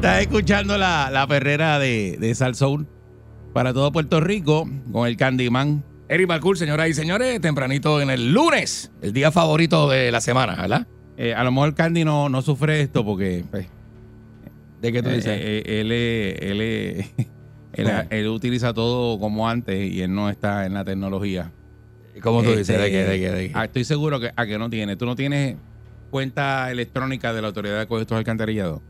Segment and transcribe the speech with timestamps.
[0.00, 2.86] Estás escuchando la, la perrera de, de Salsoul
[3.52, 5.84] para todo Puerto Rico con el Candyman.
[6.08, 10.56] Eric Balcour, señoras y señores, tempranito en el lunes, el día favorito de la semana,
[10.56, 10.86] ¿verdad?
[11.18, 13.66] Eh, a lo mejor Candy no, no sufre esto porque pues,
[14.80, 15.38] ¿De qué tú eh, dices?
[15.38, 17.04] eh, él, él,
[18.10, 21.52] él, utiliza todo como antes y él no está en la tecnología.
[22.22, 22.68] ¿Cómo tú dices?
[22.68, 23.04] ¿De qué?
[23.04, 23.30] ¿De qué?
[23.32, 23.52] ¿De qué?
[23.54, 24.96] ah, estoy seguro que a que no tiene.
[24.96, 25.56] ¿Tú no tienes
[26.10, 28.80] cuenta electrónica de la Autoridad de Acueductos Alcantarillados?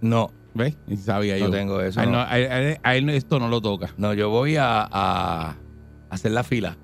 [0.00, 0.76] No, ¿Ves?
[1.04, 1.50] Sabía no yo.
[1.50, 2.00] tengo eso.
[2.00, 2.18] A él, no.
[2.18, 3.90] no- a él- a él- a él esto no lo toca.
[3.96, 5.56] No, yo voy a, a
[6.10, 6.76] hacer la fila.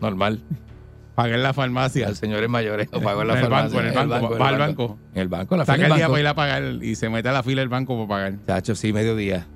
[0.00, 0.40] Normal.
[1.14, 2.08] Paga en la farmacia.
[2.08, 2.88] Los señores mayores.
[2.90, 3.76] Lo pago en la en el farmacia.
[3.80, 4.38] banco, en el banco.
[4.38, 4.98] Va al banco.
[5.14, 7.32] En el banco, la Saca el día para ir a pagar y se mete a
[7.32, 8.44] la fila del banco para pagar.
[8.46, 9.46] Chacho, sí, mediodía.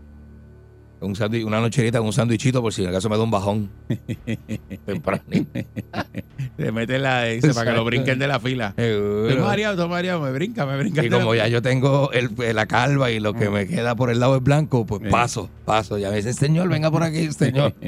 [1.00, 3.30] Un sándwich- una nocherita con un sándwichito por si en el caso me da un
[3.30, 3.70] bajón.
[4.86, 5.22] Temprano.
[6.56, 8.68] Se mete la dice para que lo brinquen de la fila.
[8.76, 9.44] Estoy Seguro.
[9.44, 11.04] mareado, estoy mareado, me brinca, me brinca.
[11.04, 14.18] Y como ya yo tengo el, la calva y lo que me queda por el
[14.18, 15.08] lado es blanco, pues Sí.
[15.10, 15.98] paso, paso.
[15.98, 17.74] Ya me dicen, señor, venga por aquí, señor.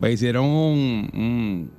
[0.00, 1.70] Pues hicieron un, un,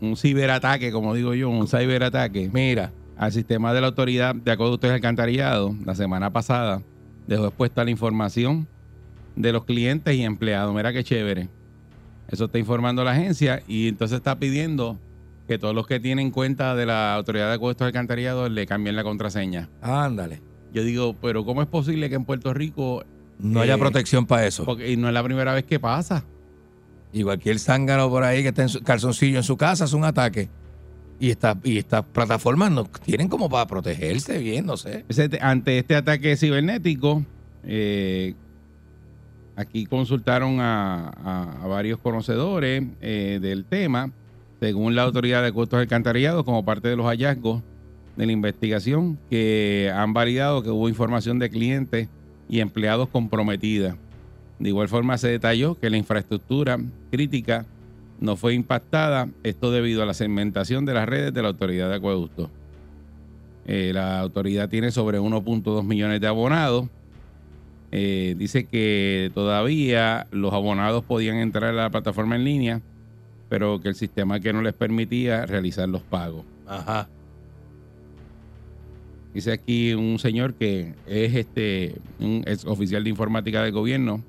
[0.00, 4.88] un ciberataque, como digo yo, un ciberataque Mira, al sistema de la Autoridad de Acueductos
[4.88, 6.82] y Alcantarillado la semana pasada.
[7.26, 8.66] Dejó expuesta la información
[9.36, 10.74] de los clientes y empleados.
[10.74, 11.48] Mira qué chévere.
[12.28, 14.98] Eso está informando la agencia y entonces está pidiendo
[15.46, 18.96] que todos los que tienen cuenta de la Autoridad de Acueductos y Alcantarillados le cambien
[18.96, 19.68] la contraseña.
[19.82, 20.40] ándale.
[20.72, 23.04] Yo digo, pero ¿cómo es posible que en Puerto Rico,
[23.38, 24.64] No haya Eh, protección para eso.
[24.64, 26.24] porque y no es la primera vez que pasa?
[27.12, 30.04] Y cualquier zángano por ahí que esté en su calzoncillo en su casa es un
[30.04, 30.48] ataque.
[31.20, 35.04] Y esta- y estas plataformas no tienen como para protegerse bien, no sé.
[35.40, 37.24] Ante este ataque cibernético,
[37.64, 38.34] eh,
[39.56, 44.10] aquí consultaron a varios conocedores eh, del tema,
[44.60, 47.62] según la Autoridad de Costos Alcantarillados, como parte de los hallazgos
[48.16, 52.08] de la investigación, que han validado que hubo información de clientes
[52.48, 53.96] y empleados comprometida.
[54.58, 56.78] De igual forma se detalló que la infraestructura
[57.10, 57.66] crítica
[58.24, 61.96] no fue impactada, esto debido a la segmentación de las redes de la Autoridad de
[61.96, 62.48] Acueductos.
[63.66, 66.86] Eh, la autoridad tiene sobre 1.2 millones de abonados.
[67.92, 72.80] Eh, dice que todavía los abonados podían entrar a la plataforma en línea,
[73.48, 76.44] pero que el sistema que no les permitía realizar los pagos.
[76.66, 77.08] Ajá.
[79.32, 84.22] Dice aquí un señor que es este un ex oficial de informática del gobierno,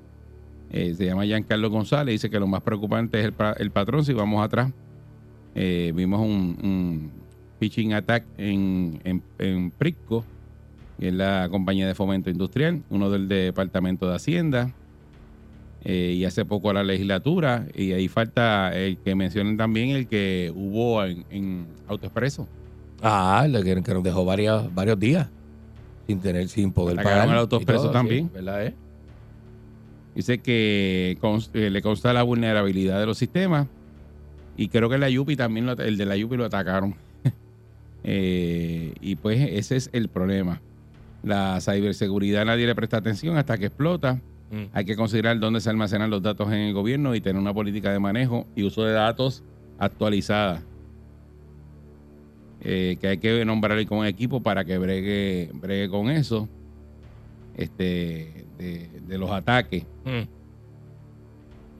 [0.70, 4.04] eh, se llama Giancarlo González, dice que lo más preocupante es el, pa- el patrón,
[4.04, 4.72] si vamos atrás.
[5.54, 7.10] eh, vimos un, un
[7.58, 10.24] phishing attack en, en, en Prisco,
[10.98, 14.70] que es la compañía de fomento industrial, uno del Departamento de Hacienda,
[15.84, 20.08] eh, y hace poco a la legislatura, y ahí falta el que mencionen también el
[20.08, 22.46] que hubo en, en AutoExpreso.
[23.02, 25.28] Ah, que, que nos dejó varios, varios días
[26.06, 27.36] sin tener, sin poder Atacaron pagar.
[27.36, 28.26] y autoexpreso también.
[28.26, 28.74] sí, ¿Verdad, eh?
[30.16, 33.68] Dice que cons- eh, le consta la vulnerabilidad de los sistemas.
[34.56, 36.94] Y creo que la Yupi también, lo- el de la Yupi lo atacaron.
[38.08, 40.60] Eh, y pues ese es el problema.
[41.24, 44.20] La ciberseguridad nadie le presta atención hasta que explota.
[44.52, 44.66] Mm.
[44.72, 47.90] Hay que considerar dónde se almacenan los datos en el gobierno y tener una política
[47.90, 49.42] de manejo y uso de datos
[49.78, 50.62] actualizada.
[52.60, 56.48] Eh, que hay que nombrar con un equipo para que bregue, bregue con eso.
[57.56, 59.84] Este, de, de los ataques.
[60.04, 60.28] Mm.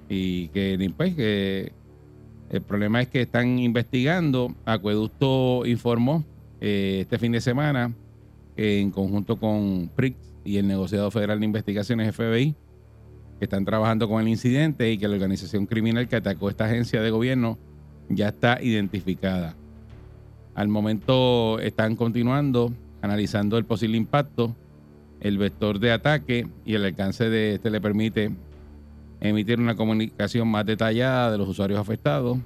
[0.09, 1.73] Y que, pues, que
[2.51, 4.55] el problema es que están investigando.
[4.65, 6.25] Acueducto informó
[6.61, 7.93] eh, este fin de semana
[8.55, 12.55] que en conjunto con PRIX y el negociado federal de investigaciones FBI
[13.39, 17.03] que están trabajando con el incidente y que la organización criminal que atacó esta agencia
[17.03, 17.59] de gobierno
[18.09, 19.55] ya está identificada.
[20.55, 24.57] Al momento están continuando analizando el posible impacto,
[25.21, 28.31] el vector de ataque y el alcance de este le permite
[29.21, 32.39] emitir una comunicación más detallada de los usuarios afectados.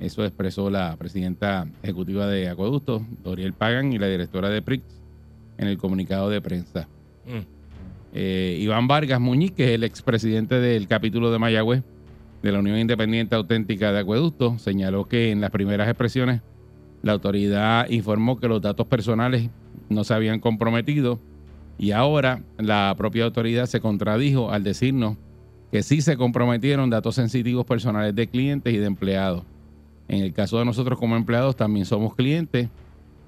[0.00, 4.84] Eso expresó la presidenta ejecutiva de Acueducto, Doriel Pagan, y la directora de PRIX
[5.58, 6.88] en el comunicado de prensa.
[7.24, 7.46] Mm.
[8.14, 11.82] Eh, Iván Vargas Muñiz, que es el expresidente del capítulo de Mayagüez
[12.42, 16.42] de la Unión Independiente Auténtica de Acueducto, señaló que en las primeras expresiones
[17.02, 19.50] la autoridad informó que los datos personales
[19.88, 21.20] no se habían comprometido
[21.78, 25.16] y ahora la propia autoridad se contradijo al decirnos
[25.70, 29.42] que sí se comprometieron datos sensitivos personales de clientes y de empleados.
[30.08, 32.68] En el caso de nosotros como empleados también somos clientes,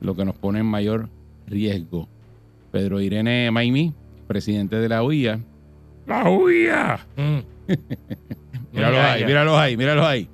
[0.00, 1.08] lo que nos pone en mayor
[1.46, 2.06] riesgo.
[2.70, 3.94] Pedro Irene Maimí,
[4.26, 5.41] presidente de la UIA.
[6.06, 7.06] ¡La UIA!
[7.17, 7.38] Mm.
[8.75, 10.29] Míralos ahí, míralos ahí, míralos ahí.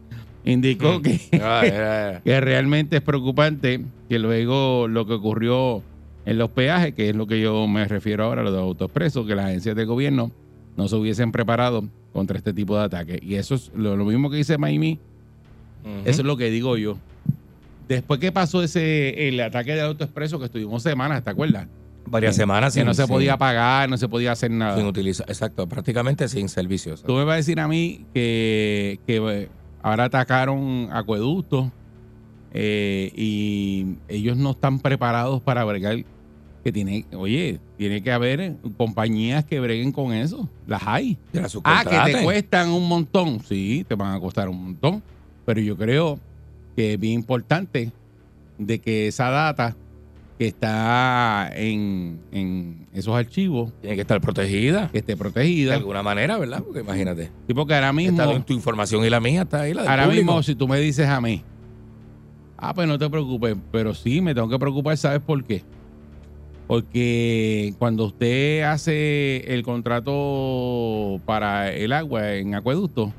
[0.44, 5.82] Indicó que, Ah, era- que realmente es preocupante que luego lo que ocurrió
[6.31, 9.35] en los peajes, que es lo que yo me refiero ahora, lo de autoexpreso, que
[9.35, 10.31] las agencias de gobierno
[10.77, 13.19] no se hubiesen preparado contra este tipo de ataques.
[13.23, 14.69] Y eso es lo, lo mismo que dice Ujú.
[16.05, 16.97] eso es lo que digo yo.
[17.88, 21.67] Después que pasó ese el ataque del autoexpreso, que estuvimos semanas, ¿te acuerdas?
[22.06, 24.77] varias semanas que sin- no se sin- podía pagar, no se podía hacer nada.
[24.77, 27.03] sin utilizar, exacto, prácticamente sin servicios.
[27.03, 29.49] Tú me vas a decir a mí que, que eh,
[29.82, 31.67] ahora atacaron acueductos
[32.53, 36.05] eh, y ellos no están preparados para bregar.
[36.64, 40.48] Que tiene, oye, tiene que haber compañías que breguen con eso.
[40.66, 41.16] Las hay.
[41.32, 43.40] De Ah, que te cuestan un montón.
[43.40, 45.02] Sí, te van a costar un montón.
[45.46, 46.18] Pero yo creo
[46.76, 47.92] que es bien importante
[48.58, 49.74] de que esa data
[50.38, 55.74] que está en, en esos archivos Tiene que estar protegida que esté de protegida.
[55.74, 56.62] alguna manera, ¿verdad?
[56.62, 57.30] Porque imagínate.
[57.46, 60.04] Sí, porque ahora mismo, Está tu información y la mía está ahí, la del ahora
[60.04, 60.24] público.
[60.24, 61.42] mismo, si tú me dices a mí,
[62.56, 65.62] ah, pues no te preocupes, pero sí me tengo que preocupar, ¿sabes por qué?
[66.70, 73.12] Porque cuando usted hace el contrato para el agua en acueducto,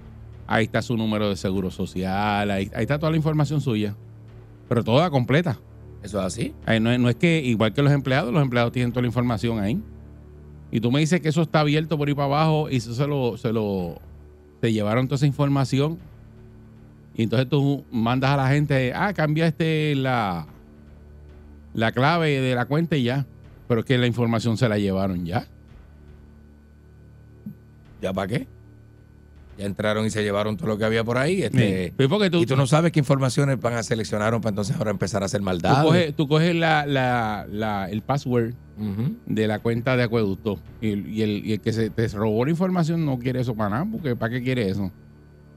[0.48, 3.94] ahí está su número de seguro social, ahí, ahí está toda la información suya,
[4.69, 5.59] pero toda completa.
[6.01, 6.53] Eso es así.
[6.65, 9.07] Ahí no, es, no es que, igual que los empleados, los empleados tienen toda la
[9.07, 9.81] información ahí.
[10.71, 13.06] Y tú me dices que eso está abierto por ahí para abajo y eso se
[13.06, 14.00] lo, se lo,
[14.62, 16.00] se llevaron toda esa información.
[17.18, 20.48] Y entonces tú mandas a la gente, ah, cambia este la,
[21.74, 23.25] la clave de la cuenta y ya.
[23.71, 25.47] Pero es que la información se la llevaron ya.
[28.01, 28.45] ¿Ya para qué?
[29.57, 31.41] Ya entraron y se llevaron todo lo que había por ahí.
[31.44, 34.75] Este, Pues porque tú, y tú no sabes qué informaciones van a seleccionar para entonces
[34.75, 35.85] ahora empezar a hacer tú maldad.
[35.85, 38.56] coges, tú coges la, la, la- el password
[39.25, 42.44] de la cuenta de acueducto y, el- y el, y el que se te robó
[42.44, 44.91] la información no quiere eso para nada, porque ¿para qué quiere eso?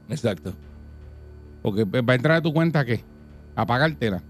[0.07, 0.53] Exacto.
[1.61, 3.01] Porque va a entrar a tu cuenta ¿qué?
[3.57, 4.23] a pagártela.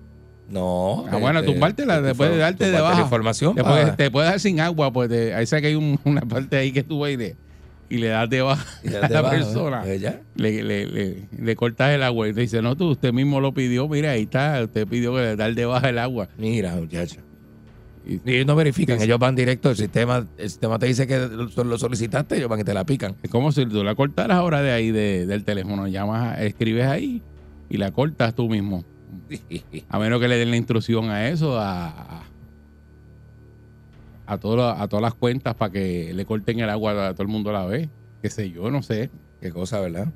[0.48, 1.06] No.
[1.12, 2.96] Ah, bueno, tumbártela, después de darte de baja.
[2.96, 3.56] la información.
[3.56, 6.22] Después pa- te puedes dar sin agua, pues te- ahí sé que hay un- una
[6.22, 7.36] parte ahí que tú vas y le,
[7.90, 9.96] y le das de baja y te a la baja, persona.
[9.96, 10.22] ya.
[10.36, 13.54] Le, le, le, le cortas el agua y te dice, no, tú, usted mismo lo
[13.54, 16.30] pidió, mira, ahí está, usted pidió que le dar de baja el agua.
[16.38, 17.22] Mira, muchacho.
[18.08, 21.64] Y- ellos no verifican, ellos van directo, el sistema, el sistema te dice que lo,
[21.64, 23.16] lo solicitaste, ellos van y te la pican.
[23.24, 27.24] Es como si tú la cortaras ahora de ahí de- del teléfono, llamas, escribes ahí
[27.68, 28.84] y la cortas tú mismo.
[29.90, 32.24] A menos que le den la instrucción a eso, a, a,
[34.28, 37.30] a, todo- a todas las cuentas para que le corten el agua a todo el
[37.30, 37.90] mundo a la vez.
[38.22, 39.10] Qué sé yo, no sé.
[39.42, 40.08] Qué cosa, ¿verdad?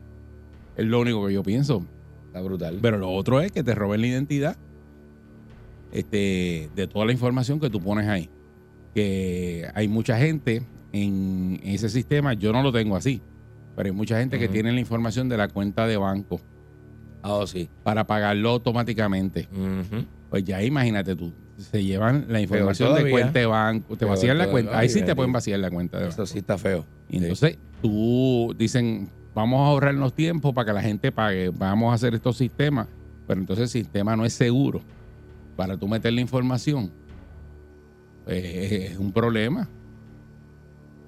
[0.75, 1.84] Es lo único que yo pienso.
[2.28, 2.80] Está brutal.
[2.82, 4.56] Pero lo otro es que te roben la identidad
[5.92, 8.30] este, de toda la información que tú pones ahí.
[8.94, 10.62] Que hay mucha gente
[10.92, 13.22] en ese sistema, yo no lo tengo así,
[13.75, 16.42] pero hay mucha gente que tiene la información de la cuenta de banco
[17.24, 17.70] oh, sí.
[17.84, 19.48] para pagarlo automáticamente.
[19.52, 20.06] Ujú.
[20.30, 24.38] Pues ya imagínate tú, se llevan la información de cuenta de banco, te Peor vacían
[24.38, 26.14] la cuenta, ahí sí te pueden vaciar la cuenta de banco.
[26.14, 26.86] Eso sí está feo.
[27.10, 31.96] Y entonces tú dicen, vamos a ahorrarnos tiempo para que la gente pague, vamos a
[31.96, 32.88] hacer estos sistemas,
[33.28, 34.82] pero entonces el sistema no es seguro
[35.56, 36.92] para tú meter la información.
[38.26, 39.68] Pues, es un problema.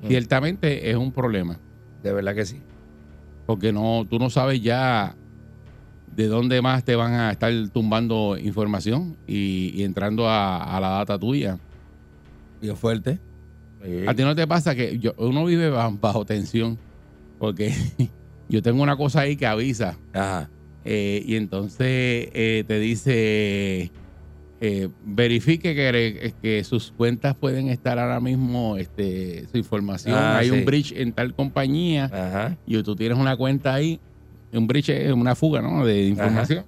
[0.01, 0.07] Mm.
[0.07, 1.57] Ciertamente es un problema,
[2.01, 2.61] De verdad que sí.
[3.45, 5.15] porque no, tú no sabes ya
[6.11, 10.89] de dónde más te van a estar tumbando información y, y entrando a, a la
[10.89, 11.57] data tuya.
[12.61, 13.19] Bien fuerte.
[14.07, 16.77] A ti no te pasa que yo- uno vive bajo, bajo tensión,
[17.39, 17.73] porque
[18.49, 20.51] yo tengo una cosa ahí que avisa Ajá.
[20.83, 21.79] eh, y entonces
[22.33, 23.91] eh, te dice,
[24.59, 30.15] eh, verifique que, que sus cuentas pueden estar ahora mismo, este, su información.
[30.15, 30.51] Ah, Hay sí.
[30.51, 32.57] un bridge en tal compañía Ajá.
[32.67, 33.99] y tú tienes una cuenta ahí.
[34.53, 35.85] Un bridge es una fuga, ¿no?
[35.85, 36.65] De información.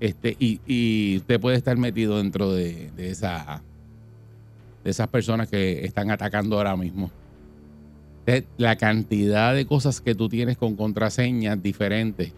[0.00, 3.62] Este, y, y usted puede estar metido dentro de, de esa
[4.82, 7.10] de esas personas que están atacando ahora mismo.
[8.56, 12.32] La cantidad de cosas que tú tienes con contraseñas diferentes.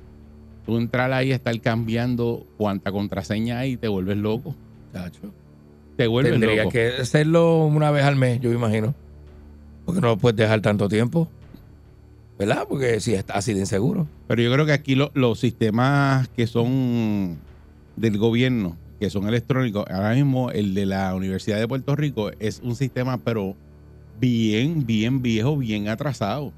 [0.67, 4.55] Tú entrar ahí a estar cambiando cuánta contraseña hay y te vuelves loco.
[4.93, 5.33] Chacho.
[5.97, 6.73] Te vuelves Tendría loco.
[6.73, 8.95] que hacerlo una vez al mes, yo me imagino.
[9.85, 11.29] Porque no lo puedes dejar tanto tiempo.
[12.39, 12.67] ¿Verdad?
[12.69, 14.09] Porque si está así de inseguro.
[14.27, 17.39] Pero yo creo que aquí lo- los sistemas que son
[17.97, 22.61] del gobierno, que son electrónicos, ahora mismo el de la Universidad de Puerto Rico es
[22.65, 23.55] un sistema, pero
[24.21, 26.53] bien, bien viejo, bien atrasado.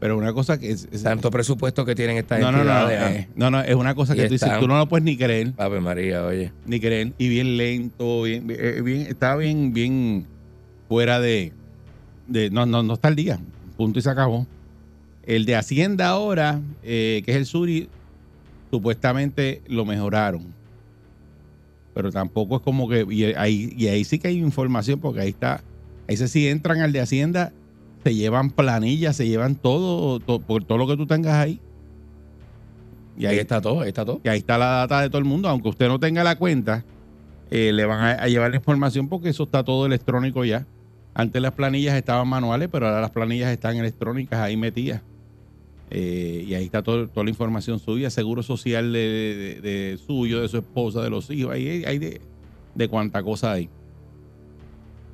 [0.00, 0.86] Pero una cosa que es...
[0.92, 3.00] es- Tanto presupuesto que tienen estas no, no, no, entidades.
[3.00, 3.12] ah.
[3.14, 5.54] eh, no, no, es una cosa que tú dices, tú no lo puedes ni creer,
[5.56, 6.52] Ave María, oye.
[6.66, 10.26] ni creer, y bien lento, bien, eh, bien está bien, bien
[10.88, 11.54] fuera de,
[12.26, 13.38] de no, no, no está al día,
[13.78, 14.46] punto y se acabó.
[15.26, 17.88] El de Hacienda ahora, eh, que es el Suri,
[18.70, 20.42] supuestamente lo mejoraron.
[21.94, 25.28] Pero tampoco es como que, y ahí, y ahí sí que hay información, porque ahí
[25.30, 25.62] está,
[26.08, 27.52] ahí se si entran al de Hacienda,
[28.02, 31.60] se llevan planillas, se llevan todo, to- por todo lo que tú tengas ahí.
[33.16, 34.20] Y ahí está todo, ahí está todo.
[34.20, 36.84] que ahí está la data de todo el mundo, aunque usted no tenga la cuenta,
[37.50, 40.66] eh, le van a, a llevar la información porque eso está todo electrónico ya.
[41.14, 45.00] Antes las planillas estaban manuales, pero ahora las planillas están electrónicas ahí metidas.
[45.96, 50.40] Eh, y ahí está todo- toda la información suya, seguro social de, de- de suyo,
[50.40, 52.20] de su esposa, de los hijos, ahí hay de,
[52.74, 53.68] de cuánta cosa hay.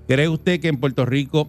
[0.09, 1.49] ¿Cree usted que en Puerto Rico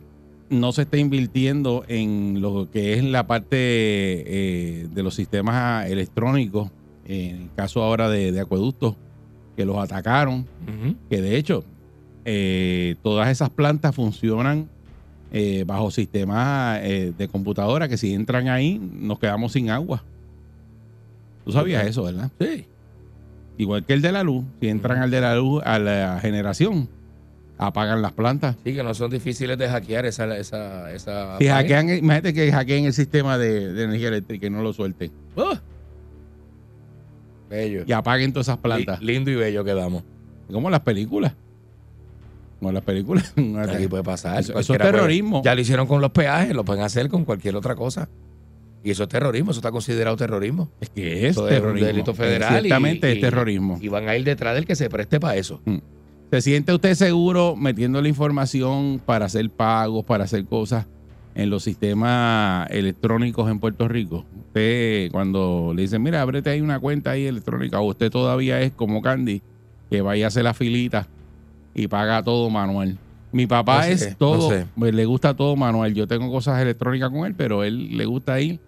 [0.50, 6.70] no se está invirtiendo en lo que es la parte eh, de los sistemas electrónicos?
[7.06, 8.96] En el caso ahora de, de acueductos,
[9.56, 10.46] que los atacaron,
[11.10, 11.64] que de hecho
[12.26, 14.70] eh, todas esas plantas funcionan
[15.32, 20.04] eh, bajo sistemas eh, de computadora que si entran ahí nos quedamos sin agua.
[21.46, 22.30] Tú sabías eso, ¿verdad?
[22.40, 22.66] Sí.
[23.58, 26.88] Igual que el de la luz, si entran al de la luz a la generación,
[27.58, 28.56] apagan las plantas.
[28.64, 30.36] Sí, que no son difíciles de hackear esa...
[30.38, 34.62] esa, esa Si hackean, imagínate que hackeen el sistema de, de energía eléctrica y no
[34.64, 35.12] lo suelten.
[35.38, 35.60] Ah.
[37.50, 37.84] Bello.
[37.86, 39.00] Y apaguen todas esas plantas.
[39.02, 40.04] Li- lindo y bello quedamos.
[40.52, 41.34] Como las películas.
[42.62, 43.34] Como las películas.
[43.70, 44.40] Aquí puede pasar.
[44.40, 45.42] Eso- eso es puede- terrorismo.
[45.44, 48.08] Ya lo hicieron con los peajes, lo pueden hacer con cualquier otra cosa.
[48.84, 50.70] Y eso es terrorismo, eso está considerado terrorismo.
[50.80, 51.88] Es que es Eso es un terrorismo.
[51.88, 52.64] delito federal.
[52.66, 52.72] y- y-
[53.14, 53.80] es terrorismo.
[53.82, 55.60] Y van a ir detrás del que se preste para eso.
[56.32, 60.86] ¿Se siente usted seguro metiendo la información para hacer pagos, para hacer cosas
[61.34, 64.24] en los sistemas electrónicos en Puerto Rico?
[64.48, 68.72] Usted cuando le dicen, mira, ábrete ahí una cuenta ahí electrónica, o usted todavía es
[68.72, 69.42] como Candy,
[69.90, 71.08] que vaya a hacer la filita
[71.74, 72.98] y paga todo manual.
[73.32, 74.66] Mi papá No sé, es no todo, sé.
[74.78, 75.94] pues, le gusta todo manual.
[75.94, 78.60] Yo tengo cosas electrónicas con él, pero él le gusta ir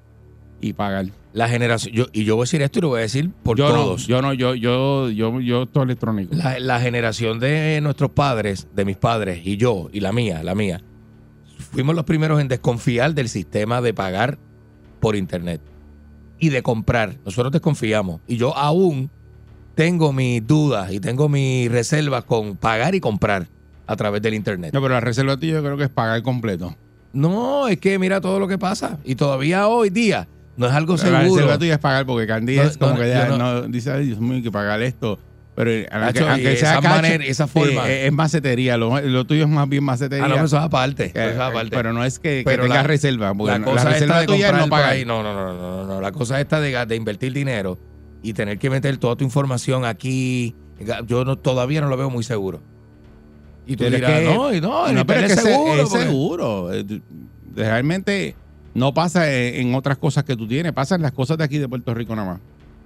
[0.62, 1.08] y pagar.
[1.34, 3.58] La generación, yo, y yo voy a decir esto y lo voy a decir por
[3.58, 4.02] yo todos.
[4.04, 6.34] no, yo no, yo, yo, yo, yo todo electrónico.
[6.36, 10.56] La, la generación de nuestros padres, de mis padres, y yo, y la mía, la
[10.56, 10.82] mía,
[11.72, 14.38] fuimos los primeros en desconfiar del sistema de pagar
[15.00, 15.60] por internet
[16.40, 17.16] y de comprar.
[17.26, 18.22] Nosotros desconfiamos.
[18.28, 19.10] Y yo aún
[19.76, 23.48] tengo mis dudas y tengo mis reservas con pagar y comprar
[23.88, 24.72] a través del internet.
[24.74, 26.76] No, pero la reserva tuya yo creo que es pagar completo.
[27.12, 28.98] No, es que mira todo lo que pasa.
[29.04, 30.28] Y todavía hoy día
[30.58, 31.36] no es algo Pero La seguro.
[31.42, 34.06] reserva tuya es pagar porque Candy No, es como no, que ya no, dice, ay
[34.08, 35.20] Dios mío, hay que pagar esto.
[35.56, 37.88] Pero eh, aunque, Nacho, y aunque sea esa cacho, manera- esa forma.
[37.88, 38.76] eh, es macetería.
[38.78, 40.26] Lo, lo tuyo es más bien macetería.
[40.26, 41.06] Ah, no, eso es aparte.
[41.06, 41.70] Eh, eso es aparte.
[41.76, 43.34] pero no es que, que Pero tengas la- reserva.
[43.36, 44.90] Porque la cosa la esta reserva de tuya comprar no por pagar.
[44.94, 46.02] ahí, no, no, no, no, no, no.
[46.02, 47.78] La cosa esta de, de invertir dinero
[48.24, 50.56] y tener que meter toda tu información aquí,
[51.08, 52.62] yo no, todavía no lo veo muy seguro.
[53.68, 55.74] Y tú Pero es dirás, que- no, y no, el No, pero es que seguro.
[55.84, 56.74] es porque- seguro.
[56.74, 57.02] Eh,
[57.56, 58.36] Realmente
[58.74, 60.74] no pasa en, en otras cosas que tú tienes.
[60.74, 62.42] Pasa en las cosas de aquí de Puerto Rico nada más.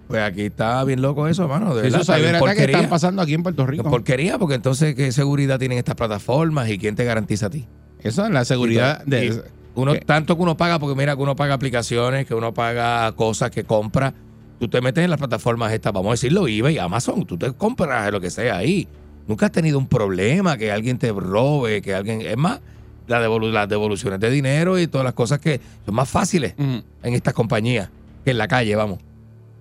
[0.07, 1.73] Pues aquí está bien loco eso, mano.
[1.75, 2.75] De verdad, bien ciberataques porquería.
[2.75, 3.83] están pasando aquí en Puerto Rico.
[3.89, 7.65] porquería, porque entonces, ¿qué seguridad tienen estas plataformas y quién te garantiza a ti?
[8.01, 9.41] Eso es la seguridad de...
[9.75, 9.99] Uno, ¿Qué?
[9.99, 13.63] tanto que uno paga, porque mira que uno paga aplicaciones, que uno paga cosas que
[13.63, 14.13] compra.
[14.59, 18.11] Tú te metes en las plataformas estas, vamos a decirlo, eBay, Amazon, tú te compras
[18.11, 18.87] lo que sea ahí.
[19.27, 22.21] Nunca has tenido un problema que alguien te robe, que alguien...
[22.21, 22.61] Es más,
[23.07, 26.83] la devolu- las devoluciones de dinero y todas las cosas que son más fáciles en
[27.13, 27.89] estas compañías
[28.25, 28.99] que en la calle, vamos.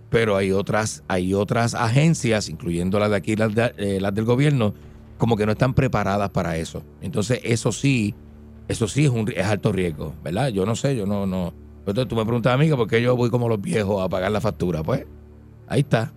[0.08, 4.24] Pero hay otras, hay otras agencias, incluyendo las de aquí, las, de- eh, las del
[4.24, 4.72] gobierno,
[5.18, 6.82] como que no están preparadas para eso.
[7.02, 8.14] Entonces, eso sí,
[8.68, 10.48] eso sí es un es alto riesgo, ¿verdad?
[10.48, 11.52] Yo no sé, yo no, no.
[11.86, 14.08] Entonces tú me preguntas a mí que por qué yo voy como los viejos a
[14.08, 14.82] pagar la factura.
[14.82, 15.04] Pues,
[15.68, 16.12] ahí está.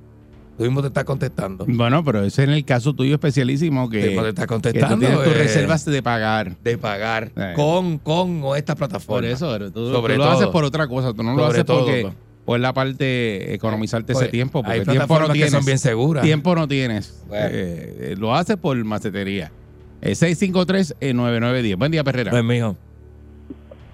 [0.57, 1.65] Tú mismo te estás contestando.
[1.69, 4.97] Bueno, pero ese es en el caso tuyo especialísimo que, te estás que tú contestando.
[4.97, 6.57] tienes tus eh, reservas de pagar.
[6.61, 7.53] de pagar Eh.
[7.55, 9.29] con, con o esta Por plataforma.
[9.29, 10.35] eso, pero tú, Sobre tú lo todo.
[10.35, 11.13] haces por otra cosa.
[11.13, 12.13] Tú no lo haces todo, porque pues.
[12.43, 14.61] por la parte economizarte Pues, ese tiempo.
[14.61, 15.51] Porque Hay tiempo no plataformas que tienes.
[15.53, 16.23] son bien seguras.
[16.25, 17.23] Tiempo no tienes.
[17.29, 17.45] Bueno.
[17.45, 19.53] Eh, eh, lo haces por macetería.
[20.01, 21.77] Eh, 653-9910.
[21.77, 22.31] Buen día, Perrera.
[22.31, 22.75] Pues, mijo.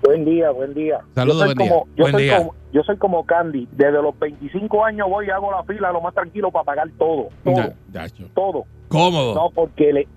[0.06, 1.00] Buen día, buen día.
[1.16, 1.70] Saludos, yo buen día.
[1.70, 2.38] como, yo Buen soy día.
[2.38, 3.68] Como, yo soy como Candy.
[3.72, 7.30] Desde los 25 años voy y hago la fila lo más tranquilo para pagar todo.
[7.44, 8.26] Todo, Ya, ya, cho.
[8.34, 8.66] todo.
[8.90, 9.34] Cómodo.
[9.36, 10.08] No, porque le...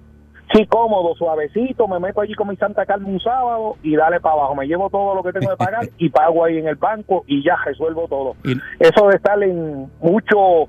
[0.55, 4.35] Sí, cómodo, suavecito, me meto allí con mi Santa Carmen un sábado y dale para
[4.35, 4.55] abajo.
[4.55, 7.45] Me llevo todo lo que tengo que pagar y pago ahí en el banco y
[7.45, 8.35] ya resuelvo todo.
[8.81, 10.65] Eso de estar en mucho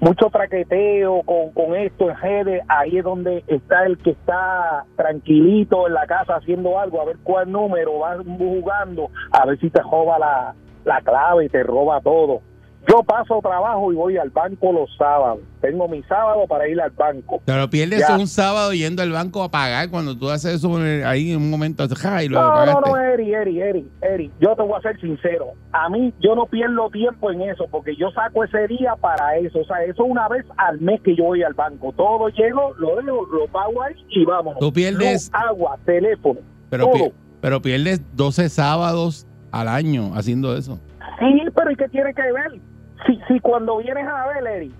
[0.00, 5.86] mucho traqueteo con, con esto en redes, ahí es donde está el que está tranquilito
[5.86, 9.80] en la casa haciendo algo, a ver cuál número va jugando, a ver si te
[9.82, 12.40] roba la, la clave y te roba todo.
[12.88, 15.40] Yo paso trabajo y voy al banco los sábados.
[15.60, 17.40] Tengo mi sábado para ir al banco.
[17.44, 18.16] Pero pierdes Ya.
[18.16, 20.74] un sábado yendo al banco a pagar cuando tú haces eso
[21.06, 21.86] ahí en un momento.
[21.94, 22.24] ¡ja!
[22.24, 25.48] y lo No, no, no, Eri, Eri, Eri, Eri, yo te voy a ser sincero.
[25.72, 29.60] A mí, yo no pierdo tiempo en eso, porque yo saco ese día para eso.
[29.60, 31.92] O sea, eso una vez al mes que yo voy al banco.
[31.96, 34.58] Todo llego, lo dejo, lo pago ahí y vámonos.
[34.58, 40.78] Tú pierdes- Luz, agua, teléfono, pero, pi- pero pierdes 12 sábados al año haciendo eso.
[41.18, 42.60] Sí, pero ¿y qué tiene que ver?
[43.06, 44.72] Si, si cuando vienes a ver, Eri,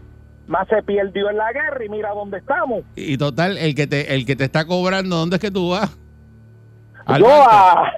[0.47, 2.83] más se perdió en la guerra y mira dónde estamos.
[2.97, 5.97] Y total, el que te, el que te está cobrando, ¿dónde es que tú vas?
[7.07, 7.51] Al yo banco.
[7.51, 7.93] a...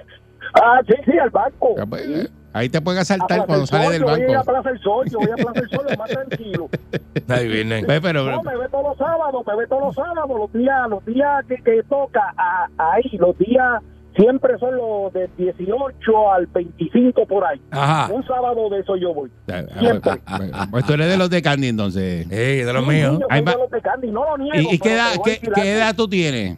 [0.55, 1.75] Ah, sí, sí, al banco.
[1.79, 2.13] Ah, pues, Sí.
[2.13, 4.51] eh, Ahí te pueden asaltar cuando sales del yo Voy a ir a banco.
[4.51, 6.69] Plaza del Sol, yo voy a Plaza del Sol, lo más tranquilo.
[7.29, 7.83] Ahí viene.
[7.83, 11.03] Pero, No, me ve todos los sábados, me ve todos los sábados, los días, los
[11.05, 13.81] días que, que toca a- ahí, los días
[14.15, 17.59] siempre son los de 18 al 25 por ahí.
[17.71, 18.11] Ajá.
[18.13, 19.29] Un sábado de eso yo voy.
[19.51, 20.11] Ah, Siempre.
[20.25, 22.29] pues, pues tú eres de los de Candy entonces.
[22.31, 23.15] Ey, de los Sí, míos.
[23.15, 23.51] sí, yo Ahí soy va.
[23.53, 24.69] de los de Candy, no lo niego.
[24.71, 26.57] ¿Y, y qué, edad, qué, qué edad tú tienes?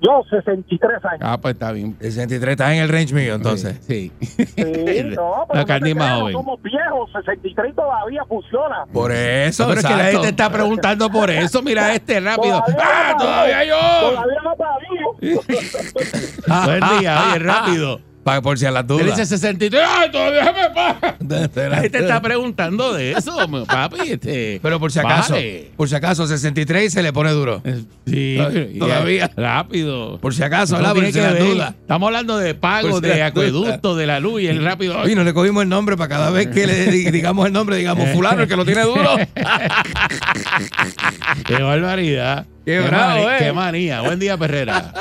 [0.00, 1.20] Yo, 63 años.
[1.22, 1.96] Ah, pues está bien.
[2.00, 3.78] 63 está en el range mío, entonces.
[3.86, 4.12] Sí.
[4.20, 6.32] Sí, no, pero La no creas, joven.
[6.34, 8.84] somos viejos, 63 todavía funciona.
[8.92, 11.62] Por eso, No, pero es que la gente está preguntando por eso.
[11.62, 12.62] Mira este rápido.
[12.62, 13.76] Todavía ¡Ah, no, todavía yo!
[14.10, 15.44] Todavía no está vivo.
[16.66, 18.00] Buen día, oye, rápido.
[18.26, 19.06] Para por si a las Él dudas.
[19.06, 19.82] dice 63.
[19.88, 21.16] ¡Ay, todavía me paga!
[21.70, 23.36] La gente está preguntando de eso,
[23.68, 24.00] papi.
[24.10, 25.70] Este, Pero por si acaso, Vale.
[25.76, 27.62] por si acaso, 63 y se le pone duro.
[28.04, 28.36] Sí,
[28.74, 29.30] y- Todavía.
[29.36, 30.18] Rápido.
[30.18, 30.94] Por si acaso, ¿verdad?
[30.96, 31.74] Por si las dudas.
[31.80, 34.98] Estamos hablando de pago, si de acueducto, de la luz y el rápido.
[34.98, 37.76] Oye, no le cogimos el nombre para cada vez que le di- digamos el nombre,
[37.76, 39.14] digamos fulano, el que lo tiene duro.
[41.46, 42.44] Qué barbaridad.
[42.64, 43.36] Qué bravo, mani- eh.
[43.38, 44.00] Qué manía.
[44.00, 44.92] Buen día, Perrera.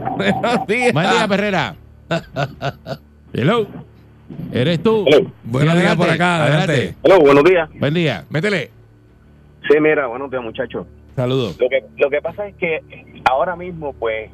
[0.16, 0.92] Buenos días.
[0.92, 1.74] Buen día, Perrera.
[3.32, 3.66] Hello.
[4.52, 5.04] ¿Eres tú?
[5.44, 6.94] Buenos Sí, días por acá, adelante.
[7.02, 7.68] Hola, buenos días.
[7.78, 8.24] Buen día.
[8.30, 8.70] Métele.
[9.68, 10.86] Sí, mira, buenos días, muchachos.
[11.16, 11.58] Saludos.
[11.60, 12.80] Lo que, lo que pasa es que
[13.28, 14.30] ahora mismo, pues,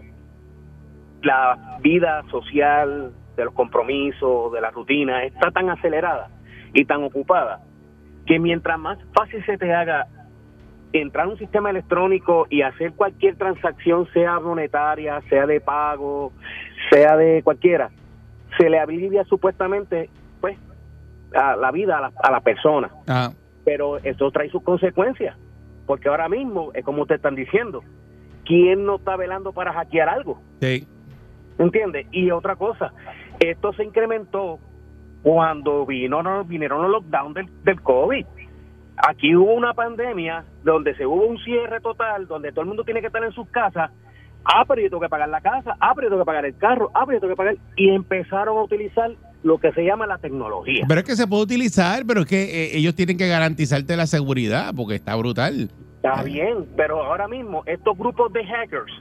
[1.23, 6.29] la vida social, de los compromisos, de la rutina, está tan acelerada
[6.75, 7.61] y tan ocupada
[8.27, 10.07] que mientras más fácil se te haga
[11.01, 16.33] entrar a un sistema electrónico y hacer cualquier transacción, sea monetaria, sea de pago,
[16.91, 17.91] sea de cualquiera,
[18.59, 20.09] se le alivia supuestamente,
[20.41, 20.57] pues,
[21.35, 23.33] a la vida a la, a la persona Ah,
[23.65, 25.37] pero eso trae sus consecuencias,
[25.87, 27.83] porque ahora mismo, es como ustedes están diciendo,
[28.45, 30.41] ¿quién no está velando para hackear algo?
[30.61, 30.87] sí.
[31.59, 32.07] ¿Entiendes?
[32.13, 32.93] Y otra cosa,
[33.41, 34.59] esto se incrementó
[35.23, 38.27] cuando vino, no, vinieron los lockdown del, del COVID.
[38.97, 43.01] Aquí hubo una pandemia donde se hubo un cierre total, donde todo el mundo tiene
[43.01, 43.91] que estar en sus casas.
[44.45, 46.57] Ah, pero yo tengo que pagar la casa, ah, pero yo tengo que pagar el
[46.57, 47.57] carro, ah, pero yo tengo que pagar.
[47.77, 49.11] Y empezaron a utilizar
[49.43, 50.85] lo que se llama la tecnología.
[50.89, 54.07] Pero es que se puede utilizar, pero es que eh, ellos tienen que garantizarte la
[54.07, 55.71] seguridad porque está brutal.
[55.97, 58.93] Está bien, pero ahora mismo estos grupos de hackers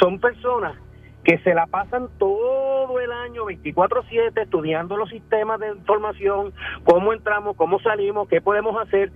[0.00, 0.76] son personas
[1.24, 6.52] que se la pasan todo el año 24/7 estudiando los sistemas de información,
[6.84, 9.12] cómo entramos, cómo salimos, qué podemos hacer.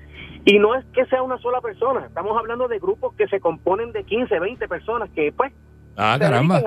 [0.46, 3.90] Y no es que sea una sola persona, estamos hablando de grupos que se componen
[3.92, 5.52] de 15, 20 personas que pues
[5.96, 6.56] Ah, caramba.
[6.58, 6.62] a.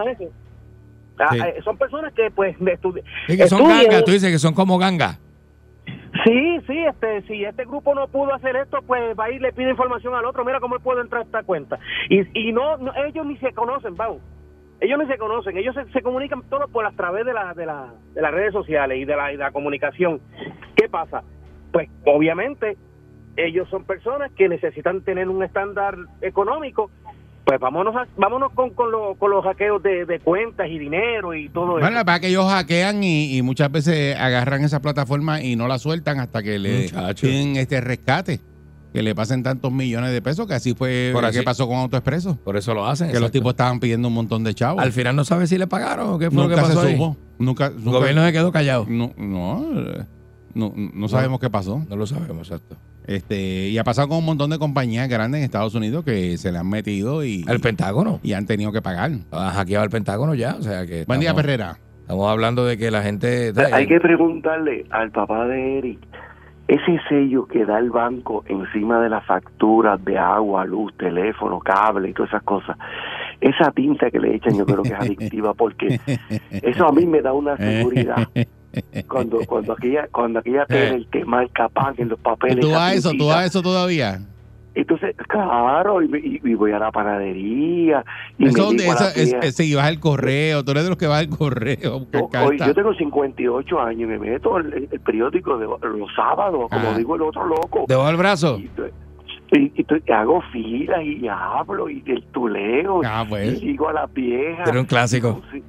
[1.22, 1.40] Ah, Sí.
[1.42, 2.56] eh, son personas que pues
[3.28, 5.20] Y que son gangas, tú dices que son como gangas.
[6.26, 9.70] Sí, sí, este, si este grupo no pudo hacer esto, pues va y le pide
[9.72, 10.44] información al otro.
[10.44, 11.80] Mira cómo él puede entrar a esta cuenta.
[12.10, 14.22] Y, y no, no, ellos ni se conocen, vamos.
[14.82, 15.58] Ellos ni se conocen.
[15.58, 18.52] Ellos se, se comunican todo por a través de, la, de, la, de las redes
[18.54, 20.20] sociales y de la, y de la comunicación.
[20.76, 21.24] ¿Qué pasa?
[21.72, 22.78] Pues obviamente
[23.38, 26.90] ellos son personas que necesitan tener un estándar económico
[27.46, 31.34] Pues vámonos, a- vámonos con, con, lo- con los hackeos de, de cuentas y dinero
[31.34, 32.06] y todo Bueno, eso.
[32.06, 36.20] para que ellos hackean y, y muchas veces agarran esa plataforma y no la sueltan
[36.20, 36.90] hasta que le
[37.20, 38.40] tienen este rescate.
[38.94, 41.38] Que le pasen tantos millones de pesos, que así fue Por así.
[41.38, 42.38] que pasó con AutoExpreso.
[42.44, 43.12] Por eso lo hacen.
[43.12, 44.82] Que los tipos estaban pidiendo un montón de chavos.
[44.82, 46.88] Al final no sabe si le pagaron o qué fue lo que nunca pasó se
[46.88, 46.94] ahí.
[46.94, 47.16] supo.
[47.38, 48.86] Nunca, El nunca- gobierno se quedó callado.
[48.90, 49.64] no, no,
[50.50, 51.84] eh, no, no sabemos qué pasó.
[51.90, 52.76] No lo sabemos, exacto.
[53.08, 56.52] Este, y ha pasado con un montón de compañías grandes en Estados Unidos que se
[56.52, 58.20] le han metido y, El Pentágono.
[58.22, 59.12] y han tenido que pagar.
[59.32, 60.56] Ha hackeado el Pentágono ya.
[60.56, 61.06] O sea que.
[61.06, 61.78] Buen día, estamos- Perrera.
[62.02, 63.52] Estamos hablando de que la gente.
[63.72, 66.00] Hay que preguntarle al papá de Eric,
[66.68, 72.10] ese sello que da el banco encima de las facturas de agua, luz, teléfono, cable
[72.10, 72.78] y todas esas cosas,
[73.42, 76.00] esa tinta que le echan yo creo que es adictiva porque
[76.52, 78.28] eso a mí me da una seguridad.
[79.08, 82.60] Cuando cuando aquella cuando aquella tele el que marca pan en los papeles.
[82.60, 83.12] ¿Tú a eso?
[83.18, 84.20] ¿Tú a eso todavía?
[84.76, 86.06] Entonces, claro, y,
[86.46, 88.06] y- y voy a la panadería
[88.38, 90.64] y Eso, me es, es- sí, vas al correo.
[90.64, 91.96] Tú eres de los que vas al correo.
[91.96, 92.68] a buscar O- Oye, cartas.
[92.68, 96.98] yo tengo 58 años y me meto el, el periódico de los sábados, como Ah.
[96.98, 97.86] digo el otro loco.
[97.88, 98.60] ¿Debajo del brazo?
[98.60, 98.70] Y,
[99.58, 99.74] y-
[100.08, 103.60] y hago filas y hablo y del tuleo Ah, y pues.
[103.62, 104.70] digo a las viejas.
[104.70, 105.42] Era un clásico.
[105.52, 105.64] Sí.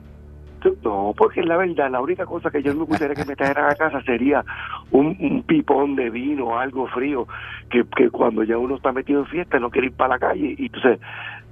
[0.83, 3.75] No, porque la verdad, la única cosa que yo me gustaría que me trajeran a
[3.75, 4.45] casa sería
[4.91, 7.27] un, un pipón de vino, algo frío,
[7.71, 10.55] que, que cuando ya uno está metido en fiesta no quiere ir para la calle
[10.59, 10.99] y entonces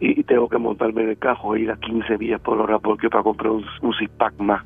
[0.00, 2.78] y, y tengo que montarme en el cajo e ir a 15 millas por hora
[2.78, 4.62] porque para comprar un, un pack más,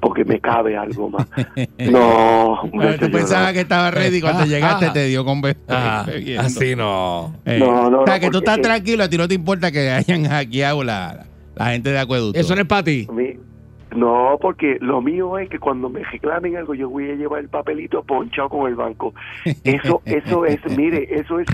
[0.00, 1.26] porque me cabe algo más.
[1.78, 3.52] No, Bueno, tú pensabas no.
[3.54, 4.92] que estaba ready cuando Ah, llegaste ah.
[4.92, 6.06] te dio con Ah,
[6.38, 7.34] así no.
[7.44, 9.70] Eh, No, no, o sea, no, que tú estás tranquilo, a ti no te importa
[9.70, 12.38] que hayan hackeado la, la gente de acueducto.
[12.38, 13.06] Eso no es para ti.
[13.12, 13.43] Mi-
[13.94, 17.48] No, porque lo mío es que cuando me reclamen algo yo voy a llevar el
[17.48, 19.14] papelito ponchado con el banco.
[19.62, 21.46] Eso, eso es, mire, eso es,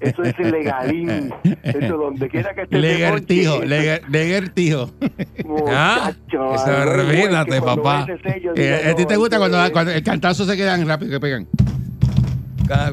[0.00, 1.32] eso es legalín.
[1.62, 2.78] Eso donde quiera que esté.
[2.78, 4.90] Legertijo, legertijo.
[5.68, 6.64] Ah, muchacho, eso
[7.44, 8.06] que cuando papá.
[8.56, 11.46] Eh, ¿A ti te gusta cuando, cuando el cantazo se quedan rápido que pegan?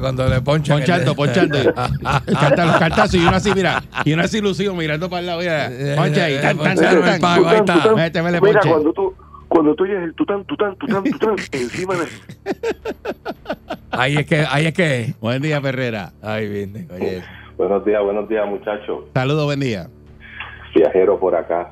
[0.00, 0.78] Cuando le ponchan.
[0.78, 1.58] Ponchando, ponchando.
[1.62, 5.40] Los cantazos y uno así, mira, y uno así lucido mirando para el lado.
[5.40, 7.20] Mira, poncha ahí, tan, tan, tan, el tan.
[7.20, 7.94] pago, ahí está.
[7.94, 8.68] Métemele Mira, ponche.
[8.70, 9.14] cuando tú,
[9.48, 12.06] cuando tú oyes el tután, tután, tután, tután, encima de...
[13.90, 15.14] Ahí es que, ahí es que.
[15.20, 16.12] Buen día, Ferrera.
[16.22, 17.22] Oye.
[17.56, 19.04] Buenos días, buenos días, muchachos.
[19.14, 19.88] Saludos, buen día.
[20.74, 21.70] Viajero por acá.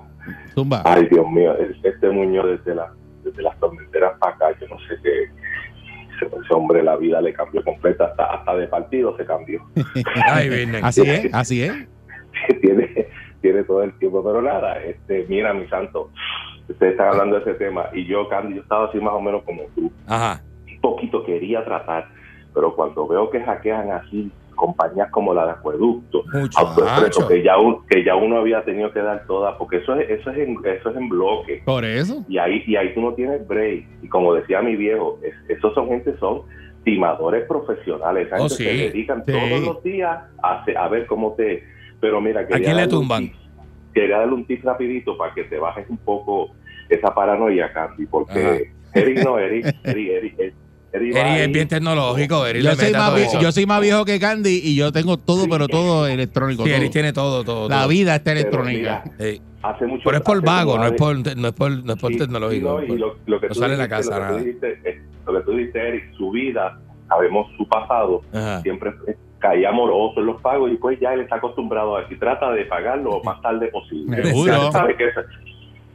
[0.54, 0.82] Zumba.
[0.84, 2.92] Ay, Dios mío, el- este Muñoz desde, la,
[3.24, 5.30] desde las tormenteras para acá, yo no sé qué.
[6.20, 9.62] Ese, ese hombre la vida le cambió completa, hasta, hasta de partido se cambió.
[10.26, 10.76] Ay, bien.
[10.82, 11.72] Así es, así es.
[12.60, 13.06] tiene,
[13.40, 16.10] tiene todo el tiempo, pero nada, este, mira, mi santo,
[16.68, 19.42] ustedes están hablando de ese tema y yo, Candy, yo estaba así más o menos
[19.44, 19.90] como tú.
[20.06, 20.42] Ajá.
[20.68, 22.08] un poquito quería tratar,
[22.54, 24.30] pero cuando veo que hackean así
[24.60, 26.22] compañías como la de Acueducto,
[26.56, 30.08] Autoexpreso, que ya, un- que ya uno había tenido que dar todas, porque eso es,
[30.10, 31.62] eso es, en, eso es en bloque.
[31.64, 32.24] Por eso.
[32.28, 33.84] Y ahí, y ahí tú no tienes break.
[34.02, 36.42] Y como decía mi viejo, es- esos son gente, son
[36.84, 38.28] timadores profesionales.
[38.32, 38.64] Oh, gente sí.
[38.64, 39.32] se dedican Sí.
[39.32, 41.64] todos los días a, a ver cómo te...
[42.00, 43.22] Pero mira, quería quién le un tumban?
[43.24, 43.34] tip.
[43.94, 46.50] Quería darle un tip rapidito para que te bajes un poco
[46.88, 50.54] esa paranoia, Candy, porque Eric no, Eric, Eric, Eric, Eric,
[50.92, 52.46] Eri es bien tecnológico.
[52.46, 53.40] Eri Yo le soy, más todo vi- eso.
[53.40, 56.64] yo soy más viejo que Candy y yo tengo todo, pero todo electrónico.
[56.64, 56.70] Sí.
[56.72, 57.68] Eri tiene todo, todo.
[57.68, 57.88] La todo.
[57.88, 59.02] vida está Pero electrónica.
[59.04, 59.40] mira, Sí.
[59.62, 61.92] hace mucho Pero es por hace vago, no es de- por, no es por, no
[61.92, 62.82] es por Sí, tecnológico.
[62.82, 64.38] y lo, lo que no sale en la casa, lo que tú nada.
[64.38, 68.60] dijiste, eh, lo que tú dijiste, Eric, su vida, sabemos su pasado, Ajá.
[68.62, 68.92] siempre
[69.38, 72.50] caía moroso en los pagos y pues ya él está acostumbrado a eso y trata
[72.52, 74.22] de pagarlo lo más tarde posible.
[74.24, 74.70] Seguro.
[74.72, 75.04] Sabe que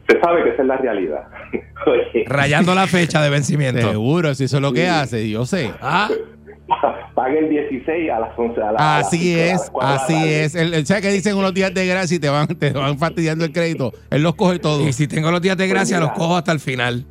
[0.08, 1.24] se sabe que esa es la realidad.
[2.28, 3.90] Rayando la fecha de vencimiento.
[3.90, 4.88] Seguro, si eso es lo que Sí.
[4.88, 5.72] hace, yo sé.
[5.82, 6.10] Ah,
[7.14, 10.14] paga el 16 a las 11 a la, a las Así a es, las así
[10.14, 10.44] tarde.
[10.44, 10.56] es.
[10.56, 13.46] El, el- ¿Sabes que dicen unos días de gracia y te van, te van fastidiando
[13.46, 13.94] el crédito?
[14.10, 14.82] Él los coge todos.
[14.88, 16.20] y si tengo los días de gracia, Pues los mira.
[16.20, 17.06] cojo hasta el final.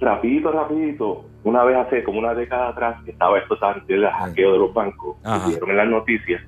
[0.00, 1.24] Rapidito, rapidito.
[1.44, 5.16] Una vez hace como una década atrás, estaba esto tan del hackeo de los bancos,
[5.48, 6.42] dieron en las noticias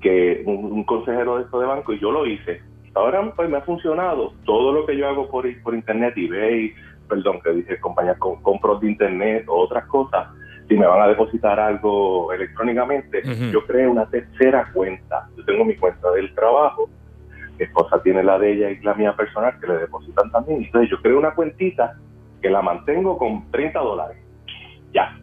[0.00, 2.60] que un, un consejero de esto de banco, y yo lo hice.
[2.94, 4.32] Ahora pues me ha funcionado.
[4.44, 6.72] Todo lo que yo hago por, por internet, eBay,
[7.08, 10.28] perdón, que dije compañías con compros de internet o otras cosas,
[10.68, 15.26] si me van a depositar algo electrónicamente, yo creé una tercera cuenta.
[15.36, 16.88] Yo tengo mi cuenta del trabajo,
[17.58, 20.62] mi esposa tiene la de ella y la mía personal que le depositan también.
[20.64, 21.94] Entonces yo creo una cuentita
[22.40, 24.16] que la mantengo con 30 dólares.
[24.92, 25.18] Ya.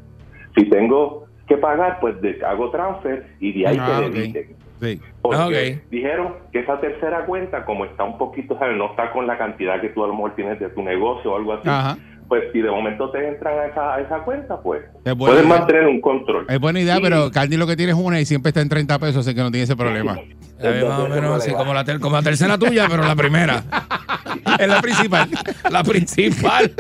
[0.55, 4.47] Si tengo que pagar, pues de- hago transfer y de ahí Ah, que ok.
[4.79, 5.01] Sí.
[5.21, 5.89] Porque ok.
[5.91, 8.77] dijeron que esa tercera cuenta, como está un poquito, ¿sabes?
[8.77, 11.35] no está con la cantidad que tú a lo mejor tienes de tu negocio o
[11.35, 11.97] algo así, Ajá.
[12.29, 14.83] Pues si de momento te entran a esa, a esa cuenta, pues
[15.17, 15.57] puedes idea.
[15.57, 16.45] mantener un control.
[16.47, 17.01] Es buena idea, Sí.
[17.03, 19.41] pero Candy lo que tiene es una y siempre está en 30 pesos, así que
[19.41, 20.17] no tiene ese problema.
[20.61, 23.63] Eh, más o menos así, como la, ter- como la tercera tuya, pero la primera.
[24.59, 25.29] es la principal.
[25.71, 26.71] La principal.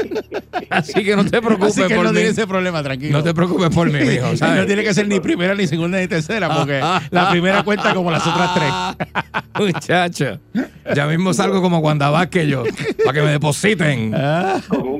[0.69, 2.15] Así que no te preocupes Así que por no mí.
[2.17, 3.17] tiene ese problema, tranquilo.
[3.17, 3.99] No te preocupes por mí.
[4.35, 4.57] ¿sabes?
[4.59, 8.11] No tiene que ser ni primera, ni segunda, ni tercera, porque la primera cuenta como
[8.11, 9.43] las otras tres.
[9.59, 10.39] Muchacho.
[10.93, 12.63] Ya mismo salgo como Wanda Vázquez yo.
[13.05, 14.11] Para que me depositen.
[14.67, 14.99] Con un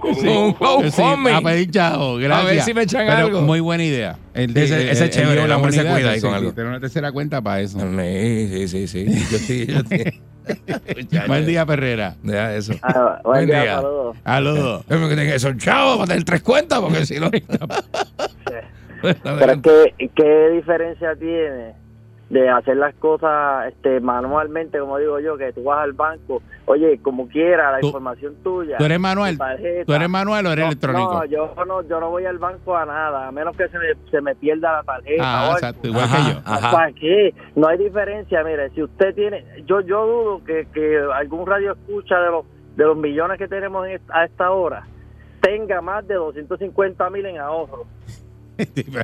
[0.00, 0.26] con Sí.
[0.28, 2.40] un Un Sí, a pedir chavo, gracias.
[2.40, 3.40] A ver si me echan Pero algo.
[3.42, 4.16] Muy buena idea.
[4.34, 6.52] El Ese- ese es chévere, el la hombre se cuida ahí sí, con sí, algo.
[6.52, 7.78] Tener una tercera cuenta para eso.
[7.80, 9.06] Sí, sí, sí, sí.
[9.30, 9.80] Yo estoy, yo.
[10.96, 11.26] Muchacho.
[11.26, 12.16] Buen día, Perrera.
[12.22, 12.74] Deja eso.
[12.82, 13.74] Ah, Buen buen día, día.
[13.76, 14.16] saludos.
[14.24, 14.84] Saludos.
[14.88, 17.30] Esos chavos para tener tres cuentas, porque si no.
[19.02, 21.74] Pero es que, ¿qué diferencia tiene
[22.30, 26.98] de hacer las cosas este manualmente, como digo yo, que tú vas al banco, oye,
[27.02, 28.78] como quiera, la Tú- información tuya.
[28.78, 29.32] ¿Tú eres manual?
[29.32, 29.84] tu tarjeta.
[29.84, 31.12] ¿Tú eres manual o eres No, electrónico?
[31.14, 33.84] No, yo no, yo no voy al banco a nada, a menos que se me,
[34.10, 35.22] se me pierda la tarjeta.
[35.22, 35.52] o Ah, algo.
[35.54, 36.40] exacto, igual Ajá, que yo.
[36.44, 36.70] ajá.
[36.70, 37.34] ¿Para qué?
[37.56, 38.42] No hay diferencia.
[38.42, 42.84] Mire, si usted tiene, yo yo dudo que, que algún radio escucha de los de
[42.84, 44.82] los millones que tenemos en a esta hora
[45.40, 47.84] tenga más de 250 mil en ahorro.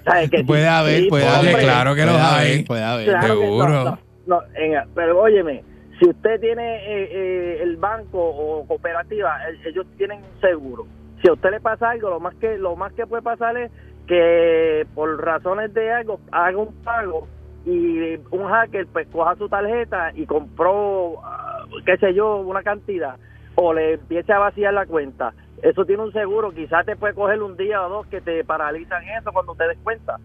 [0.05, 1.59] ¿Sabes que puede haber, puede haber.
[1.59, 2.65] claro que los hay.
[2.65, 3.21] Puede haber.
[3.23, 3.99] Seguro.
[4.27, 5.63] no, en- pero óyeme,
[5.99, 10.87] si usted tiene eh, eh, el banco o cooperativa, el- ellos tienen un seguro.
[11.23, 13.71] Si a usted le pasa algo, lo más que lo más que puede pasar es
[14.07, 17.29] que por razones de algo haga un pago
[17.67, 23.17] y un hacker pues coja su tarjeta y compró ah, qué sé yo una cantidad
[23.63, 25.35] o le empiece a vaciar la cuenta.
[25.63, 29.03] Eso tiene un seguro, quizás te puede coger un día o dos que te paralizan
[29.09, 30.17] eso cuando te des cuenta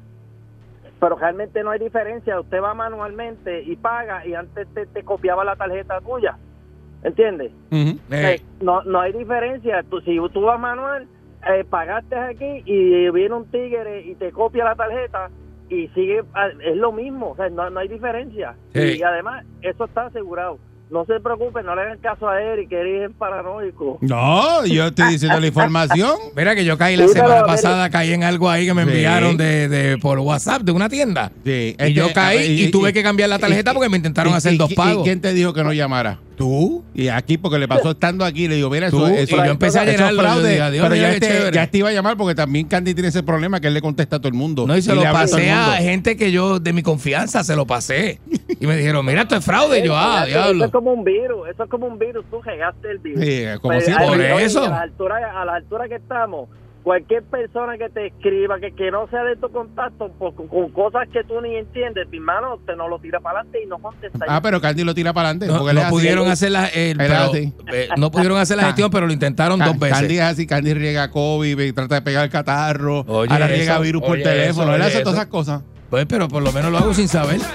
[1.00, 2.39] pero realmente no hay diferencia.
[2.39, 6.38] Usted va manualmente y paga y antes te, te copiaba la tarjeta tuya.
[7.04, 7.52] ¿Entiendes?
[7.69, 9.84] Eh, Eh, no, no hay diferencia.
[9.84, 11.08] Tú, si tú vas manual,
[11.48, 15.30] eh, pagaste aquí y viene un tigre y te copia la tarjeta
[15.69, 17.32] y sigue, ah, es lo mismo.
[17.32, 18.56] O sea, no, no hay diferencia.
[18.74, 20.58] Y además, eso está asegurado.
[20.91, 23.98] No se preocupen, no le hagan caso a Eric, que Eric es paranoico.
[24.02, 26.12] No, yo estoy diciendo la información.
[26.36, 28.84] Mira que yo caí la Sí, semana pero, pasada, caí en algo ahí que me
[28.84, 28.89] Sí.
[28.89, 31.32] enviaron de, de por WhatsApp de una tienda.
[31.43, 33.98] Sí, Y yo caí y- y, tuve y- que cambiar la tarjeta y- porque me
[33.98, 35.02] intentaron y- hacer y- dos pagos.
[35.02, 36.19] ¿Y quién te dijo que no llamara?
[36.36, 36.84] ¿Tú?
[36.93, 39.52] Y aquí, porque le pasó estando aquí, le digo, mira, eso, Tú, eso y yo
[39.52, 42.17] empecé a eso llenarlo, fraude, dije, adiós, pero ya este, ya este iba a llamar
[42.17, 44.67] porque también Candy tiene ese problema que él le contesta a todo el mundo.
[44.67, 45.78] No, y se lo a todo el pasé a mundo.
[45.82, 48.19] gente que yo, de mi confianza, se lo pasé.
[48.60, 49.80] Y me dijeron, mira, esto es fraude.
[49.80, 50.65] Y yo, ah, eso, eso diablo.
[50.65, 53.24] es como un virus, eso es como un virus, tú regaste el virus.
[53.24, 54.63] Sí, como Pues, ay, Por eso.
[54.63, 56.50] A la, altura, a la altura que estamos,
[56.86, 60.69] cualquier persona que te escriba, que, que no sea de tu contacto, por- con, con
[60.69, 63.80] cosas que tú ni entiendes, mi hermano, te no lo tira para adelante y no
[63.80, 64.19] contesta.
[64.28, 65.48] Ah, pero Candy lo tira para adelante.
[65.52, 68.58] No, porque no es pudieron hacer la, el- Él pero, es eh, no pudieron hacer
[68.58, 69.98] la gestión, pero lo intentaron dos veces.
[69.98, 73.80] Candy es así, Candy riega COVID, trata de pegar el catarro, Oye, ahora eso, riega
[73.80, 75.63] virus por oye, teléfono, eso, él hace todas esas cosas.
[75.89, 77.39] Pues, pero por lo menos lo hago sin saber.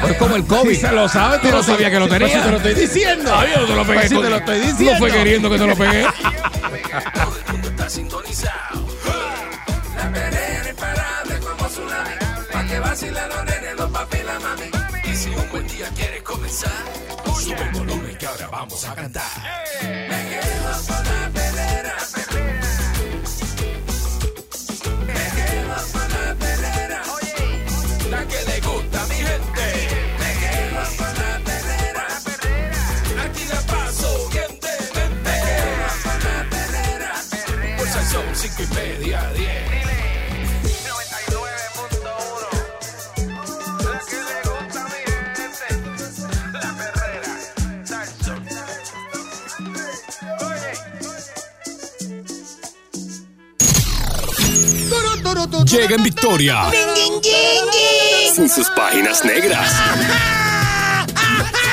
[0.00, 0.70] Pues como el COVID.
[0.70, 2.20] Si se lo sabe, tú no sabías que lo tenía.
[2.20, 3.30] Pues si te lo estoy diciendo.
[3.34, 3.94] Ay, yo no te lo pegué.
[3.98, 4.98] Pues si con- te lo estoy No diciendo.
[4.98, 6.04] fue queriendo que te lo pegué.
[17.50, 19.24] Sube el volumen que ahora vamos a cantar.
[19.82, 21.19] Me quedo con
[55.70, 56.68] Llega en victoria.
[58.34, 59.72] Sin sus páginas negras.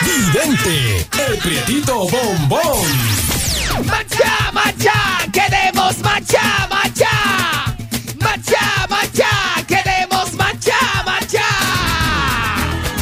[0.04, 2.86] Vidente, el prietito bombón.
[3.86, 4.94] Macha, macha,
[5.34, 7.10] queremos macha, macha.
[8.20, 9.30] Macha, macha,
[9.68, 11.46] queremos macha, macha.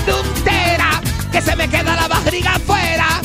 [0.06, 3.20] Tuntera, que se me queda la barriga afuera.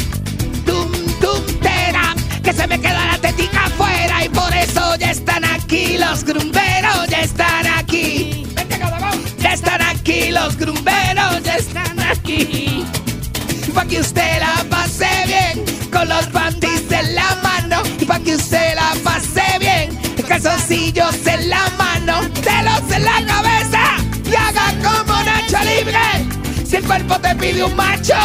[0.67, 4.25] Tum, tuntera, que se me queda la tetica afuera.
[4.25, 6.70] Y por eso ya están aquí los grumberos,
[7.21, 8.47] están aquí.
[9.39, 12.85] Ya están aquí los grumberos, están aquí.
[13.75, 17.83] Pa' que usted la pase bien con los bandis en la mano.
[18.07, 23.83] Pa' que usted la pase bien, calzoncillos en la mano, dedos en la cabeza
[24.25, 26.67] y haga como Nacho Libre.
[26.67, 28.19] Si el cuerpo te pide un macho,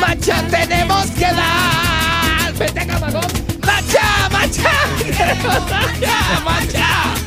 [0.00, 2.52] macho tenemos que dar.
[2.58, 3.26] Vete, camagón.
[3.66, 3.98] Macho
[4.32, 4.72] ¡Mancha!
[5.44, 6.40] ¡Mancha!
[6.44, 7.21] ¡Mancha!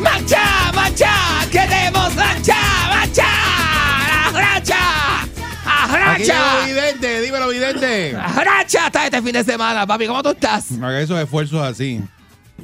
[0.00, 0.72] ¡Mancha!
[0.74, 1.12] ¡Mancha!
[1.50, 2.56] ¡Queremos mancha!
[2.90, 3.24] ¡Mancha!
[4.32, 5.22] ¡Racha!
[5.64, 6.66] Aquí llegó ¡Racha!
[6.66, 8.12] vidente, dímelo vidente.
[8.12, 8.86] ¡Racha!
[8.86, 10.06] Hasta este fin de semana, papi.
[10.06, 10.72] ¿Cómo tú estás?
[10.72, 12.00] Haga esos esfuerzos así.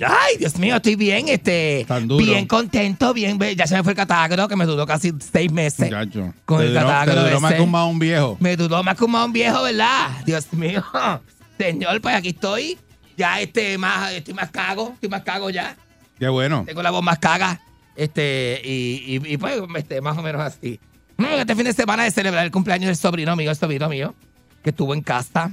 [0.00, 2.24] Ay, Dios mío, estoy bien, este, Tan duro.
[2.24, 5.86] bien contento, bien, ya se me fue el catálogo que me duró casi seis meses.
[5.86, 6.34] Muchacho.
[6.44, 7.56] Con Te el duró- te catálogo duró más ese.
[7.58, 8.36] que un mahón viejo.
[8.40, 10.08] Me duró más que un mahón viejo, ¿verdad?
[10.26, 10.84] Dios mío.
[11.58, 12.76] Señor, pues aquí estoy.
[13.16, 15.76] Ya este más, estoy más cago, estoy más cago ya.
[16.18, 16.64] Qué bueno.
[16.66, 17.60] Tengo la voz más caga.
[17.96, 20.80] Este, y, y, y pues, este, más o menos así.
[21.16, 24.14] Este fin de semana de celebrar el cumpleaños del sobrino mío, el sobrino mío,
[24.62, 25.52] que estuvo en casa.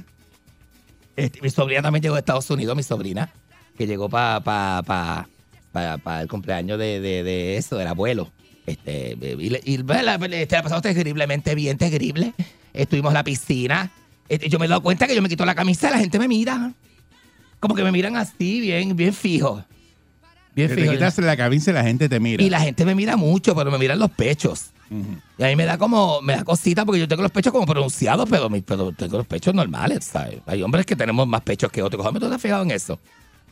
[1.14, 3.32] Este, mi sobrina también llegó de Estados Unidos, mi sobrina,
[3.76, 4.82] que llegó para pa,
[5.72, 8.32] pa, pa- el cumpleaños de, de, de eso, del abuelo.
[8.66, 12.32] Este, y, y la, este, la pasamos terriblemente bien, terrible.
[12.72, 13.90] Estuvimos en la piscina.
[14.28, 16.18] Este, yo me he dado cuenta que yo me quito la camisa y la gente
[16.18, 16.72] me mira.
[17.60, 19.64] Como que me miran así, bien, bien fijo.
[20.54, 20.92] Bien Que te fijo.
[20.92, 22.42] quitas la camisa y la gente te mira.
[22.42, 24.66] Y la gente me mira mucho, pero me miran los pechos.
[25.38, 27.64] Y a mí me da como, me da cosita porque yo tengo los pechos como
[27.64, 30.40] pronunciados, pero, mis- pero tengo los pechos normales, ¿sabes?
[30.44, 32.04] Hay hombres que tenemos más pechos que otros.
[32.04, 33.00] Hombre, ¿tú te has fijado en eso?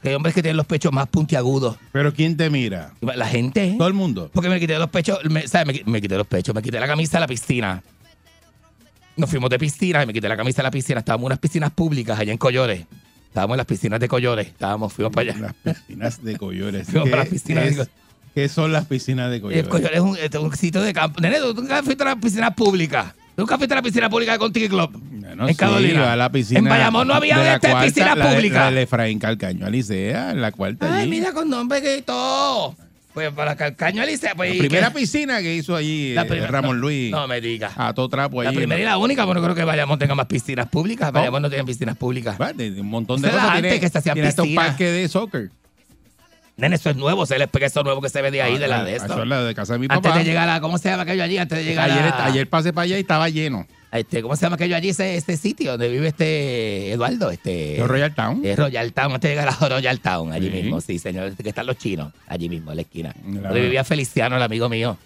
[0.02, 1.76] Que hay hombres que tienen los pechos más puntiagudos.
[1.92, 2.92] Pero ¿quién te mira?
[3.00, 3.74] La gente.
[3.78, 4.30] Todo el mundo.
[4.34, 5.82] Porque me quité los pechos, me, ¿sabes?
[5.86, 7.82] Me, me quité los pechos, me quité la camisa de la piscina.
[9.16, 11.00] Nos fuimos de piscina y me quité la camisa de la piscina.
[11.00, 12.84] Estábamos en unas piscinas públicas allá en Collores.
[13.30, 14.46] Estábamos en las piscinas de Collores.
[14.48, 15.54] Estábamos, fuimos para allá.
[15.64, 16.86] Las piscinas de Collores.
[16.90, 17.88] Fuimos ¿Qué, para las piscinas qué de es-
[18.34, 19.68] qué son las piscinas de El Collores?
[19.68, 21.20] Collores es un, es un sitio de campo.
[21.20, 23.14] Nene, ¿tú nunca fuiste a la piscina pública?
[23.36, 25.00] ¿Tú nunca fuiste a la piscina pública de Contigo Club?
[25.24, 26.00] En sí, Carolina.
[26.02, 28.64] va a la piscina En Bayamón no había de de esta cuarta, piscina la pública.
[28.64, 31.10] La de Efraín Calcaño Alicea, en la cuarta Ay, allí.
[31.10, 32.74] mira con nombre y todo.
[33.12, 34.50] Pues para Calcaño Alicia, pues.
[34.50, 34.94] la ¿y primera qué?
[35.00, 37.10] piscina que hizo allí La eh, primera- Ramón no, Luis.
[37.10, 37.72] No me digas.
[37.76, 38.58] A todo trapo La allí.
[38.58, 41.10] primera y la única, pero no creo que Bayamón tenga más piscinas públicas.
[41.10, 42.36] Bayamón no tiene piscinas públicas.
[42.38, 43.48] Un montón de era cosas.
[43.56, 44.64] antes Tiene, que se hacían tiene piscinas.
[44.68, 45.50] parque de soccer.
[46.56, 48.58] Nene, eso es nuevo, se les pega eso nuevo que se ve de ahí, Ah,
[48.58, 49.12] de la ah, de esto.
[49.12, 50.18] Eso es la de casa de mi Antes papá.
[50.18, 51.38] de llegar a, ¿cómo se llama aquello allí?
[51.38, 53.66] Antes de llegar ayer, a, ayer pasé para allá y estaba lleno.
[53.92, 54.90] Este, ¿cómo se llama aquello allí?
[54.90, 57.74] Ese, ese sitio donde vive este Eduardo, este.
[57.78, 58.40] ¿De Royal Town?
[58.44, 60.52] Es Royal Town, antes de llegar a Royal Town, allí Sí.
[60.62, 63.14] mismo, sí, señor, que están los chinos, allí mismo, en la esquina.
[63.26, 64.96] La- Donde vivía Feliciano, el amigo mío.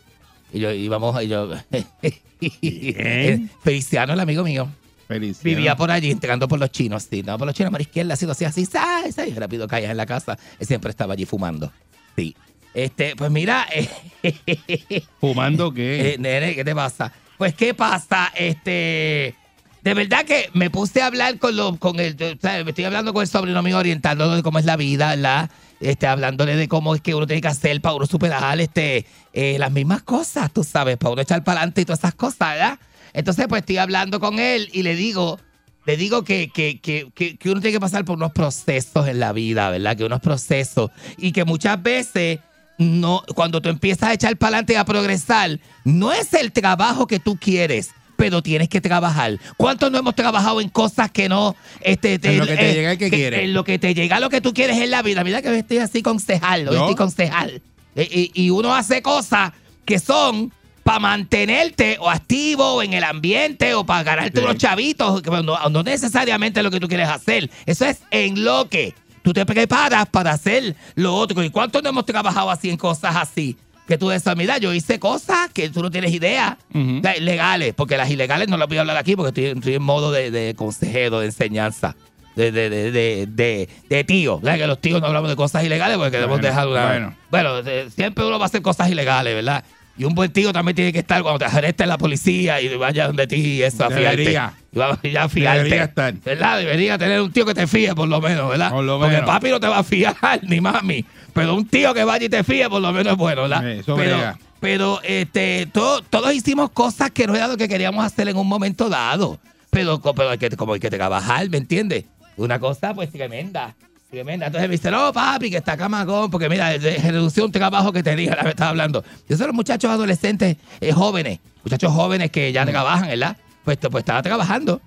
[0.52, 1.50] Y yo íbamos, y yo.
[3.62, 4.68] Feliciano, el amigo mío.
[5.08, 5.42] Feliz.
[5.42, 8.14] Vivía por allí, entregando por los chinos, sí, no, por los chinos, por la izquierda,
[8.14, 10.38] así, así, así, así, así, rápido caías en la casa.
[10.58, 11.70] Él siempre estaba allí fumando.
[12.16, 12.34] Sí.
[12.72, 13.88] Este, pues mira, eh,
[15.20, 16.14] ¿Fumando qué?
[16.14, 17.12] eh, nene, ¿qué te pasa?
[17.38, 18.32] Pues, ¿qué pasa?
[18.34, 19.34] Este.
[19.82, 22.84] De verdad que me puse a hablar con lo, con el, o sea, me estoy
[22.84, 25.50] hablando con el sobrino mío, orientándolo de cómo es la vida, ¿verdad?
[25.78, 29.58] Este, hablándole de cómo es que uno tiene que hacer para uno superar este, eh,
[29.58, 32.78] las mismas cosas, tú sabes, para uno echar para adelante y todas esas cosas, ¿verdad?
[33.12, 35.38] Entonces, pues estoy hablando con él y le digo,
[35.84, 39.34] le digo que, que, que, que uno tiene que pasar por unos procesos en la
[39.34, 39.96] vida, ¿verdad?
[39.96, 40.90] Que unos procesos.
[41.18, 42.40] Y que muchas veces,
[42.78, 47.06] no, cuando tú empiezas a echar para adelante y a progresar, no es el trabajo
[47.06, 47.90] que tú quieres.
[48.16, 49.40] Pero tienes que trabajar.
[49.56, 51.56] ¿Cuántos no hemos trabajado en cosas que no...
[51.80, 53.44] Este, En lo que te llega el que quiere.
[53.44, 55.24] En lo que te llega lo que tú quieres en la vida.
[55.24, 56.68] Mira que estoy así concejal.
[56.68, 56.80] Hoy ¿Yo?
[56.82, 57.60] estoy concejal.
[57.96, 59.50] Y, y- y uno hace cosas
[59.84, 60.52] que son
[60.84, 64.44] para mantenerte o activo en el ambiente o para ganarte Sí.
[64.44, 67.50] unos chavitos, que no, no necesariamente lo que tú quieres hacer.
[67.66, 71.42] Eso es en lo que tú te preparas para hacer lo otro.
[71.42, 73.56] ¿Y cuántos no hemos trabajado así en cosas así?
[73.88, 76.56] Que tú dices, mira, yo hice cosas que tú no tienes idea.
[76.72, 79.74] O sea, legales, porque las ilegales no las voy a hablar aquí porque estoy, estoy
[79.74, 81.96] en modo de, de consejero, de enseñanza.
[82.36, 84.40] De, de, de, de, de, de tío.
[84.40, 84.58] ¿verdad?
[84.58, 86.86] Que los tíos no hablamos de cosas ilegales porque queremos Bueno, dejar una.
[86.86, 87.14] bueno.
[87.30, 89.64] Bueno, siempre uno va a hacer cosas ilegales, ¿verdad?
[89.96, 93.06] Y un buen tío también tiene que estar cuando te arreste la policía y vaya
[93.06, 94.52] donde ti y eso, a Debería.
[94.72, 95.10] fiarte.
[95.12, 95.58] Ya a fiarte.
[95.62, 96.14] Debería estar.
[96.14, 96.58] ¿Verdad?
[96.58, 98.70] Debería tener un tío que te fíe por lo menos, ¿verdad?
[98.70, 101.04] Por lo Porque papi no te va a fiar, ni mami.
[101.32, 103.68] Pero un tío que vaya y te fíe por lo menos es bueno, ¿verdad?
[103.70, 104.38] Eso pero, brega.
[104.58, 108.48] pero este, to- todos hicimos cosas que no era lo que queríamos hacer en un
[108.48, 109.38] momento dado.
[109.70, 112.04] Pero, pero hay que, como hay que trabajar, ¿me entiendes?
[112.36, 113.76] Una cosa pues tremenda.
[114.14, 114.46] Tremenda.
[114.46, 118.02] Entonces me dice, no, papi, que está camagón, porque mira, de- redució un trabajo que
[118.02, 119.04] tenía, la que estaba hablando.
[119.28, 123.36] Yo soy los muchachos adolescentes eh, jóvenes, muchachos jóvenes que ya trabajan, ¿verdad?
[123.64, 124.80] Pues, pues estaba trabajando.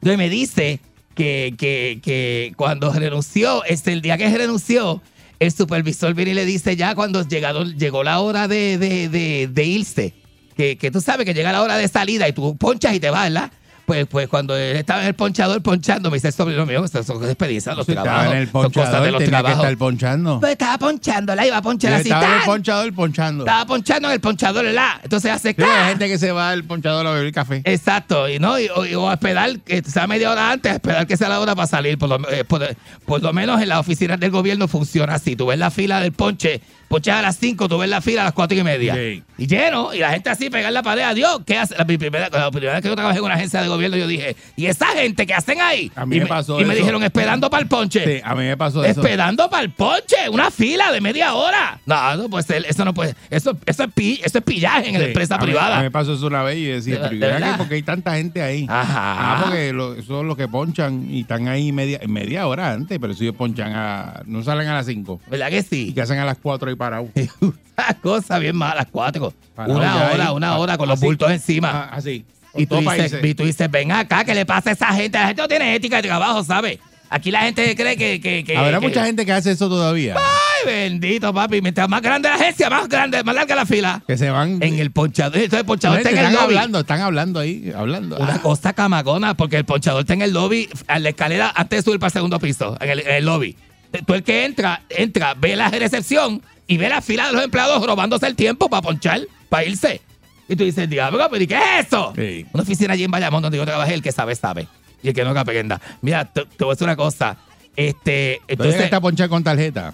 [0.00, 0.80] Entonces me dice
[1.14, 5.02] que, que, que cuando renunció, es el día que renunció,
[5.38, 9.48] el supervisor viene y le dice ya cuando llegaron, llegó la hora de, de, de,
[9.50, 10.14] de irse,
[10.56, 13.10] que, que tú sabes que llega la hora de salida y tú ponchas y te
[13.10, 13.50] vas, ¿verdad?
[13.86, 17.06] Pues, pues cuando él estaba en el ponchador ponchando, me dice el sobrino mío, estas
[17.06, 18.32] son experiencias de los estaba trabajos.
[18.32, 19.64] en el son cosas ponchador, de los tenía que trabajos.
[19.64, 20.40] estar ponchando.
[20.40, 22.02] Pues estaba ponchando, la iba a ponchar así.
[22.08, 23.44] estaba en el ponchador ponchando.
[23.44, 25.00] Estaba ponchando en el ponchador, la.
[25.04, 25.88] Entonces hace Sí, hay ¡ca!
[25.88, 27.62] gente que se va al ponchador a beber café.
[27.64, 31.06] Exacto, y no, y, o, o a esperar que sea media hora antes, a esperar
[31.06, 31.96] que sea la hora para salir.
[31.96, 32.66] Por lo, eh, por,
[33.04, 35.36] por lo menos en las oficinas del gobierno funciona así.
[35.36, 38.24] Tú ves la fila del ponche, ponches a las 5, tú ves la fila a
[38.24, 38.94] las 4 y media.
[38.94, 39.22] Sí.
[39.38, 41.02] Y lleno, y la gente así pegar la pared.
[41.02, 41.76] Adiós, ¿qué hace?
[41.76, 44.06] La mi primera, la primera vez que yo trabajé en una agencia de gobierno, yo
[44.06, 45.90] dije, ¿y esa gente qué hacen ahí?
[45.94, 48.04] A mí y me pasó y me dijeron, esperando para el ponche.
[48.04, 49.00] Sí, a mí me pasó eso.
[49.00, 51.78] Esperando para el ponche, una fila de media hora.
[51.86, 53.14] No, no puede ser, eso no puede.
[53.30, 53.90] Eso, eso, es,
[54.24, 55.74] eso es pillaje en la empresa a mí- privada.
[55.76, 57.10] A mí me pasó eso una vez y decía,
[57.58, 58.66] porque hay tanta gente ahí?
[58.68, 59.36] Ajá.
[59.36, 63.14] Ah, porque lo- son los que ponchan y están ahí media, media hora antes, pero
[63.14, 64.22] si ellos ponchan a.
[64.26, 65.20] No salen a las 5.
[65.28, 65.88] ¿Verdad que sí?
[65.88, 67.08] Y que hacen a las 4 y parados.
[67.40, 69.34] Una cosa bien mala, cuatro.
[69.54, 70.34] Parado Una ya hora, ahí.
[70.34, 71.70] una hora con los bultos encima.
[71.70, 72.24] Ah, así.
[72.56, 75.18] Y, tú dices, y tú dices, ven acá, ¿qué le pasa a esa gente?
[75.18, 76.78] La gente no tiene ética de trabajo, ¿sabes?
[77.08, 78.20] Aquí la gente cree que...
[78.20, 80.16] que, que Habrá que- mucha gente que hace eso todavía.
[80.16, 81.62] Ay, bendito, papi.
[81.62, 84.02] Mientras más grande la agencia, más grande, más larga la fila.
[84.08, 84.60] Que se van.
[84.60, 85.36] En el ponchador.
[85.36, 86.54] Entonces el ponchador está en el están lobby.
[86.56, 88.16] hablando, están hablando ahí, hablando.
[88.16, 91.78] Una Ah, cosa camagona, porque el ponchador está en el lobby, a la escalera antes
[91.78, 93.56] de subir para el segundo piso, en el, en el lobby.
[94.04, 97.86] Tú el que entra, entra, ve la recepción y ve la fila de los empleados
[97.86, 100.00] robándose el tiempo para ponchar, para irse.
[100.48, 102.12] Y tú dices, diablo, pero ¿y qué es eso?
[102.16, 102.46] Sí.
[102.52, 104.68] Una oficina allí en Bayamón donde yo trabajé, el que sabe, sabe.
[105.02, 105.80] Y el que no aprenda.
[106.02, 107.36] Mira, te, te voy a decir una cosa.
[107.74, 109.92] Este, ¿Todavía entonces, está ponchar con tarjeta?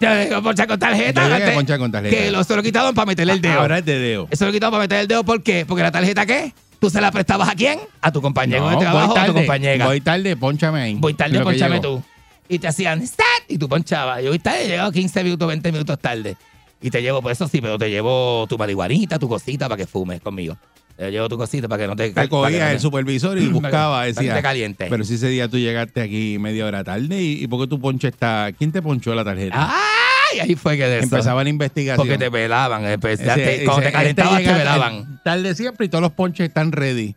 [0.00, 1.26] dejo ponchar con tarjeta.
[1.28, 2.16] Que antes- ponchar con tarjeta.
[2.16, 3.60] Que lo, se lo quitaron para meterle el dedo.
[3.60, 4.28] Ahora es de dedo.
[4.30, 5.64] Eso lo quitamos para meter el dedo, ¿por qué?
[5.66, 6.52] Porque la tarjeta, ¿qué?
[6.80, 7.78] ¿Tú se la prestabas a quién?
[8.00, 9.86] A tu compañero de voy trabajo o a tu tarde, compañera.
[9.86, 10.94] Voy tarde, ponchame ahí.
[10.94, 12.02] Voy tarde, que ponchame tú.
[12.48, 14.20] Y te hacían start y tú ponchabas.
[14.22, 16.36] Yo voy tarde, llego 15 minutos, 20 minutos tarde.
[16.82, 19.86] Y te llevo, pues eso sí, pero te llevo tu marihuanita, tu cosita para que
[19.86, 20.56] fumes conmigo.
[20.96, 24.04] Te llevo tu cosita para que no te Te cogía el te- supervisor y buscaba,
[24.04, 24.34] decía.
[24.34, 24.86] te caliente.
[24.90, 27.80] Pero si ese día tú llegaste aquí media hora tarde y, y ¿por qué tu
[27.80, 28.50] ponche está?
[28.56, 29.70] ¿Quién te ponchó la tarjeta?
[29.70, 30.40] ¡Ay!
[30.40, 31.04] Ahí fue que de eso.
[31.04, 32.06] Empezaba la investigación.
[32.06, 32.84] Porque te velaban.
[32.84, 35.20] empezaste- Ese- cuando ese- te calentabas, este te llega velaban.
[35.24, 37.14] Tarde siempre y todos los ponches están ready.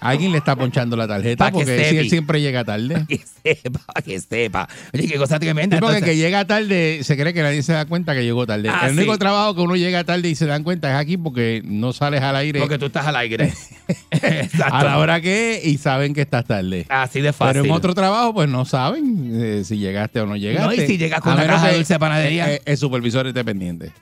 [0.00, 3.06] Alguien le está ponchando la tarjeta Pa' porque él siempre llega tarde.
[3.08, 4.68] Que sepa, que sepa.
[4.92, 5.76] Oye, qué cosa tremenda.
[5.76, 8.22] Sí, porque el Entonces- que llega tarde se cree que nadie se da cuenta que
[8.24, 8.68] llegó tarde.
[8.68, 11.62] Ah, el único trabajo que uno llega tarde y se dan cuenta es aquí porque
[11.64, 13.52] no sales al aire Porque tú estás al aire.
[14.70, 16.86] A la hora que es y saben que estás tarde.
[16.88, 17.52] Así de fácil.
[17.54, 20.76] Pero en otro trabajo, pues no saben eh, si llegaste o no llegaste.
[20.76, 22.52] No, y si llegas con A una caja de dulce de panadería.
[22.52, 23.92] eh, el supervisor esté pendiente.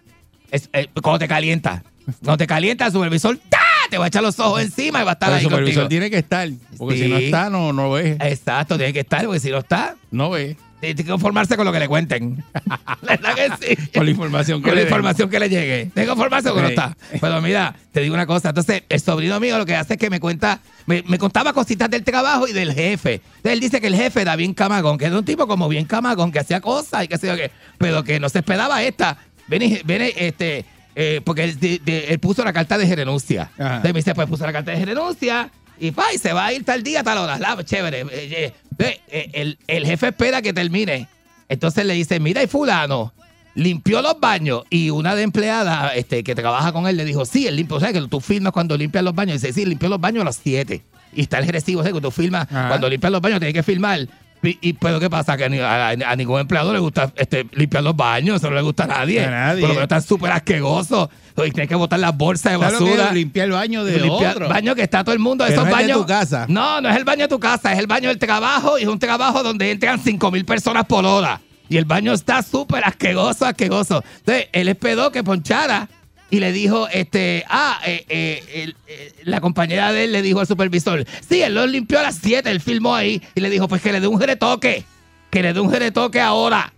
[0.50, 1.82] Es- eh, cuando te calienta.
[2.22, 3.58] Cuando te calienta, el supervisor ¡ta!
[3.90, 5.82] Te va a echar los ojos encima y va a estar Pero el ahí supervisor
[5.82, 5.88] contigo.
[5.88, 6.48] tiene que estar.
[6.76, 8.16] Porque si no está, no, no ve.
[8.20, 10.56] Exacto, tiene que estar, porque si no está, No ve.
[10.80, 12.44] tiene que conformarse con lo que le cuenten.
[13.02, 13.88] ¿Verdad que sí?
[13.94, 15.90] Con la información que Con le la información que le llegue.
[15.94, 16.96] Tengo información que no está.
[17.20, 18.50] Pero mira, te digo una cosa.
[18.50, 21.88] Entonces, el sobrino mío lo que hace es que me cuenta, me, me contaba cositas
[21.90, 23.14] del trabajo y del jefe.
[23.36, 25.84] Entonces, él dice que el jefe era bien camagón, que era un tipo como bien
[25.86, 29.16] camagón, que hacía cosas y qué sé yo qué, pero que no se esperaba esta.
[29.46, 30.64] Viene, viene, este,
[30.94, 33.50] eh, porque él, de- de- él puso la carta de renuncia.
[33.54, 33.66] Ajá.
[33.76, 36.52] Entonces me dice, pues puso la carta de renuncia y pa, y se va a
[36.52, 37.38] ir tal día, tal hora.
[37.38, 38.00] La, chévere.
[38.10, 41.08] Eh, eh, eh, el, el jefe espera que termine.
[41.48, 43.12] Entonces le dice, mira, y fulano
[43.56, 44.62] limpió los baños.
[44.70, 47.76] Y una de empleadas este, que trabaja con él le dijo, sí, él limpió.
[47.76, 49.36] O sea, que tú firmas cuando limpias los baños.
[49.36, 50.82] Y dice, sí, limpió los baños a las 7.
[51.16, 52.68] Y está el recibo, o sea, que tú firmas, Ajá.
[52.68, 54.08] cuando limpias los baños tienes que firmar.
[54.46, 55.36] Y, y- pero ¿qué pasa?
[55.36, 58.56] Que a, ni- a- a ningún empleado le gusta este, limpiar los baños, eso no
[58.56, 59.24] le gusta a nadie.
[59.24, 59.60] A nadie.
[59.60, 61.08] Por lo menos están súper asquerosos.
[61.36, 63.12] Y tienes que botar las bolsas de ¿Sabes lo que basura.
[63.12, 64.48] limpiar el baño de Limpiar otro?
[64.48, 65.44] baño que está todo el mundo.
[65.44, 65.98] Esos no es el de baños.
[66.00, 66.46] tu casa.
[66.48, 68.88] No, no es el baño de tu casa, es el baño del trabajo y es
[68.88, 71.40] un trabajo donde entran 5 mil personas por hora.
[71.68, 74.04] Y el baño está súper asqueroso, asqueroso.
[74.18, 75.88] Entonces, él esperó que ponchara
[76.34, 80.48] y le dijo, este, ah, eh, eh, eh, la compañera de él le dijo al
[80.48, 83.80] supervisor, sí, él lo limpió a las 7, él filmó ahí y le dijo, pues
[83.80, 84.82] que le dé un retoque,
[85.30, 86.72] que le dé un retoque ahora.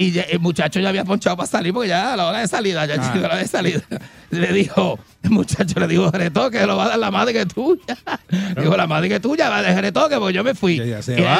[0.00, 2.46] Y ya- el muchacho ya había ponchado para salir porque ya a la hora de
[2.48, 3.12] salida, ya Ah.
[3.12, 3.80] llegó la hora de salida.
[4.30, 7.96] Le dijo, el muchacho le dijo, retoque, lo va a dar la madre que tuya.
[8.60, 10.74] Dijo, la madre que tuya va a dar retoque porque yo me fui.
[10.74, 10.96] Y le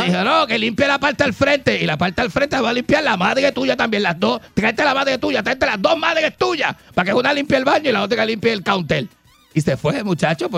[0.07, 1.79] dijo, no, que limpie la parte al frente.
[1.81, 4.41] Y la parte al frente va a limpiar la madre tuya también, las dos.
[4.55, 6.75] Tráete la madre tuya, tráete las dos madres tuyas.
[6.95, 9.07] Para que una limpie el baño y la otra que limpie el counter.
[9.55, 10.49] Y se fue muchacho.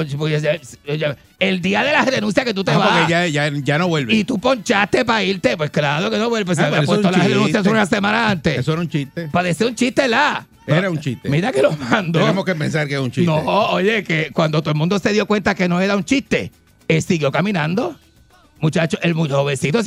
[0.99, 2.89] ya- el día de la renuncia que tú te Ah, vas.
[2.99, 4.15] porque ya, ya, ya no vuelve.
[4.15, 5.57] Y tú ponchaste para irte.
[5.57, 8.59] Pues claro que no, pues se Ah, había puesto las renuncias una semana antes.
[8.59, 9.29] Eso era un chiste.
[9.29, 10.47] Parecía un chiste, la.
[10.67, 11.29] Era un chiste.
[11.29, 12.21] Mira que lo mandó.
[12.21, 13.31] Tenemos que pensar que es un chiste.
[13.31, 13.39] No,
[13.71, 16.53] oye, que cuando todo el mundo se dio cuenta que no era un chiste,
[16.87, 17.97] él siguió caminando.
[18.61, 19.81] Muchacho, el muy jovencito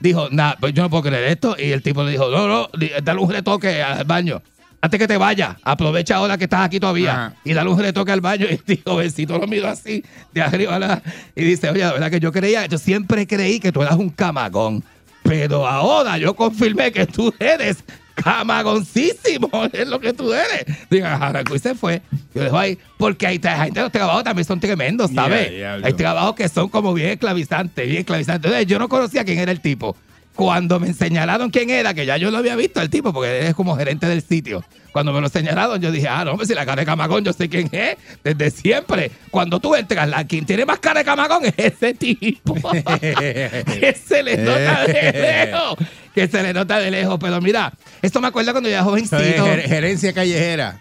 [0.00, 1.56] dijo, nah, pues yo no puedo creer esto.
[1.58, 2.68] Y el tipo le dijo, no, no,
[3.02, 4.42] dale un retoque al baño.
[4.82, 7.34] Antes que te vayas, aprovecha ahora que estás aquí todavía Ajá.
[7.44, 8.46] y dale un retoque al baño.
[8.66, 10.02] Y el jovencito lo miró así,
[10.32, 11.02] de arriba a la-
[11.36, 14.08] y dice, oye, la verdad que yo creía, yo siempre creí que tú eras un
[14.10, 14.82] camagón,
[15.22, 20.64] pero ahora yo confirmé que tú eres camagoncísimo, es lo que tú eres.
[20.90, 22.02] Diga, arrancó y se fue.
[22.34, 25.50] Yo dejo ahí, porque hay gente los trabajos también son tremendos, ¿sabes?
[25.82, 28.44] Hay trabajos que son como bien esclavizantes, bien esclavizantes.
[28.50, 29.96] Entonces, yo no conocía quién era el tipo.
[30.40, 33.46] Cuando me señalaron quién era, que ya yo lo había visto el tipo, porque él
[33.48, 34.64] es como gerente del sitio.
[34.90, 37.32] Cuando me lo señalaron, yo dije, ah, no, hombre, si la cara de camagón, yo
[37.34, 39.10] sé quién es, desde siempre.
[39.30, 42.54] Cuando tú entras, la, quien tiene más cara de camagón es ese tipo.
[42.72, 45.76] que se le nota de lejos.
[46.14, 47.18] Que se le nota de lejos.
[47.20, 49.18] Pero mira, esto me acuerda cuando yo era jovencito.
[49.18, 50.80] ger- gerencia callejera.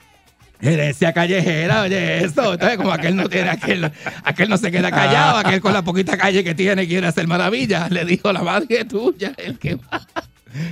[0.62, 2.54] Herencia callejera, oye, eso.
[2.54, 3.92] Entonces, como aquel no tiene, aquel,
[4.24, 5.42] aquel no se queda callado, Ah.
[5.42, 7.90] aquel con la poquita calle que tiene quiere hacer maravillas.
[7.92, 10.02] Le dijo la madre tuya, el que va.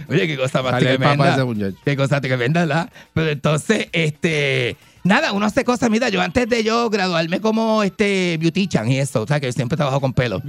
[0.10, 1.72] Oye, qué cosa más de tremenda.
[1.86, 2.90] Qué cosa tremenda, ¿verdad?
[3.14, 4.76] Pero entonces, este.
[5.04, 5.90] Nada, uno hace cosas.
[5.90, 9.54] Mira, yo antes de yo graduarme como este beautician y eso, o sea, que yo
[9.54, 10.42] siempre trabajo con pelo.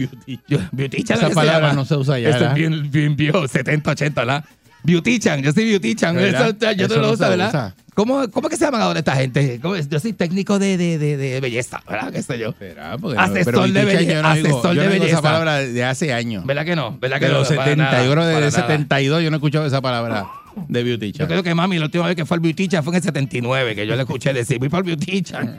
[0.49, 1.16] Yo, beautician.
[1.16, 1.74] Esa ¿qué se palabra llama?
[1.74, 4.45] no se usa ya, Eso es bien, bien viejo, 70, 80,
[4.93, 5.03] ¿verdad?
[5.05, 5.78] Beautician, yo soy.
[5.78, 6.49] ¿Verdad?
[6.61, 7.49] Eso, yo Eso no lo no uso, ¿verdad?
[7.49, 7.74] usa.
[7.95, 9.61] ¿Cómo, ¿Cómo que se llaman ahora esta gente?
[9.91, 12.12] Yo soy técnico de, de, de, de belleza, ¿verdad?
[12.12, 12.55] ¿Qué sé yo?
[12.57, 15.18] Será, porque Asesor de Viticha belle- yo no digo, asesor yo de no digo belleza.
[15.18, 16.47] esa palabra de hace años.
[16.47, 16.97] ¿Verdad que no?
[17.01, 17.39] ¿Verdad que De no?
[17.41, 18.68] los Para 70, nada, yo creo que para desde nada.
[18.68, 20.26] 72 yo no he escuchado esa palabra
[20.68, 22.93] de beauty Yo creo que mami, la última vez que fue al beauty teacher fue
[22.93, 25.59] en el 79, que yo le escuché decir, voy para el beauty teacher.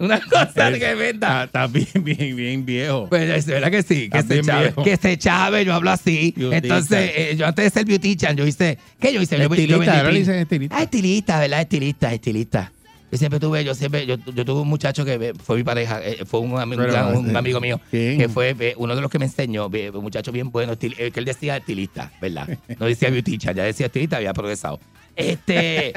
[0.00, 1.44] Una cosa tremenda.
[1.44, 3.06] Está bien, bien, bien viejo.
[3.08, 4.82] Pues es verdad que sí, que se chave, viejo.
[4.84, 6.34] que se chave, yo hablo así.
[6.36, 9.36] Beauty Entonces, eh, yo antes de ser beauty teacher, yo hice, ¿qué yo hice?
[9.38, 10.76] Yo, yo Estilista, vendí ahora le pin- dicen estilista.
[10.76, 11.60] Ah, estilista, ¿verdad?
[11.60, 12.72] Estilista, estilista.
[13.12, 16.00] Yo siempre tuve, yo siempre, yo, yo tuve un muchacho que eh, fue mi pareja,
[16.04, 18.18] eh, fue un, ami- un Pero, gran- un eh, amigo mío, ¿quién?
[18.18, 21.20] que fue eh, uno de los que me enseñó, un muchacho bien bueno, estil- que
[21.20, 22.48] él decía estilista, ¿verdad?
[22.78, 24.80] No decía beauty ya decía estilista, había progresado.
[25.14, 25.92] Este,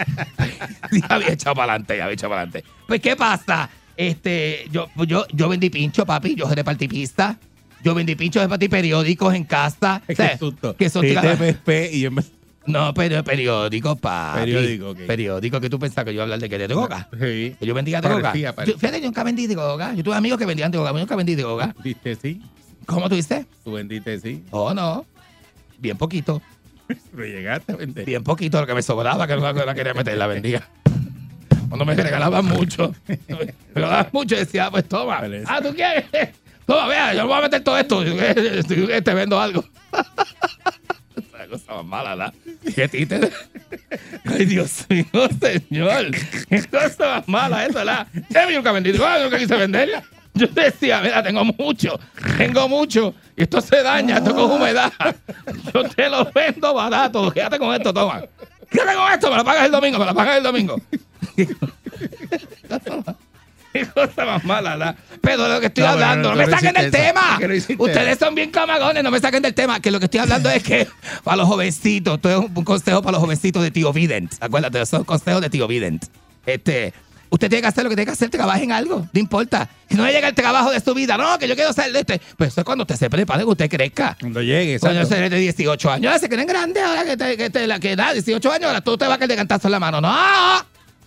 [1.10, 2.64] había echado para adelante, había echado para adelante.
[2.88, 3.68] Pues, ¿qué pasa?
[3.98, 7.38] Este, yo, yo, yo vendí pincho, papi, yo repartí pista.
[7.84, 10.02] Yo vendí pinchos, repartí periódicos en casa.
[10.10, 10.76] O sea, Qué susto.
[10.76, 12.24] que son y yo me-
[12.68, 14.40] no, pero periódico, papi.
[14.42, 15.00] Periódico, ok.
[15.08, 17.08] Periódico, que tú pensabas que yo iba a hablar de qué, de droga.
[17.14, 17.56] Sí.
[17.58, 18.22] Que yo vendía droga.
[18.24, 18.74] Parecía, parecía.
[18.76, 19.94] Yo- Fíjate, yo nunca vendí droga.
[19.94, 21.74] Yo tuve amigos que vendían droga, yo nunca vendí droga.
[21.82, 22.42] Viste, sí.
[22.86, 23.46] ¿Cómo tú dices?
[23.64, 24.44] Tú vendiste, sí.
[24.52, 25.06] Oh, no.
[25.80, 26.42] Bien poquito.
[27.16, 28.06] Pero llegaste a vender.
[28.06, 30.68] Bien poquito lo que me sobraba, que no la quería meter, la vendía.
[31.68, 35.22] Cuando me regalaban mucho, me daban mucho y decía, pues toma.
[35.46, 36.06] Ah, ¿tú quieres?
[36.66, 38.04] Toma, vea, yo no voy a meter todo esto.
[39.04, 39.64] Te vendo algo.
[41.16, 42.34] Esa cosa más mala, ¿verdad?
[42.76, 43.32] Qué títere.
[44.26, 45.06] Ay, Dios mío,
[45.40, 46.12] señor.
[46.50, 48.08] Qué cosa más mala esa, ¿verdad?
[48.30, 50.04] Yo nunca vendí, yo nunca quise venderla.
[50.34, 52.00] Yo decía, mira, tengo mucho,
[52.38, 54.92] tengo mucho, y esto se daña, esto con humedad.
[55.74, 58.22] Yo te lo vendo barato, quédate con esto, toma.
[58.70, 60.80] Quédate con esto, me lo pagas el domingo, me lo pagas el domingo.
[63.74, 64.96] Qué cosa más mala, ¿verdad?
[65.22, 66.98] Pero de lo que estoy No, hablando, no, me saquen del eso.
[66.98, 67.22] tema.
[67.32, 69.80] ¿Por qué no hiciste Ustedes son bien camagones, no me saquen del tema.
[69.80, 70.88] Que lo que estoy hablando es que
[71.24, 74.34] para los jovencitos, esto es un consejo para los jovencitos de tío Vident.
[74.40, 76.06] Acuérdate, son consejos de tío Vident.
[76.46, 76.92] Este,
[77.30, 79.70] usted tiene que hacer lo que tiene que hacer, trabaje en algo, no importa.
[79.90, 82.00] Si no le llega el trabajo de su vida, no, que yo quiero ser de
[82.00, 82.20] este.
[82.38, 84.18] Pues eso es cuando usted se prepare, que usted crezca.
[84.20, 87.50] Cuando llegue, Cuando se de 18 años, ahora se creen grandes, ahora que te, que
[87.52, 89.74] te- la que da 18 años, ahora tú te vas a caer de cantazo en
[89.74, 90.02] la mano.
[90.02, 90.16] No,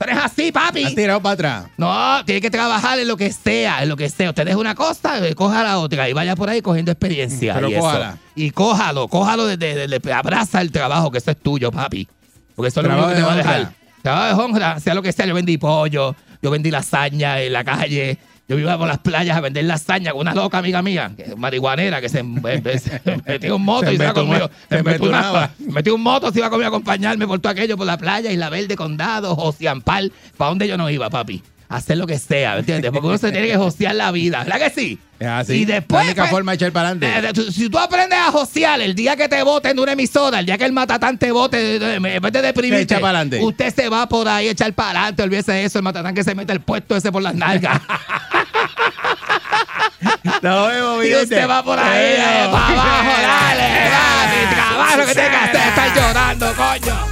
[0.01, 0.85] tú eres así, papi.
[0.85, 1.65] Has tirado para atrás.
[1.77, 4.31] No, tiene que trabajar en lo que sea, en lo que sea.
[4.31, 7.55] Usted deja una cosa, eh, coja la otra y vaya por ahí cogiendo experiencia.
[7.55, 8.19] Pero y cójala.
[8.35, 12.09] Y cójalo, cójalo desde, desde- abraza el trabajo, que eso es tuyo, papi.
[12.57, 13.73] Porque eso es lo único que te va a dejar.
[14.03, 15.27] Trabajo de honra, sea lo que sea.
[15.27, 18.19] Yo vendí pollo, yo vendí lasaña en la calle.
[18.51, 22.01] Yo iba por las playas a vender lasaña con una loca amiga mía, que marihuanera,
[22.01, 22.19] que se,
[22.81, 24.51] se metió un moto Se y se iba conmigo.
[24.69, 25.45] se Se embetunaba.
[25.45, 25.51] embetunaba.
[25.73, 28.51] Metió un moto, se iba conmigo a acompañarme por todo aquello, por la playa, Isla
[28.51, 30.11] Verde, Condado, Josiampal.
[30.37, 31.41] ¿Para dónde yo no iba, papi?
[31.71, 32.91] Hacer lo que sea, ¿me entiendes?
[32.91, 34.99] Porque uno se tiene que josear la vida, ¿verdad que sí?
[35.21, 35.53] Es así.
[35.55, 37.27] Y después, La única pues, forma de echar para eh, adelante.
[37.29, 40.41] de- tú- si tú aprendes a josear el día que te voten de una emisora,
[40.41, 43.39] el día que el matatán te vote, en vez de deprimirte, pa'lante.
[43.41, 46.25] usted se va por ahí a echar para adelante, olvídese de eso, el matatán que
[46.25, 47.81] se mete el puesto ese por las nalgas.
[50.43, 55.29] Nos vemos, y usted va por ahí, eh, para abajo, dale, dale, trabajo que tiene
[55.31, 57.10] que hacer, estar llorando, coño.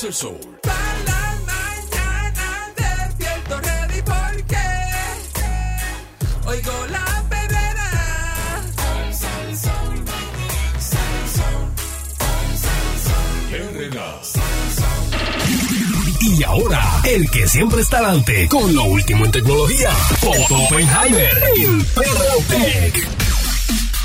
[0.00, 0.38] El sol.
[0.62, 0.70] Pa'
[1.06, 4.56] la mañana despierto ready porque
[6.46, 7.90] oigo la perrera.
[16.20, 19.90] Y ahora, el el que siempre está adelante con lo último en tecnología.
[20.22, 23.08] Otto Oppenheimer en Perrotec.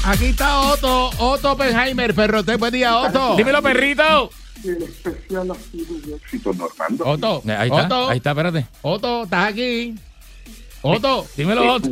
[0.06, 2.58] Aquí está Otto, Otto Oppenheimer, Perrotec.
[2.58, 3.36] Buen día, Otto.
[3.36, 4.32] Dímelo, perrito.
[4.64, 7.06] El especial ha sido un éxito, Normando.
[7.06, 8.66] Otto, Eh, Ahí está, Otto, ahí está, espérate.
[8.82, 9.95] Otto, estás aquí.
[10.86, 11.26] Otto.
[11.38, 11.89] Dímelo, Otto.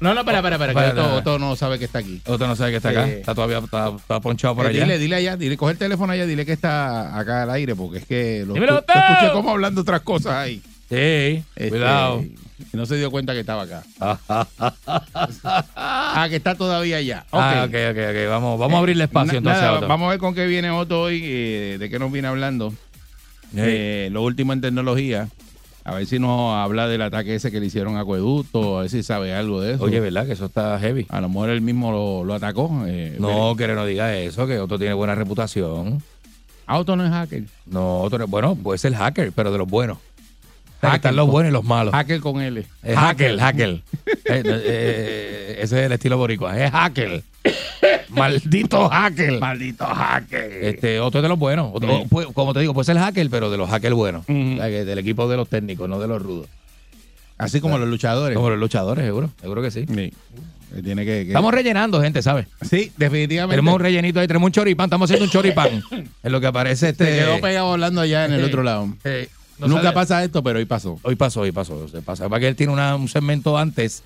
[0.00, 1.16] No, no, espera, espera, espera, que Espera, Otto, espera.
[1.16, 2.20] Otto no sabe que está aquí.
[2.26, 3.08] Otto no sabe que está acá.
[3.08, 4.82] Eh, Está todavía está, está ponchado por Eh, allá.
[4.84, 7.98] Dile, dile allá, dile, coge el teléfono allá, dile que está acá al aire, porque
[7.98, 10.62] es que lo Dímelo, escu- te escuché como hablando otras cosas ahí.
[10.90, 10.96] Sí,
[11.56, 12.20] Este, cuidado.
[12.20, 13.82] Y no se dio cuenta que estaba acá.
[15.76, 17.24] ah, que está todavía allá.
[17.32, 18.28] Ah, ok, ok, ok.
[18.28, 19.88] Vamos, vamos a abrirle espacio Na- entonces nada, a Otto.
[19.88, 22.72] Vamos a ver con qué viene Otto hoy, eh, de qué nos viene hablando.
[23.56, 25.28] Eh, lo último en tecnología.
[25.82, 28.90] A ver si nos habla del ataque ese que le hicieron a Acueducto, a ver
[28.90, 29.84] si sabe algo de eso.
[29.84, 30.26] Oye, ¿verdad?
[30.26, 31.06] Que eso está heavy.
[31.08, 32.84] a lo mejor él mismo lo, lo atacó.
[32.86, 36.02] eh, No, que no diga eso, que Otto tiene buena reputación.
[36.66, 37.44] Ah, Otto no es hacker.
[37.66, 39.98] No, Otto no- bueno, puede ser hacker, pero de los buenos.
[40.80, 41.92] Hacker, Están los buenos y los malos.
[41.92, 42.64] Hacker con L.
[42.82, 43.80] Es hacker, hacker.
[44.32, 46.56] Eh, eh, ese es el estilo boricua.
[46.58, 47.22] Es hacker.
[48.10, 49.38] Maldito hacker.
[49.40, 50.64] Maldito hacker.
[50.64, 51.70] Este, otro es de los buenos.
[51.72, 52.06] Otro- Sí.
[52.08, 54.22] pues, como te digo, puede ser hacker, pero de los hackers buenos.
[54.28, 54.52] Ujú.
[54.54, 56.46] O sea, que del equipo de los técnicos, no de los rudos.
[57.38, 58.36] Así como los luchadores.
[58.36, 59.30] Como los luchadores, seguro.
[59.40, 59.86] Seguro que sí.
[59.86, 60.12] Sí.
[60.76, 62.46] Eh, Tiene que, que- Estamos rellenando, gente, ¿sabes?
[62.68, 63.56] Sí, definitivamente.
[63.56, 65.82] Tenemos un rellenito ahí, tenemos un choripán, estamos haciendo un choripán.
[66.22, 67.04] en lo que aparece este.
[67.06, 68.88] Se quedó pegado hablando allá en el otro lado.
[69.04, 69.28] Eh,
[69.60, 70.98] no Nunca sale- pasa esto, pero hoy pasó.
[71.02, 71.88] Hoy pasó, hoy pasó.
[71.88, 72.28] Se pasa.
[72.28, 74.02] Para que él tiene una- un segmento antes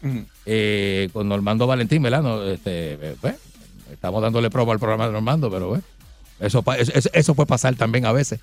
[0.47, 2.23] eh, con Normando Valentín, ¿verdad?
[2.23, 3.35] No, este, eh, pues,
[3.93, 5.85] estamos dándole prueba al programa de Normando, pero bueno,
[6.41, 8.41] eso, eso, eso- puede pasar también a veces.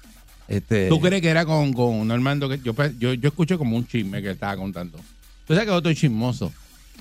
[0.47, 2.49] Este, ¿Tú crees que era con, con Normando?
[2.49, 4.97] Que yo, pe- yo, yo escuché como un chisme que él estaba contando.
[5.47, 6.51] Tú sabes que Otto es chismoso.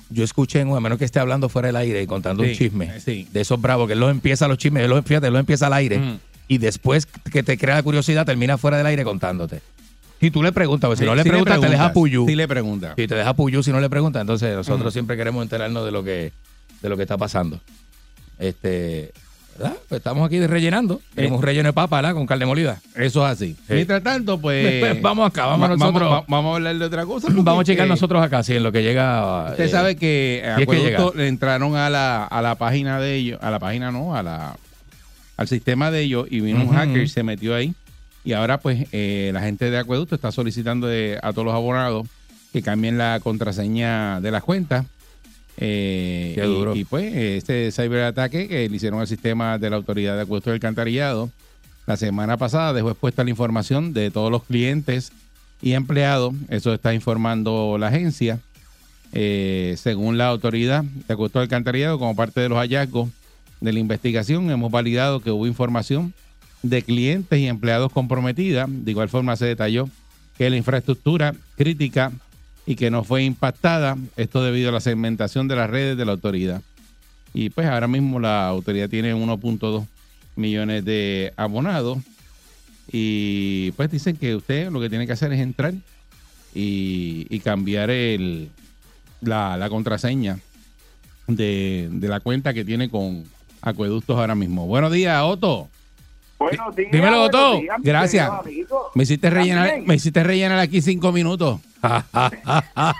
[0.09, 2.55] Yo escuché, en- a menos que esté hablando fuera del aire y contando Sí, un
[2.57, 3.27] chisme eh, sí.
[3.31, 5.67] de esos bravos, que él los empieza los chismes, él los, fíjate, él los empieza
[5.67, 9.61] al aire y después que te crea la curiosidad termina fuera del aire contándote.
[10.21, 12.27] Y tú le preguntas, pues si no le preguntas, te deja puyú.
[12.27, 12.93] Sí le pregunta.
[12.95, 14.91] Si te deja puyú si no le preguntas, entonces nosotros Ujú.
[14.91, 16.31] siempre queremos enterarnos de lo que
[16.81, 17.59] de lo que está pasando.
[18.39, 19.11] Este,
[19.57, 19.75] ¿verdad?
[19.87, 20.99] Pues estamos aquí rellenando.
[21.13, 22.13] Tenemos un relleno de papa, ¿verdad?
[22.15, 22.79] Con carne molida.
[22.95, 23.55] Eso es así.
[23.67, 23.73] Sí.
[23.73, 24.99] Mientras tanto, pues.
[25.01, 26.09] Vamos acá, vamos va- nosotros.
[26.09, 27.27] Vamos, va- vamos a hablar de otra cosa.
[27.27, 29.51] porque Vamos a checar eh, nosotros acá, si en lo que llega.
[29.51, 32.99] Usted eh, sabe que si es que Acueducto le entraron a la, a la página
[32.99, 34.55] de ellos, a la página no, a la
[35.37, 37.73] al sistema de ellos y vino un hacker y se metió ahí.
[38.23, 42.07] Y ahora pues eh, la gente de Acueducto está solicitando de- a todos los abonados
[42.53, 44.85] que cambien la contraseña de las cuentas.
[45.57, 46.75] Eh, Qué y- duro.
[46.75, 50.55] Y, pues este ciberataque que le hicieron al sistema de la Autoridad de Acueducto del
[50.55, 51.29] Alcantarillado
[51.87, 55.11] la semana pasada dejó expuesta la información de todos los clientes
[55.61, 56.33] y empleados.
[56.49, 58.39] Eso está informando la agencia.
[59.13, 63.09] Eh, según la autoridad de Acueducto del Alcantarillado, como parte de los hallazgos
[63.59, 66.13] de la investigación, hemos validado que hubo información
[66.63, 68.65] de clientes y empleados comprometida.
[68.69, 69.89] De igual forma se detalló
[70.37, 72.11] que la infraestructura crítica
[72.65, 76.13] y que no fue impactada, esto debido a la segmentación de las redes de la
[76.13, 76.61] autoridad.
[77.33, 79.85] Y pues ahora mismo la autoridad tiene 1.2
[80.35, 81.99] millones de abonados
[82.91, 85.73] y pues dicen que usted lo que tiene que hacer es entrar
[86.53, 88.49] y, cambiar el,
[89.21, 90.39] la, la contraseña
[91.27, 93.23] de, de la cuenta que tiene con
[93.61, 94.65] Acueductos ahora mismo.
[94.65, 95.69] Buenos días, Otto.
[96.41, 96.91] Buenos días.
[96.91, 97.57] Dímelo, buenos Otto.
[97.61, 98.31] días, Gracias.
[98.95, 99.87] Me hiciste rellenar, También.
[99.87, 101.59] me hiciste rellenar aquí cinco minutos.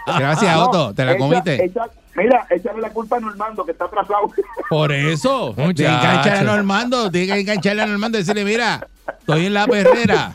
[0.08, 0.94] Gracias, No, Otto.
[0.94, 1.66] Te la echa- comiste.
[1.66, 4.32] echa- mira, échale la culpa a Normando que está atrasado.
[4.70, 5.54] Por eso.
[5.56, 7.12] Tiene que engancharle a Normando.
[7.12, 8.88] Tiene que engancharle a Normando y decirle, mira,
[9.20, 10.34] estoy en la perrera.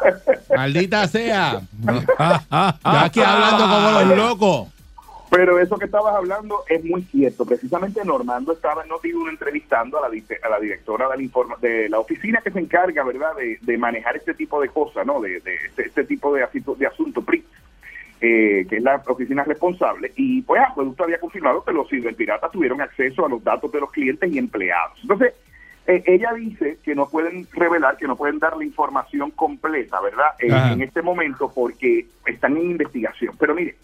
[0.56, 1.60] Maldita sea.
[1.82, 4.68] Yo aquí hablando como los locos.
[5.30, 7.44] Pero eso que estabas hablando es muy cierto.
[7.44, 11.56] Precisamente Normando estaba en Noti1 entrevistando a la, dice- a la directora de la, informa-
[11.60, 15.20] de la oficina que se encarga, ¿verdad?, de, de manejar este tipo de cosas, ¿no?,
[15.20, 17.44] de, de este, este tipo de, asunto- de asuntos, PRI,
[18.20, 20.12] eh, que es la oficina responsable.
[20.16, 23.90] Y pues Acueducto había confirmado que los ciberpiratas tuvieron acceso a los datos de los
[23.90, 24.96] clientes y empleados.
[25.02, 25.34] Entonces,
[25.88, 30.30] eh, ella dice que no pueden revelar, que no pueden dar la información completa, ¿verdad?,
[30.38, 33.34] en este momento porque están en investigación.
[33.38, 33.74] Pero mire,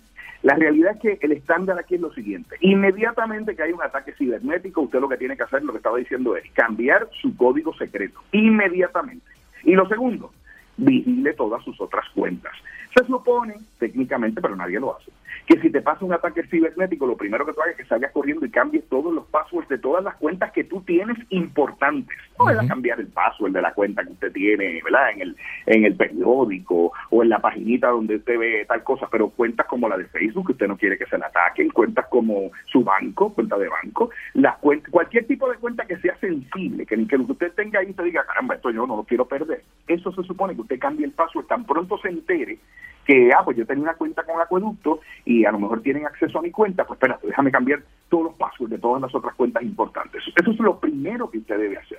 [0.42, 2.56] la realidad es que el estándar aquí es lo siguiente.
[2.60, 5.98] Inmediatamente que hay un ataque cibernético, usted lo que tiene que hacer, lo que estaba
[5.98, 8.20] diciendo es cambiar su código secreto.
[8.32, 9.24] Inmediatamente.
[9.62, 10.32] Y lo segundo,
[10.76, 12.52] vigile todas sus otras cuentas.
[12.96, 15.12] Se supone, técnicamente, pero nadie lo hace,
[15.46, 18.12] que si te pasa un ataque cibernético, lo primero que tú hagas es que salgas
[18.12, 22.16] corriendo y cambies todos los passwords de todas las cuentas que tú tienes importantes.
[22.38, 25.10] No es cambiar el password de la cuenta que usted tiene, ¿verdad?
[25.10, 25.36] En el,
[25.66, 29.88] en el periódico o en la paginita donde usted ve tal cosa, pero cuentas como
[29.88, 33.32] la de Facebook, que usted no quiere que se la ataquen, cuentas como su banco,
[33.32, 37.26] cuenta de banco, las cuentas, cualquier tipo de cuenta que sea sensible, que, que lo
[37.26, 39.62] que usted tenga ahí usted diga, caramba, esto yo no lo quiero perder.
[39.86, 42.58] Eso se supone que usted cambie el password tan pronto se entere
[43.04, 46.38] que, ah, pues yo tenía una cuenta con Acueducto y a lo mejor tienen acceso
[46.38, 49.62] a mi cuenta, pues espérate, déjame cambiar todos los passwords de todas las otras cuentas
[49.62, 50.22] importantes.
[50.36, 51.98] Eso es lo primero que usted debe hacer.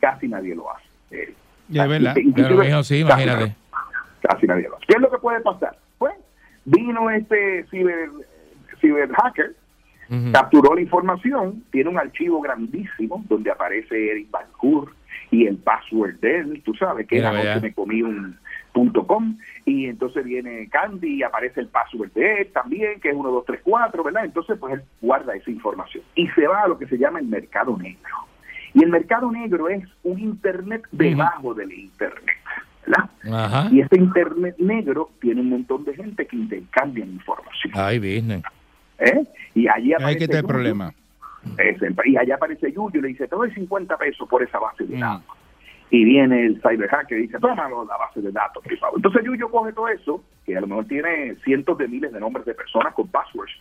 [0.00, 0.84] Casi nadie lo hace.
[1.10, 1.34] Eh,
[1.68, 2.14] Ya es verdad.
[2.34, 3.54] Pero, sí, imagínate.
[4.20, 4.86] Casi nadie lo hace.
[4.86, 5.76] ¿Qué es lo que puede pasar?
[5.98, 6.14] Pues
[6.64, 8.10] vino este ciber,
[8.80, 9.54] ciber hacker,
[10.10, 10.32] Ujú.
[10.32, 14.92] capturó la información, tiene un archivo grandísimo donde aparece Eric Balcour
[15.30, 18.36] y el password de él, tú sabes que era que me comí un
[19.06, 24.02] com y entonces viene Candy y aparece el password de él también, que es 1234,
[24.02, 24.24] ¿verdad?
[24.24, 27.26] Entonces pues él guarda esa información y se va a lo que se llama el
[27.26, 28.14] mercado negro.
[28.74, 32.36] Y el mercado negro es un internet debajo del internet,
[32.86, 33.70] ¿verdad?
[33.70, 37.72] Y ese internet negro tiene un montón de gente que intercambian información.
[37.76, 38.42] Ay, business.
[38.98, 39.24] ¿eh?
[39.54, 40.92] Y allí Hay aparece que tener problema.
[42.04, 44.96] Y allá aparece Yuyu y le dice, te doy 50 pesos por esa base de
[44.96, 45.00] Mm.
[45.00, 45.36] datos.
[45.90, 48.96] Y viene el cyber hacker y dice, tómalo la base de datos, favor.
[48.96, 52.46] Entonces Yuyu coge todo eso, que a lo mejor tiene cientos de miles de nombres
[52.46, 53.52] de personas con passwords,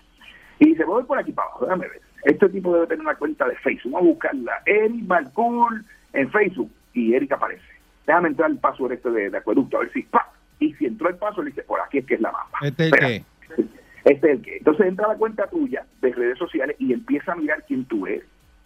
[0.59, 2.01] y dice, voy por aquí para abajo, déjame ver.
[2.23, 3.93] Este tipo debe tener una cuenta de Facebook.
[3.93, 4.53] Vamos a buscarla.
[4.65, 6.71] Eric Balcour en Facebook.
[6.93, 7.63] Y Eric aparece.
[8.07, 10.03] Déjame entrar el password este de, de acueducto, a ver si...
[10.03, 10.31] ¡pa!
[10.59, 12.59] Y si entró el password, le dice, por aquí es que es la mapa.
[12.61, 13.23] ¿Este es el qué?
[14.05, 14.57] Este es el que.
[14.57, 18.05] Entonces entra a la cuenta tuya de redes sociales y empieza a mirar quién tú
[18.05, 18.25] eres,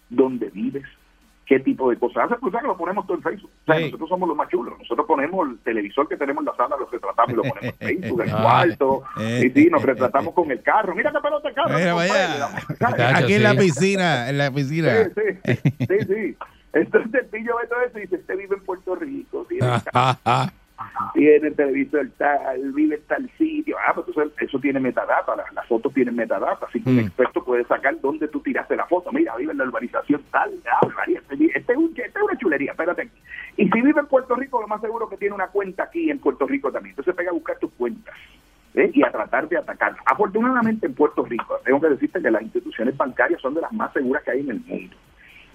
[0.09, 0.85] dónde vives,
[1.47, 2.37] qué tipo de cosas haces.
[2.41, 3.49] Pues, ¿sabes que lo ponemos todo en Facebook.
[3.61, 3.85] O sea, Sí.
[3.85, 4.73] Nosotros somos los más chulos.
[4.77, 7.73] Nosotros ponemos el televisor que tenemos en la sala, lo retratamos y lo ponemos en
[7.87, 8.41] Facebook, en el Ah.
[8.41, 9.03] cuarto.
[9.19, 9.41] Eh.
[9.45, 10.93] Y sí, nos retratamos con el carro.
[10.93, 11.77] Mira qué pelota el carro.
[11.77, 12.49] Mira, vaya.
[13.17, 15.05] Aquí en la piscina, en la piscina.
[15.15, 16.37] Sí, sí, sí, sí.
[16.73, 19.47] Entonces el pillo ve todo eso y dice, este vive en Puerto Rico,
[21.13, 23.75] tiene tiene televisor tal, vive en tal sitio.
[23.85, 26.99] Ah, pues entonces eso tiene metadata, las, las fotos tienen metadata, así que un Mm.
[26.99, 29.11] experto puede sacar dónde tú tiraste la foto.
[29.11, 32.37] Mira, vive en la urbanización tal, ah, María, este, este es un- este es una
[32.37, 33.01] chulería, espérate.
[33.03, 33.11] aquí.
[33.57, 36.19] Y si vive en Puerto Rico, lo más seguro que tiene una cuenta aquí en
[36.19, 36.91] Puerto Rico también.
[36.91, 38.15] Entonces pega a buscar tus cuentas.
[38.75, 38.91] ¿eh?
[38.93, 39.95] y a tratar de atacar.
[40.05, 43.91] Afortunadamente en Puerto Rico, tengo que decirte que las instituciones bancarias son de las más
[43.91, 44.95] seguras que hay en el mundo.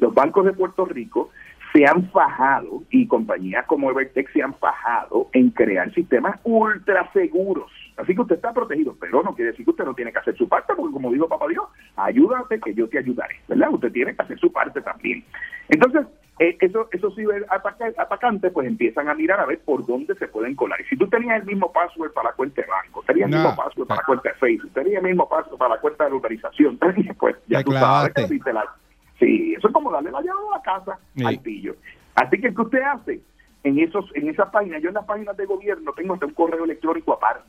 [0.01, 1.31] Los bancos de Puerto Rico
[1.73, 7.71] se han fajado y compañías como Evertech se han fajado en crear sistemas ultra seguros.
[7.97, 10.37] Así que usted está protegido, pero no quiere decir que usted no tiene que hacer
[10.37, 11.65] su parte, porque como dijo Papá Dios,
[11.97, 13.71] ayúdate que yo te ayudaré, ¿verdad?
[13.71, 15.25] Usted tiene que hacer su parte también.
[15.69, 16.07] Entonces,
[16.39, 20.81] eh, eso, esos ciberatacantes pues empiezan a mirar a ver por dónde se pueden colar.
[20.81, 23.55] Y si tú tenías el mismo password para la cuenta de banco, tenías el mismo
[23.55, 26.17] password para la cuenta de Facebook, tenías el mismo password para la cuenta de la
[26.17, 26.79] urbanización,
[27.19, 28.23] pues ya Te tú sabes clavaste.
[28.25, 28.75] que viste la-
[29.23, 31.25] Sí, eso es como darle la llave a la casa Sí.
[31.25, 31.77] al pillo.
[32.17, 33.21] Así que, ¿qué usted hace?
[33.63, 36.65] En esos en esas páginas, yo en las páginas de gobierno tengo hasta un correo
[36.65, 37.45] electrónico aparte.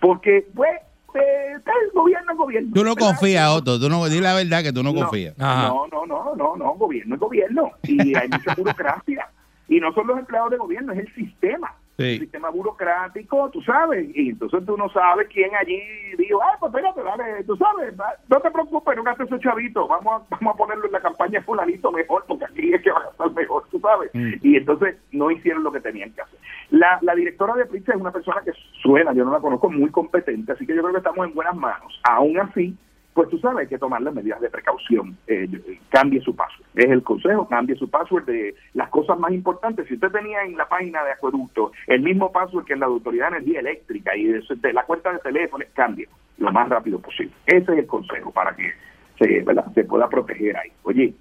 [0.00, 0.72] Porque, pues,
[1.14, 2.70] eh, el gobierno es gobierno.
[2.74, 3.08] Tú no ¿verdad?
[3.10, 3.78] confías, Otto.
[3.78, 5.38] Tú no, di la verdad que tú no, confías.
[5.38, 5.68] Ajá.
[5.68, 7.70] No, no, no, no, no, gobierno es gobierno.
[7.84, 9.28] Y hay mucha burocracia.
[9.68, 11.72] Y no son los empleados de gobierno, es el sistema.
[11.96, 12.18] Sí.
[12.18, 14.08] Sistema burocrático, tú sabes.
[14.14, 15.80] Y entonces tú no sabes quién allí
[16.18, 17.94] dijo, ah, pues espérate, dale, tú sabes,
[18.28, 21.40] no te preocupes, no gastes ese chavito, vamos a, vamos a ponerlo en la campaña
[21.42, 24.10] fulanito mejor, porque aquí es que va a gastar mejor, tú sabes.
[24.12, 24.32] Mm.
[24.42, 26.38] Y entonces no hicieron lo que tenían que hacer.
[26.70, 29.90] La, la directora de Pritza es una persona que suena, yo no la conozco, muy
[29.90, 32.00] competente, así que yo creo que estamos en buenas manos.
[32.02, 32.76] Aún así,
[33.14, 35.16] pues tú sabes hay que tomar las medidas de precaución.
[35.28, 35.48] Eh,
[35.88, 36.66] cambie su password.
[36.74, 39.86] Es el consejo, cambie su password de las cosas más importantes.
[39.86, 42.92] Si usted tenía en la página de Acueducto el mismo password que en la de
[42.92, 46.08] Autoridad de Energía Eléctrica y de, la cuenta de teléfono, cambie
[46.38, 47.32] lo más rápido posible.
[47.46, 48.72] Ese es el consejo para que
[49.18, 49.72] se, ¿verdad?
[49.74, 50.72] se pueda proteger ahí.
[50.82, 51.14] Oye,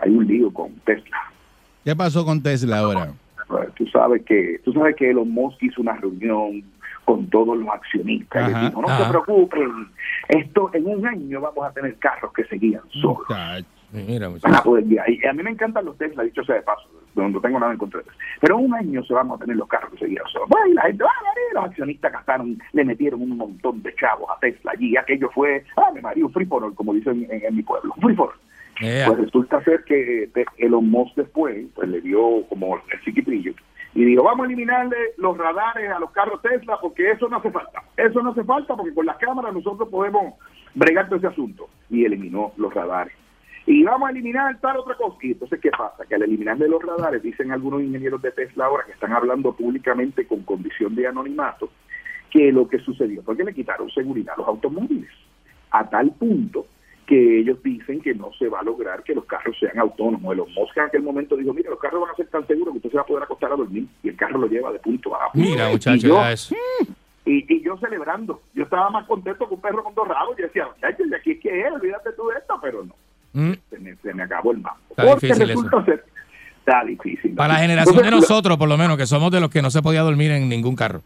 [0.00, 1.16] hay un lío con Tesla.
[1.84, 3.12] ¿Qué pasó con Tesla ahora?
[3.76, 6.64] Tú sabes que tú sabes que Elon Musk hizo una reunión
[7.06, 9.04] con todos los accionistas y Ajá, les dijo no ajá.
[9.04, 9.88] se preocupen
[10.28, 13.22] esto en un año vamos a tener carros que se guían solos.
[13.92, 14.62] Mira, van a muchacho.
[14.64, 15.08] poder guiar.
[15.08, 17.78] y a mí me encantan los Tesla dicho sea de paso no tengo nada en
[17.78, 20.06] contra de eso pero en un año se van a tener los carros que se
[20.06, 23.94] guían solos bueno, y la gente ah, los accionistas gastaron le metieron un montón de
[23.94, 27.44] chavos a Tesla allí aquello fue ah María un free for all como dicen en,
[27.44, 28.40] en mi pueblo un free for all
[29.06, 33.54] pues resulta ser que eh, Elon Musk después pues, le dio como el chiquitrillo
[33.96, 37.50] y dijo, vamos a eliminarle los radares a los carros Tesla porque eso no hace
[37.50, 37.82] falta.
[37.96, 40.34] Eso no hace falta porque con las cámaras nosotros podemos
[40.74, 41.70] bregar todo ese asunto.
[41.88, 43.14] Y eliminó los radares.
[43.64, 45.16] Y vamos a eliminar tal otra cosa.
[45.22, 46.04] Y entonces, ¿qué pasa?
[46.04, 50.26] Que al eliminarle los radares, dicen algunos ingenieros de Tesla ahora que están hablando públicamente
[50.26, 51.70] con condición de anonimato,
[52.30, 55.10] que lo que sucedió fue que le quitaron seguridad a los automóviles.
[55.70, 56.66] A tal punto
[57.06, 60.32] que ellos dicen que no se va a lograr que los carros sean autónomos.
[60.34, 62.78] Elon Musk en aquel momento dijo, mira, los carros van a ser tan seguros que
[62.78, 65.14] usted se va a poder acostar a dormir y el carro lo lleva de punto
[65.14, 65.30] A.
[65.32, 65.72] punto Mira, B.
[65.72, 66.54] muchacho, Y yo- ya eso.
[67.24, 68.40] y, y yo celebrando.
[68.54, 70.36] Yo estaba más contento que un perro con dos rabos.
[70.38, 72.94] Yo decía, muchachos, aquí es que es, olvídate tú de esto, pero no.
[73.32, 73.52] Mm.
[73.70, 74.80] Se me, se me acabó el mambo.
[74.90, 76.04] Está Porque difícil resulta ser...
[76.58, 77.34] Está difícil.
[77.36, 79.82] Para la generación de nosotros, por lo menos, que somos de los que no se
[79.82, 81.02] podía dormir en ningún carro.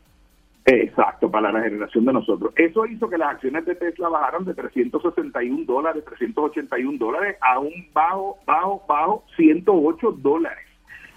[0.67, 2.53] Exacto, para la generación de nosotros.
[2.57, 7.73] Eso hizo que las acciones de Tesla bajaran de 361 dólares, 381 dólares a un
[7.93, 10.67] bajo, bajo, bajo 108 dólares.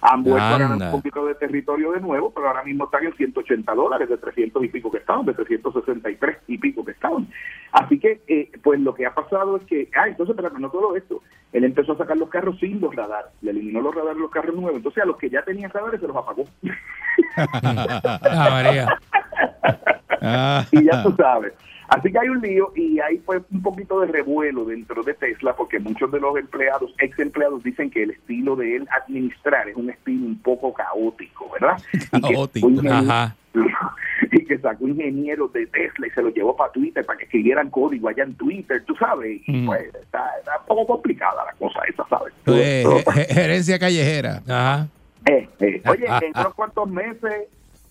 [0.05, 3.15] Han vuelto a ganar un poquito de territorio de nuevo, pero ahora mismo están en
[3.15, 7.29] 180 dólares, de 300 y pico que estaban, de 363 y pico que estaban.
[7.71, 10.97] Así que, eh, pues lo que ha pasado es que, ah, entonces, pero no todo
[10.97, 11.21] esto,
[11.53, 14.31] él empezó a sacar los carros sin los radares, le eliminó los radares de los
[14.31, 16.43] carros nuevos, entonces a los que ya tenían radares se los apagó.
[19.43, 19.77] Ah.
[20.21, 20.65] Ah.
[20.71, 21.53] y ya tú sabes.
[21.89, 25.53] Así que hay un lío y hay fue un poquito de revuelo dentro de Tesla
[25.55, 29.75] porque muchos de los empleados, ex empleados, dicen que el estilo de él administrar es
[29.75, 31.77] un estilo un poco caótico, ¿verdad?
[31.93, 32.71] Y que Caótico.
[32.89, 33.35] Ajá.
[34.31, 37.69] y que sacó ingenieros de Tesla y se los llevó para Twitter para que escribieran
[37.69, 39.41] código allá en Twitter, tú sabes.
[39.45, 39.65] Y Mm.
[39.67, 42.33] pues está, está un poco complicada la cosa esa, ¿sabes?
[42.45, 42.87] Pues,
[43.29, 44.41] gerencia callejera.
[44.47, 44.87] Ajá.
[45.29, 47.43] eh, eh, Oye, en unos cuantos meses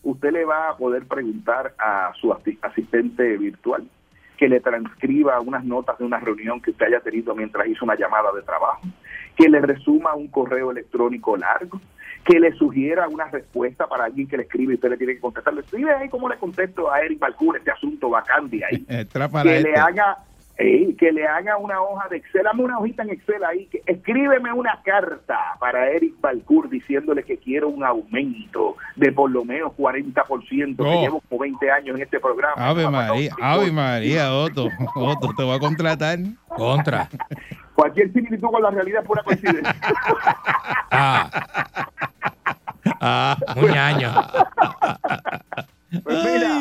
[0.02, 3.84] usted le va a poder preguntar a su asi- asistente virtual
[4.36, 7.94] que le transcriba unas notas de una reunión que usted haya tenido mientras hizo una
[7.94, 8.82] llamada de trabajo,
[9.36, 11.80] que le resuma un correo electrónico largo,
[12.24, 15.20] que le sugiera una respuesta para alguien que le escribe y usted le tiene que
[15.20, 15.54] contestar.
[15.54, 18.84] Le escribe ahí cómo le contesto a Eric Balcour este asunto bacán de ahí
[19.42, 19.70] que este.
[19.70, 20.18] le haga
[20.56, 24.52] que le haga una hoja de Excel, dame una hojita en Excel ahí, que, escríbeme
[24.52, 30.76] una carta para Eric Balcour diciéndole que quiero un aumento de por lo menos 40%,
[30.76, 31.02] que Oh.
[31.02, 32.54] llevo como 20 años en este programa.
[32.56, 33.72] Ave María, Ave.
[33.72, 34.68] María, Otto.
[34.94, 36.18] Otto, te voy a contratar.
[36.48, 37.08] Contra.
[37.74, 39.74] Cualquier similitud con la realidad es pura coincidencia.
[40.94, 41.30] Ah,
[43.00, 43.36] Ah.
[43.56, 44.12] un ñaño.
[46.04, 46.60] Pues mira.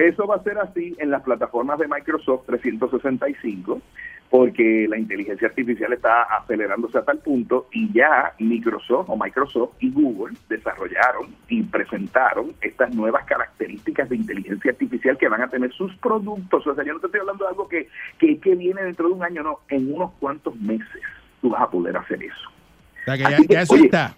[0.00, 3.82] Eso va a ser así en las plataformas de Microsoft 365,
[4.30, 9.90] porque la inteligencia artificial está acelerándose a tal punto y ya Microsoft o Microsoft y
[9.90, 15.94] Google desarrollaron y presentaron estas nuevas características de inteligencia artificial que van a tener sus
[15.96, 16.66] productos.
[16.66, 17.88] O sea, yo no te estoy hablando de algo que,
[18.18, 21.02] que, que viene dentro de un año, no, en unos cuantos meses
[21.42, 22.48] tú vas a poder hacer eso.
[23.02, 24.16] O sea, que ya, Así que, ya eso oye, está.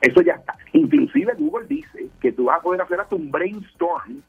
[0.00, 0.54] Eso ya está.
[0.74, 4.22] Inclusive Google dice que tú vas a poder hacer hasta un brainstorm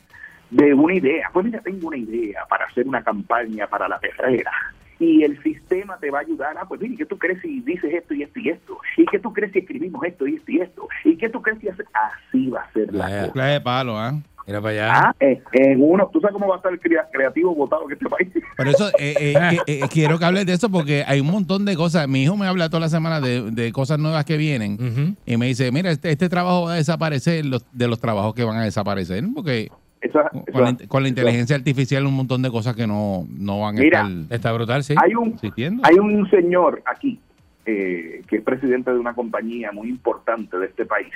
[0.49, 1.29] de una idea.
[1.33, 4.51] Pues mira, tengo una idea para hacer una campaña para la perrera.
[4.99, 6.55] Y el sistema te va a ayudar.
[6.59, 8.77] Ah, pues mira, ¿y ¿qué tú crees si dices esto y esto y esto?
[8.97, 10.87] ¿Y qué tú crees si escribimos esto y esto y esto?
[11.05, 11.83] ¿Y qué tú crees si hace?
[11.93, 13.29] Así va a ser la Vaya.
[13.31, 13.45] cosa.
[13.45, 14.13] De palo, ¿ah?
[14.45, 14.91] Mira para allá.
[14.93, 17.91] Ah, eh, en uno, ¿tú sabes cómo va a estar el crea- creativo votado en
[17.93, 18.29] este país?
[18.57, 21.63] Por eso eh, eh, que- eh, quiero que hables de eso porque hay un montón
[21.65, 22.07] de cosas.
[22.09, 25.45] Mi hijo me habla toda la semana de, de cosas nuevas que vienen y me
[25.45, 28.63] dice, mira, este, este trabajo va a desaparecer los- de los trabajos que van a
[28.63, 29.69] desaparecer porque
[30.01, 30.21] Eso-
[30.51, 33.59] con, la, eso- con la eso- inteligencia artificial un montón de cosas que no, no
[33.61, 34.95] van a Mira, estar Está brutal, sí.
[35.01, 35.83] Hay un, existiendo.
[35.85, 37.19] Hay un señor aquí
[37.65, 41.13] eh, que es presidente de una compañía muy importante de este país.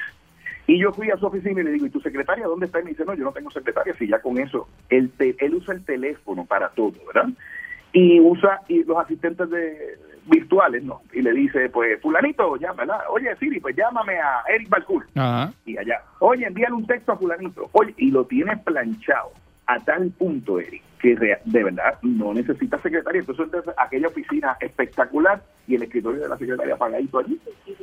[0.67, 2.79] Y yo fui a su oficina y le digo, ¿y tu secretaria dónde está?
[2.79, 3.93] Y me dice, no, yo no tengo secretaria.
[3.97, 7.29] Si ya con eso, él, te- él usa el teléfono para todo, ¿verdad?
[7.91, 11.01] Y usa y los asistentes de virtuales, ¿no?
[11.13, 13.03] Y le dice, pues, fulanito, llámala.
[13.09, 15.05] Oye, Siri, pues llámame a Eric Balcour.
[15.15, 15.53] Ajá.
[15.65, 17.69] Y allá, oye, envíale un texto a fulanito.
[17.73, 19.31] Oye, y lo tiene planchado
[19.65, 23.19] a tal punto, Eric, que de verdad no necesita secretaria.
[23.19, 27.39] Entonces, entonces, aquella oficina espectacular y el escritorio de la secretaria apagadito allí,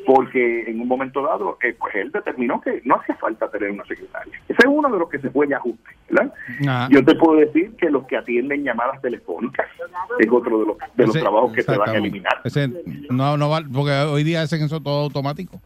[0.06, 3.84] porque en un momento dado, eh, pues él determinó que no hacía falta tener una
[3.84, 4.32] secretaria.
[4.48, 6.32] Ese es uno de los que se fue ya ajuste, ¿verdad?
[6.66, 6.88] Ajá.
[6.90, 9.66] Yo te puedo decir que los que atienden llamadas telefónicas
[10.18, 12.40] es otro de los, de los trabajos que se van a eliminar.
[12.44, 12.68] Ese
[13.10, 15.60] no, no va, porque hoy día hacen eso todo automático.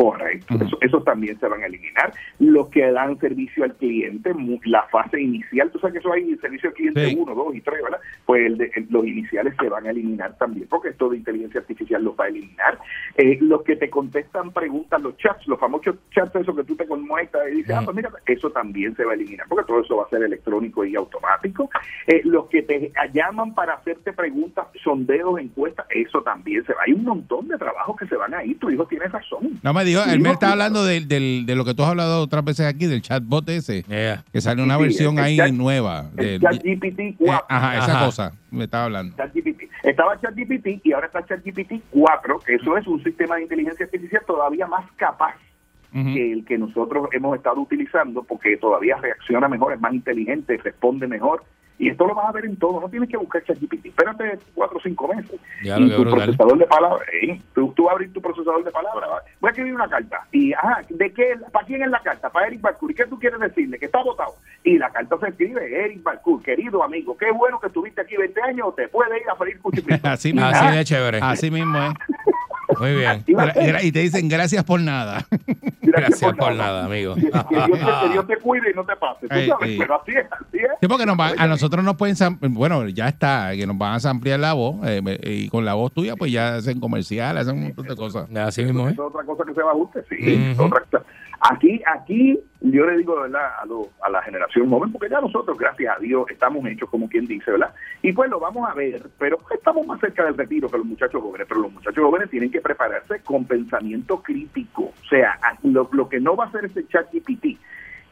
[0.00, 0.64] Correcto, Ujú.
[0.64, 2.12] eso, esos también se van a eliminar.
[2.38, 4.32] Los que dan servicio al cliente,
[4.64, 7.16] la fase inicial, tú sabes que eso hay servicio al cliente Sí.
[7.18, 8.00] 1, 2 y 3, ¿verdad?
[8.24, 11.60] Pues el de- el- los iniciales se van a eliminar también, porque esto de inteligencia
[11.60, 12.78] artificial los va a eliminar.
[13.16, 16.86] Eh, los que te contestan preguntas, los chats, los famosos chats, esos que tú te
[16.86, 19.96] conmuestras y dices, ah, pues mira, eso también se va a eliminar, porque todo eso
[19.96, 21.68] va a ser electrónico y automático.
[22.06, 26.84] Eh, los que te llaman para hacerte preguntas, sondeos, encuestas, eso también se va.
[26.86, 29.60] Hay un montón de trabajos que se van a ir, tu hijo tiene razón.
[29.62, 31.82] No me dijo, Sí, él me no, está hablando del, del- de lo que tú
[31.82, 34.24] has hablado otras veces aquí, del chatbot ese, Yeah.
[34.32, 36.06] que sale una Sí, versión el ahí chat- nueva.
[36.16, 37.46] El ChatGPT eh, 4.
[37.48, 38.06] ajá, esa Ajá.
[38.06, 39.16] cosa me estaba hablando.
[39.16, 39.62] ChatGPT.
[39.84, 44.22] Estaba ChatGPT y ahora está ChatGPT 4, que eso es un sistema de inteligencia artificial
[44.26, 45.34] todavía más capaz
[45.94, 46.14] Ujú.
[46.14, 51.06] que el que nosotros hemos estado utilizando, porque todavía reacciona mejor, es más inteligente, responde
[51.06, 51.42] mejor.
[51.80, 53.86] Y esto lo vas a ver en todo, no tienes que buscar ChatGPT.
[53.86, 55.40] Espérate cuatro o cinco meses.
[55.64, 58.70] Ya, y tu procesador de palabras, eh, tú, tú vas a abrir tu procesador de
[58.70, 59.08] palabras.
[59.40, 60.20] Voy a escribir una carta.
[60.30, 61.38] Y, ajá, ¿de qué?
[61.50, 62.28] ¿Para quién es la carta?
[62.28, 62.90] Para Eric Balcour.
[62.90, 63.78] ¿Y qué tú quieres decirle?
[63.78, 64.34] Que está votado.
[64.62, 68.42] Y la carta se escribe, Eric Balcour, querido amigo, qué bueno que estuviste aquí 20
[68.42, 70.06] años, te puede ir a freír cuchipito.
[70.06, 70.48] Así mismo.
[70.48, 71.18] Así de chévere.
[71.22, 71.94] Así mismo es.
[72.78, 73.24] Muy bien.
[73.82, 75.26] Y te dicen gracias por nada.
[75.80, 77.14] Gracias por nada, amigo.
[77.14, 79.26] Que, que Dios te, que Dios te cuide y no te pase.
[79.28, 80.70] Tú Ay, sabes, pero así es, así es.
[80.80, 82.16] Sí, porque nos a nosotros nos pueden,
[82.54, 85.92] bueno, ya está, que nos van a ampliar la voz eh, y con la voz
[85.92, 88.28] tuya pues ya hacen comercial, hacen un montón de cosas.
[88.36, 88.94] Así mismo es.
[88.94, 90.16] es otra cosa que se va a ajuste, sí.
[90.20, 90.52] Ujú.
[90.52, 91.04] es otra cosa.
[91.42, 93.52] Aquí, aquí, yo le digo, ¿verdad?
[93.62, 97.08] A, lo- a la generación joven, porque ya nosotros, gracias a Dios, estamos hechos como
[97.08, 97.72] quien dice, ¿verdad?
[98.02, 101.22] Y pues lo vamos a ver, pero estamos más cerca del retiro que los muchachos
[101.22, 104.82] jóvenes, pero los muchachos jóvenes tienen que prepararse con pensamiento crítico.
[104.82, 107.58] O sea, lo, lo que no va a hacer ese chat GPT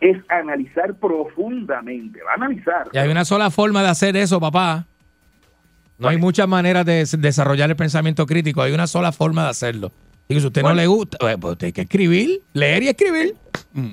[0.01, 2.89] es analizar profundamente, va a analizar.
[2.93, 4.87] Y hay una sola forma de hacer eso, papá.
[5.99, 8.63] No hay muchas maneras de des- desarrollar el pensamiento crítico.
[8.63, 9.91] Hay una sola forma de hacerlo.
[10.31, 12.83] Y que si a usted no le gusta, eh, pues usted hay que escribir, leer
[12.83, 13.35] y escribir.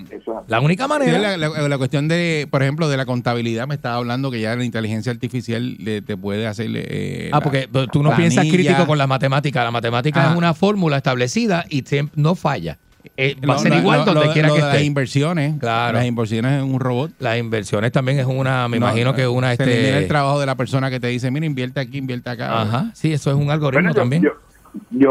[0.10, 1.18] Es- La única Sí, manera.
[1.18, 4.56] la, la- la cuestión de, por ejemplo, de la contabilidad, me estaba hablando que ya
[4.56, 6.68] la inteligencia artificial le- te puede hacer...
[6.74, 9.64] eh, Ah, la porque tú no piensas crítico con la matemática.
[9.64, 11.84] La matemática es una fórmula establecida y
[12.16, 12.78] no falla.
[13.18, 14.86] Eh, va a ser lo- igual lo- donde lo- quiera lo que de Las esté.
[14.88, 15.60] inversiones.
[15.60, 15.98] Claro.
[15.98, 17.12] Las inversiones en un robot.
[17.20, 19.56] Las inversiones también es una, me No, imagino que una...
[19.56, 22.30] se elimina el Este, trabajo de la persona que te dice, mira, invierte aquí, invierte
[22.30, 22.62] acá.
[22.64, 24.22] ajá, sí, eso es un algoritmo Bueno, yo- también.
[24.24, 24.55] Yo, yo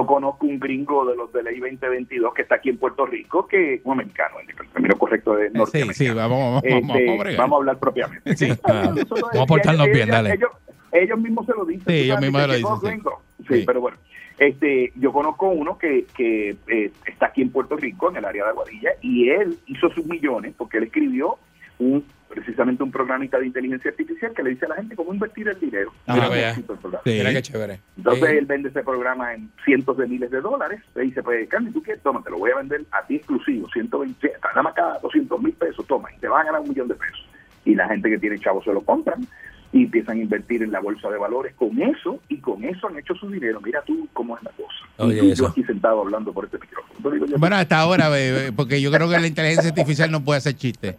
[0.06, 3.80] conozco un gringo de los de ley 2022 que está aquí en Puerto Rico, que
[3.84, 5.92] un americano, el término correcto de Eh, Sí, norteamericano.
[5.94, 8.36] sí, vamos, vamos, Este, vamos, vamos a hablar propiamente.
[8.36, 8.44] Sí.
[8.50, 10.32] Eso lo vamos a portarnos ellos- bien, dale.
[10.34, 10.50] Ellos,
[10.92, 11.84] ellos mismos se lo dicen.
[11.86, 13.02] Sí, ellos mismos se lo dicen,
[13.48, 13.62] Sí.
[13.66, 13.96] pero bueno.
[14.38, 18.44] Este, yo conozco uno que, que eh, está aquí en Puerto Rico, en el área
[18.44, 21.36] de Aguadilla, y él hizo sus millones porque él escribió
[21.78, 22.04] un
[22.34, 25.58] precisamente un programita de inteligencia artificial que le dice a la gente cómo invertir el
[25.60, 25.92] dinero.
[26.06, 26.28] Ajá.
[26.28, 26.62] Mira Mira qué.
[27.10, 27.18] Sí.
[27.18, 27.80] Mira qué chévere.
[27.96, 28.36] Entonces Sí.
[28.36, 30.80] él vende ese programa en cientos de miles de dólares.
[30.92, 32.02] Se dice, pues, Candy, ¿tú quieres?
[32.02, 35.52] Toma, te lo voy a vender a ti exclusivo, 120, nada más cada 200 mil
[35.52, 37.26] pesos, toma, y te vas a ganar un millón de pesos.
[37.64, 39.26] Y la gente que tiene chavos se lo compran
[39.72, 42.98] y empiezan a invertir en la bolsa de valores con eso y con eso han
[42.98, 43.60] hecho su dinero.
[43.60, 44.74] Mira tú cómo es la cosa.
[44.98, 45.44] Oye, y tú y eso.
[45.44, 47.10] yo aquí sentado hablando por este micrófono.
[47.10, 50.54] Digo Bueno, hasta ahora, bebé, porque yo creo que la inteligencia artificial no puede hacer
[50.54, 50.96] chistes.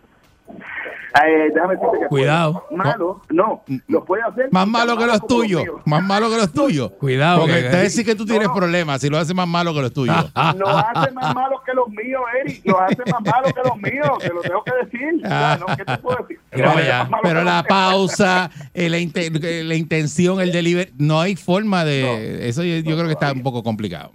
[1.25, 2.65] Eh, déjame decirte que Cuidado.
[2.71, 4.49] malo, no, lo puede hacer.
[4.51, 5.63] Más malo que los tuyos.
[5.85, 6.91] Más malo que los tuyos.
[6.99, 8.53] Cuidado, Porque que- te decir que tú tienes No.
[8.53, 10.15] problemas si lo hace más malo que los tuyos.
[10.57, 12.61] Lo hace más malo que los míos, Eric.
[12.65, 14.17] Lo hace más malo que los míos.
[14.19, 15.21] Te lo tengo que decir.
[15.77, 16.39] ¿Qué te puedo decir?
[16.65, 21.85] Más malo Pero la pausa, eh, la, eh, la intención, el delivery, no hay forma
[21.85, 22.01] de...
[22.03, 22.43] No.
[22.45, 24.11] eso yo, yo creo que está un poco complicado.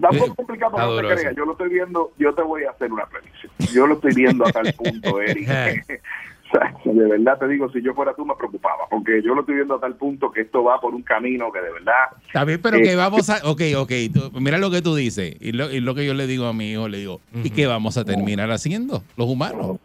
[0.00, 1.36] Da un Eh, poco complicado, está pero no te creas.
[1.36, 2.12] Yo lo estoy viendo.
[2.18, 3.52] Yo te voy a hacer una predicción.
[3.72, 5.48] Yo lo estoy viendo a tal punto, Eric.
[6.52, 9.42] O sea, de verdad te digo, si yo fuera tú me preocupaba, porque yo lo
[9.42, 11.94] estoy viendo a tal punto que esto va por un camino que de verdad
[12.26, 13.36] Está bien, pero Eh, que vamos a...
[13.48, 15.36] Ok, ok, tú- mira lo que tú dices.
[15.40, 17.68] Y lo, y lo que yo le digo a mi hijo, le digo, ¿y qué
[17.68, 19.78] vamos a terminar haciendo los humanos?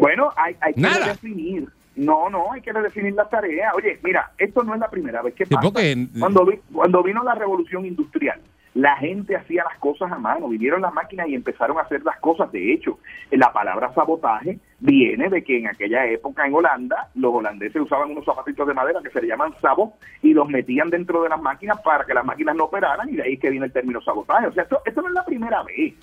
[0.00, 1.04] Bueno, hay, hay que Nada.
[1.04, 1.68] redefinir.
[1.96, 3.74] No, no, hay que redefinir las tareas.
[3.74, 5.68] Oye, mira, esto no es la primera vez que Sí, pasa.
[5.68, 8.40] porque- Cuando, vi- cuando vino la revolución industrial,
[8.80, 12.18] la gente hacía las cosas a mano, vinieron las máquinas y empezaron a hacer las
[12.20, 12.50] cosas.
[12.50, 12.98] De hecho,
[13.30, 18.24] la palabra sabotaje viene de que en aquella época en Holanda, los holandeses usaban unos
[18.24, 19.90] zapatitos de madera que se le llaman sabos
[20.22, 23.22] y los metían dentro de las máquinas para que las máquinas no operaran y de
[23.22, 24.46] ahí que viene el término sabotaje.
[24.46, 25.94] O sea, esto, esto no es la primera vez.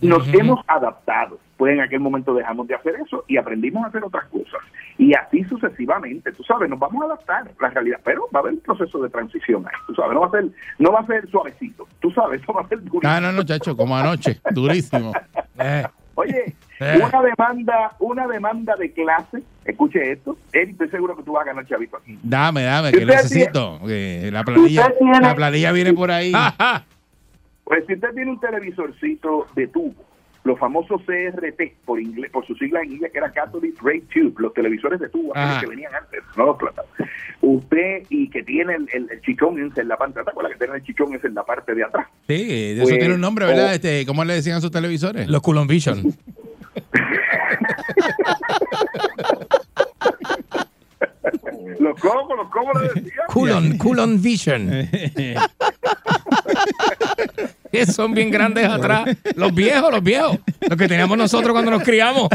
[0.00, 1.38] Nos hemos adaptado.
[1.56, 4.60] Pues en aquel momento dejamos de hacer eso y aprendimos a hacer otras cosas.
[4.98, 8.42] Y así sucesivamente, tú sabes, nos vamos a adaptar a la realidad, pero va a
[8.42, 10.46] haber un proceso de transición ahí, tú sabes, no va a ser,
[10.78, 13.02] no va a ser suavecito, tú sabes, eso va a ser durísimo.
[13.04, 15.12] Ah, no, no, chacho, como anoche, durísimo.
[15.58, 15.84] Eh,
[16.16, 16.98] Oye, Eh.
[17.02, 21.46] una demanda, una demanda de clase, escuche esto, Eric, estoy seguro que tú vas a
[21.48, 22.18] ganar chavito aquí.
[22.22, 23.78] Dame, dame, que necesito.
[23.84, 26.32] la planilla, tiene- la planilla viene por ahí.
[27.64, 29.94] Pues si usted tiene un televisorcito de tubo,
[30.46, 34.32] los famosos CRT, por inglés, por su sigla en inglés, que era Catholic Ray Tube,
[34.38, 36.90] los televisores de tubo que venían antes, no los platados.
[37.40, 40.58] Usted, y que tiene el, el, el chichón en la parte de atrás, ¿cuál que
[40.58, 42.06] tiene el chichón ese en la parte de atrás?
[42.28, 43.74] Sí, de eso Pues, tiene un nombre, ¿verdad?
[43.74, 45.28] Este, ¿Cómo le decían a sus televisores?
[45.28, 46.02] los Coulomb Vision.
[51.80, 53.26] Los cómo, los cómo le decían.
[53.28, 54.70] Coulomb, Coulomb Vision.
[57.76, 59.04] Que son bien grandes atrás.
[59.36, 60.38] Los viejos, los viejos.
[60.68, 62.28] Los que teníamos nosotros cuando nos criamos.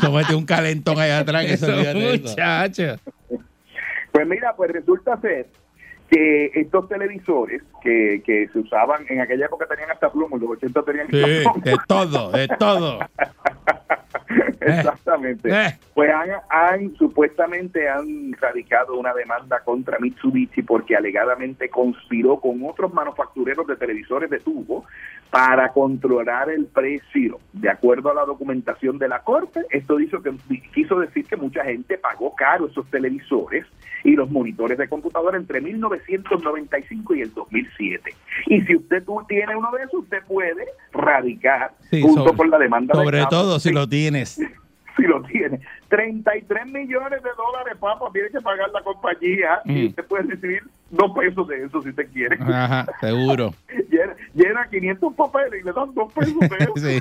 [0.00, 3.00] Somete un calentón allá atrás que se muchachos.
[4.12, 5.46] Pues mira, pues resulta ser
[6.10, 10.82] que estos televisores que, que se usaban en aquella época tenían hasta plumos, los 80
[10.82, 12.98] tenían Sí, de todo, de todo.
[14.66, 15.50] Exactamente.
[15.50, 15.78] Eh.
[15.94, 22.92] Pues han, han- supuestamente han radicado una demanda contra Mitsubishi porque alegadamente conspiró con otros
[22.92, 24.84] manufactureros de televisores de tubo
[25.30, 27.38] para controlar el precio.
[27.52, 30.32] De acuerdo a la documentación de la corte, esto hizo que,
[30.72, 33.66] quiso decir que mucha gente pagó caro esos televisores
[34.04, 38.14] y los monitores de computadora entre 1995 y el 2007.
[38.46, 42.58] Y si usted tiene uno de esos, usted puede radicar Sí, junto sobre- con la
[42.58, 44.38] demanda de Sobre todo si Sí, lo tienes.
[44.96, 45.58] si lo tiene.
[45.88, 49.86] 33 millones de dólares, papá, tiene que pagar la compañía y Mm.
[49.88, 52.36] usted puede recibir dos pesos de eso si usted quiere.
[52.40, 53.54] Ajá, seguro.
[53.90, 56.74] Llena, llena 500 papeles y le dan dos pesos de eso.
[56.76, 57.00] Sí.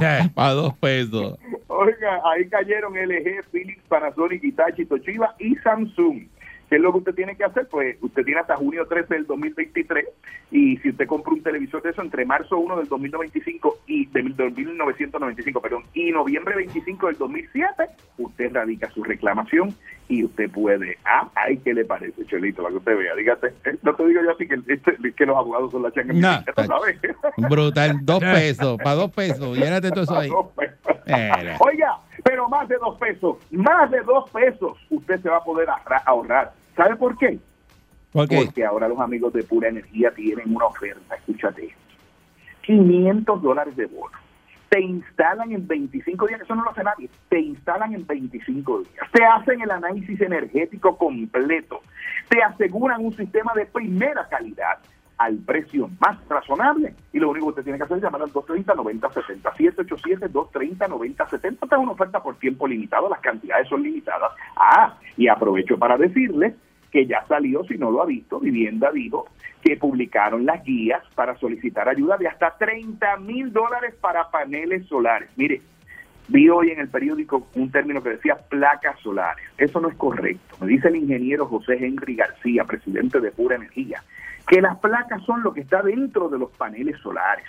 [0.34, 1.38] Para dos pesos.
[1.68, 6.26] Oiga, ahí cayeron LG, Philips, Panasonic, Hitachi, Toshiba y Samsung.
[6.70, 7.66] ¿Qué es lo que usted tiene que hacer?
[7.68, 10.06] Pues usted tiene hasta junio 13 del 2023
[10.52, 14.22] y si usted compra un televisor de eso entre marzo 1 del 2095 y de
[14.22, 17.84] 1995, perdón, y noviembre 25 del 2007,
[18.18, 19.74] usted radica su reclamación
[20.08, 20.96] y usted puede.
[21.04, 22.62] Ah, ay, ¿qué le parece, Chelito?
[22.62, 23.48] Para que usted vea, dígate.
[23.64, 26.12] eh, No te digo yo así que, este- que los abogados son la changa.
[26.14, 27.00] No, ¿sabes?
[27.36, 27.98] Brutal.
[28.02, 28.78] Dos pesos.
[28.78, 29.56] Para dos pesos.
[29.58, 30.30] Llénate todo eso ahí.
[31.60, 35.68] Oiga, pero más de dos pesos, más de dos pesos, usted se va a poder
[35.68, 36.52] ahorra- ahorrar.
[36.80, 37.38] ¿Sabe por qué?
[38.10, 38.42] ¿Por qué?
[38.42, 41.78] Porque ahora los amigos de Pura Energía tienen una oferta, escúchate esto.
[42.62, 44.16] 500 dólares de bono.
[44.70, 49.10] Te instalan en 25 días, eso no lo hace nadie, te instalan en 25 días.
[49.12, 51.82] Te hacen el análisis energético completo.
[52.30, 54.78] Te aseguran un sistema de primera calidad
[55.18, 56.94] al precio más razonable.
[57.12, 60.32] Y lo único que usted tiene que hacer es llamar al 230-9070.
[60.32, 61.58] 787-230-9070.
[61.62, 64.32] Esta es una oferta por tiempo limitado, las cantidades son limitadas.
[64.56, 66.54] Ah, y aprovecho para decirles
[66.90, 69.26] que ya salió, si no lo ha visto, Vivienda dijo
[69.62, 75.30] que publicaron las guías para solicitar ayuda de hasta 30 mil dólares para paneles solares.
[75.36, 75.60] Mire,
[76.28, 79.44] vi hoy en el periódico un término que decía placas solares.
[79.58, 80.56] Eso no es correcto.
[80.60, 84.02] Me dice el ingeniero José Henry García, presidente de Pura Energía,
[84.46, 87.46] que las placas son lo que está dentro de los paneles solares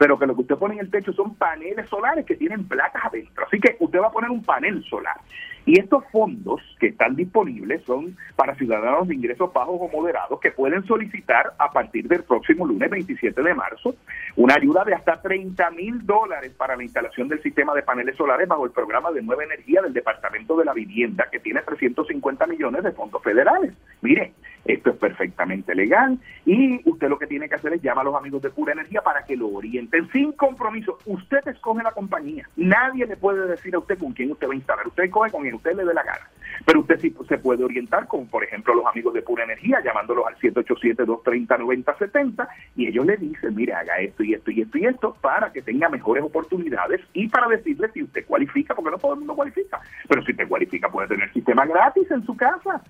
[0.00, 3.04] pero que lo que usted pone en el techo son paneles solares que tienen placas
[3.04, 3.44] adentro.
[3.46, 5.18] Así que usted va a poner un panel solar.
[5.66, 10.50] Y estos fondos que están disponibles son para ciudadanos de ingresos bajos o moderados que
[10.50, 13.94] pueden solicitar a partir del próximo lunes 27 de marzo
[14.36, 18.48] una ayuda de hasta 30 mil dólares para la instalación del sistema de paneles solares
[18.48, 22.82] bajo el programa de Nueva Energía del Departamento de la Vivienda que tiene 350 millones
[22.82, 23.72] de fondos federales.
[24.00, 24.32] Mire,
[24.64, 28.16] esto es perfectamente legal y usted lo que tiene que hacer es llamar a los
[28.16, 30.98] amigos de Pura Energía para que lo orienten sin compromiso.
[31.06, 32.48] Usted escoge la compañía.
[32.56, 34.86] Nadie le puede decir a usted con quién usted va a instalar.
[34.86, 36.28] Usted escoge con quien usted le dé la gana.
[36.70, 40.24] Pero usted sí se puede orientar con, por ejemplo, los amigos de Pura Energía, llamándolos
[40.24, 42.46] al 787-230-9070
[42.76, 45.62] y ellos le dicen, mire, haga esto y esto y esto y esto para que
[45.62, 49.80] tenga mejores oportunidades y para decirle si usted cualifica, porque no todo el mundo cualifica,
[50.08, 52.80] pero si usted cualifica puede tener sistema gratis en su casa.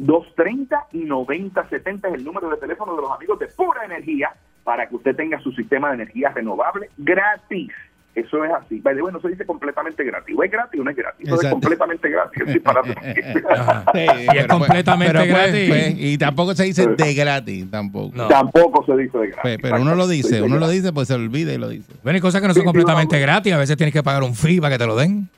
[0.00, 4.32] 787-230-9070 es el número de teléfono de los amigos de Pura Energía
[4.64, 7.70] para que usted tenga su sistema de energía renovable gratis.
[8.20, 8.80] Eso es así.
[8.80, 10.34] By the way, no se dice completamente gratis.
[10.38, 11.26] O es gratis o no es gratis.
[11.26, 12.42] Eso es completamente gratis.
[12.46, 12.94] Es disparate.
[13.94, 15.68] Sí, Y es pero pues- completamente pero pues, gratis.
[15.68, 18.14] pues, y tampoco se dice de gratis, tampoco.
[18.16, 18.28] No.
[18.28, 19.42] Tampoco se dice de gratis.
[19.42, 20.82] Pues, pero uno lo dice, uno lo gratis.
[20.82, 21.92] dice, pues se olvida y lo dice.
[22.02, 23.52] Bueno, hay cosas que no son Sí, sí, completamente gratis.
[23.52, 25.28] A veces tienes que pagar un fee para que te lo den.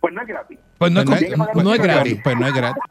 [0.00, 0.58] Pues no es gratis.
[0.78, 2.18] Pues no, Pues es, no com- es- no es gratis.
[2.24, 2.82] Pues no es gratis.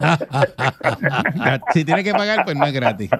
[1.72, 3.10] si tiene que pagar, pues no es gratis.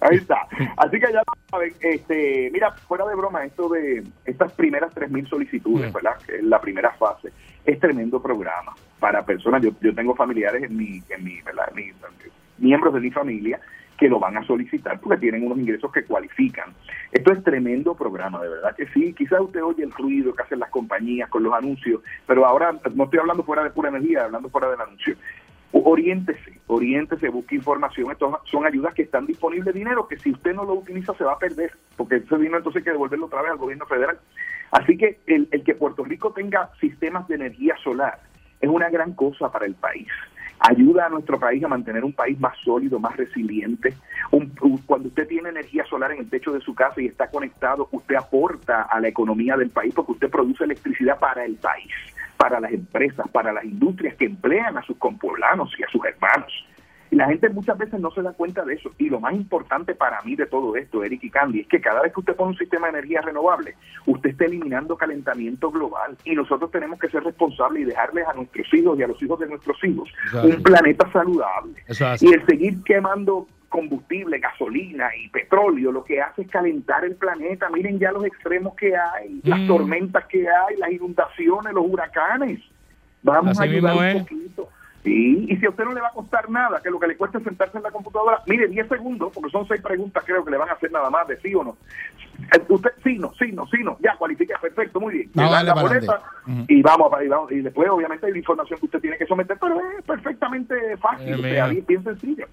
[0.00, 0.46] Ahí está.
[0.76, 5.90] Así que ya saben, este, mira, fuera de broma, esto de estas primeras 3.000 solicitudes,
[5.90, 5.94] Mm.
[5.94, 6.16] ¿verdad?
[6.42, 7.30] La primera fase,
[7.64, 9.62] es tremendo programa para personas.
[9.62, 11.70] Yo, yo tengo familiares en mi, en mi, ¿verdad?
[11.74, 11.92] Mi-
[12.58, 13.60] miembros de mi familia
[13.96, 16.72] que lo van a solicitar porque tienen unos ingresos que cualifican.
[17.10, 19.12] Esto es tremendo programa, de verdad que sí.
[19.12, 23.04] Quizás usted oye el ruido que hacen las compañías con los anuncios, pero ahora no
[23.04, 25.16] estoy hablando fuera de pura energía, hablando fuera del anuncio.
[25.72, 28.10] Oriéntese, oriéntese, busque información.
[28.10, 31.32] Estos son ayudas que están disponibles, dinero que si usted no lo utiliza se va
[31.34, 34.18] a perder, porque ese dinero entonces hay que devolverlo otra vez al gobierno federal.
[34.70, 38.18] Así que el, el que Puerto Rico tenga sistemas de energía solar
[38.60, 40.08] es una gran cosa para el país.
[40.60, 43.94] Ayuda a nuestro país a mantener un país más sólido, más resiliente.
[44.32, 44.52] Un-
[44.86, 48.16] cuando usted tiene energía solar en el techo de su casa y está conectado, usted
[48.16, 51.92] aporta a la economía del país porque usted produce electricidad para el país,
[52.38, 56.52] para las empresas, para las industrias que emplean a sus compoblanos y a sus hermanos.
[57.10, 58.90] Y la gente muchas veces no se da cuenta de eso.
[58.98, 62.02] Y lo más importante para mí de todo esto, Eric y Candy, es que cada
[62.02, 63.74] vez que usted pone un sistema de energía renovable,
[64.06, 66.16] usted está eliminando calentamiento global.
[66.24, 69.38] Y nosotros tenemos que ser responsables y dejarles a nuestros hijos y a los hijos
[69.40, 70.08] de nuestros hijos
[70.42, 71.74] un planeta saludable.
[72.20, 77.68] Y el seguir quemando combustible, gasolina y petróleo, lo que hace es calentar el planeta.
[77.68, 79.66] Miren ya los extremos que hay, las Mm.
[79.68, 82.60] tormentas que hay, las inundaciones, los huracanes.
[83.22, 84.68] Vamos Así a ayudar un poquito.
[85.08, 87.16] Sí, y si a usted no le va a costar nada, que lo que le
[87.16, 90.50] cuesta es sentarse en la computadora, mire, 10 segundos, porque son seis preguntas, creo que
[90.50, 91.78] le van a hacer nada más de sí o no.
[92.54, 95.30] Eh, Usted, sí, no, sí, no, sí, no, ya cualifica, perfecto, muy bien.
[95.32, 96.22] Darle la para boleta
[96.68, 99.24] y vamos, a- y vamos, y después obviamente hay la información que usted tiene que
[99.24, 101.66] someter, pero es perfectamente fácil, Eh, o sea, mira.
[101.68, 102.46] bien, bien sencillo.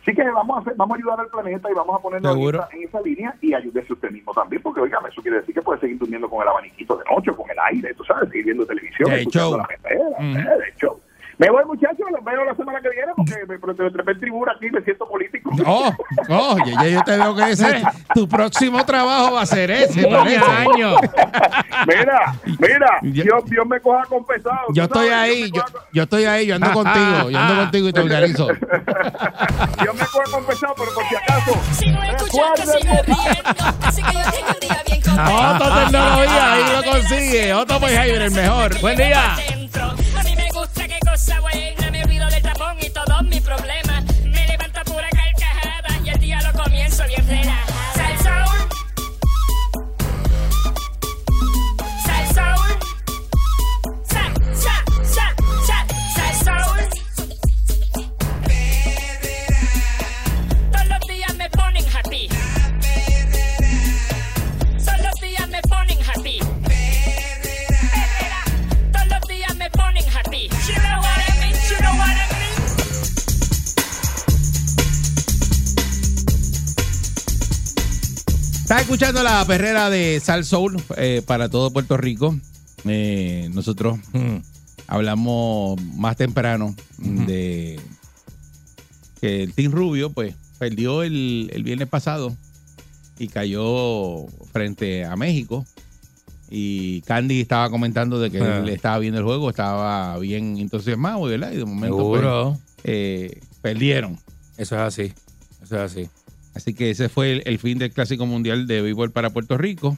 [0.00, 2.38] Así que vamos a hacer, vamos a ayudar al planeta y vamos a ponernos en
[2.38, 2.58] Seguro.
[2.64, 5.60] esa, en esa línea y ayúdese usted mismo también, porque oiga, eso quiere decir que
[5.60, 8.46] puede seguir durmiendo con el abaniquito de noche, o con el aire, tú sabes, seguir
[8.46, 10.38] viendo televisión, escuchando la Ujú.
[10.38, 10.98] eh, de show.
[11.38, 14.20] Me voy, muchachos, los veo la semana que viene porque me, me, me trepé en
[14.20, 15.50] tribuna aquí me siento político.
[15.64, 15.92] Oh,
[16.30, 17.82] oh, ya, yo te veo que ese,
[18.12, 20.96] tu próximo trabajo va a ser ese, año.
[21.86, 24.66] Mira, mira, Dios, Dios me coja confesado.
[24.74, 27.88] Yo estoy sabes, ahí, yo, coja- yo estoy ahí, yo ando contigo, yo ando contigo
[27.88, 28.46] y te organizo.
[29.80, 31.52] Dios me coja confesado, pero por si acaso.
[31.72, 33.64] Sigo escuchando, sigo riendo.
[33.86, 35.54] Así que yo tengo un día bien contento.
[35.54, 37.54] Otto Tecnología, ahí lo consigue.
[37.54, 38.80] Otto Heiber, el mejor.
[38.80, 39.36] Buen día.
[78.88, 82.34] Escuchando la perrera de Sal Soul eh, para todo Puerto Rico.
[82.86, 84.36] Eh, nosotros Mm.
[84.86, 87.78] hablamos más temprano de
[89.20, 92.34] que el Team Rubio, pues, perdió el, el viernes pasado
[93.18, 95.66] y cayó frente a México.
[96.48, 98.60] Y Candy estaba comentando de que Ah.
[98.60, 101.52] él estaba viendo el juego, estaba bien entusiasmado, ¿verdad?
[101.52, 104.18] Y de momento pues, eh, perdieron.
[104.56, 105.12] Eso es así.
[105.62, 106.08] Eso es así.
[106.58, 109.96] Así que ese fue el, el fin del Clásico Mundial de Béisbol para Puerto Rico.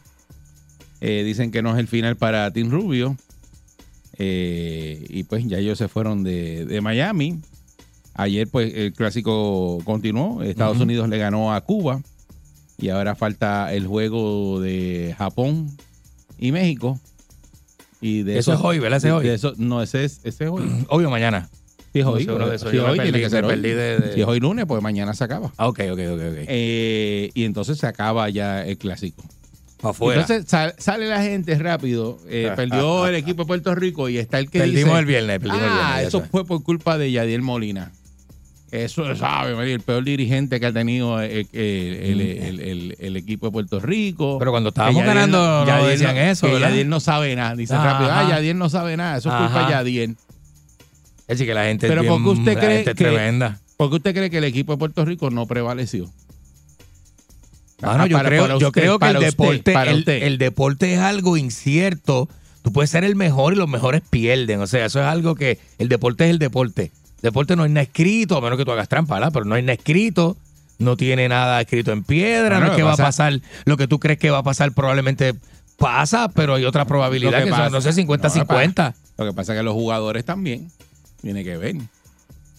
[1.00, 3.16] Eh, dicen que no es el final para Team Rubio.
[4.18, 7.40] Eh, y pues ya ellos se fueron de, de Miami.
[8.12, 10.42] Ayer pues el Clásico continuó.
[10.42, 10.78] Estados.
[10.78, 12.02] Unidos le ganó a Cuba.
[12.76, 15.74] Y ahora falta el juego de Japón
[16.38, 17.00] y México.
[18.02, 18.98] Y de Eso es hoy, ¿verdad?
[18.98, 19.24] Ese es hoy.
[19.24, 20.64] de eso, no, ese es, ese es hoy.
[20.90, 21.48] Obvio mañana.
[21.92, 22.26] Sí, es hoy.
[22.28, 23.60] hoy tiene que ser hoy.
[23.60, 25.52] de- de- Si es hoy lunes, pues mañana se acaba.
[25.56, 26.36] Ah, ok, ok, ok, ok.
[26.46, 29.22] Eh, y entonces se acaba ya el clásico.
[29.82, 30.20] Afuera.
[30.20, 32.18] Entonces sal- sale la gente rápido.
[32.28, 35.38] eh, perdió el equipo de Puerto Rico y está el que Perdimos dice, el viernes,
[35.40, 36.26] perdimos el ah, viernes, ya eso sé".
[36.30, 37.90] fue por culpa de Yadiel Molina.
[38.70, 43.46] Eso sabe, el peor dirigente que ha tenido eh, eh, el, el- el- el equipo
[43.46, 44.38] de Puerto Rico.
[44.38, 46.56] Pero cuando estábamos ganando, no decían eso.
[46.56, 47.56] Yadiel no sabe nada.
[47.56, 47.94] Dice Ajá.
[47.94, 49.16] rápido, ah, Yadiel no sabe nada.
[49.16, 50.16] Eso es culpa de Yadiel.
[51.30, 52.96] Es decir, que la gente Pero es ¿por bien, qué usted la cree gente es
[52.96, 53.60] que- tremenda.
[53.76, 56.10] ¿Por qué usted cree que el equipo de Puerto Rico no prevaleció?
[57.82, 60.98] Ah, yo para- creo, para yo creo que el usted, deporte, el, el deporte es
[61.00, 62.28] algo incierto.
[62.62, 64.60] Tú puedes ser el mejor y los mejores pierden.
[64.60, 66.90] O sea, eso es algo que el deporte es el deporte.
[67.22, 69.30] Deporte no hay nada escrito, a menos que tú hagas trampa, ¿verdad?
[69.32, 70.36] Pero no hay nada escrito,
[70.78, 73.76] no tiene nada escrito en piedra, Bueno, no es que va a pasa- pasar, lo
[73.76, 75.34] que tú crees que va a pasar probablemente
[75.78, 78.94] pasa, pero hay otra probabilidad Lo que, que son, pasa- no sé, 50-50.
[79.16, 80.70] Lo que pasa es que los jugadores también
[81.22, 81.76] tiene que ver.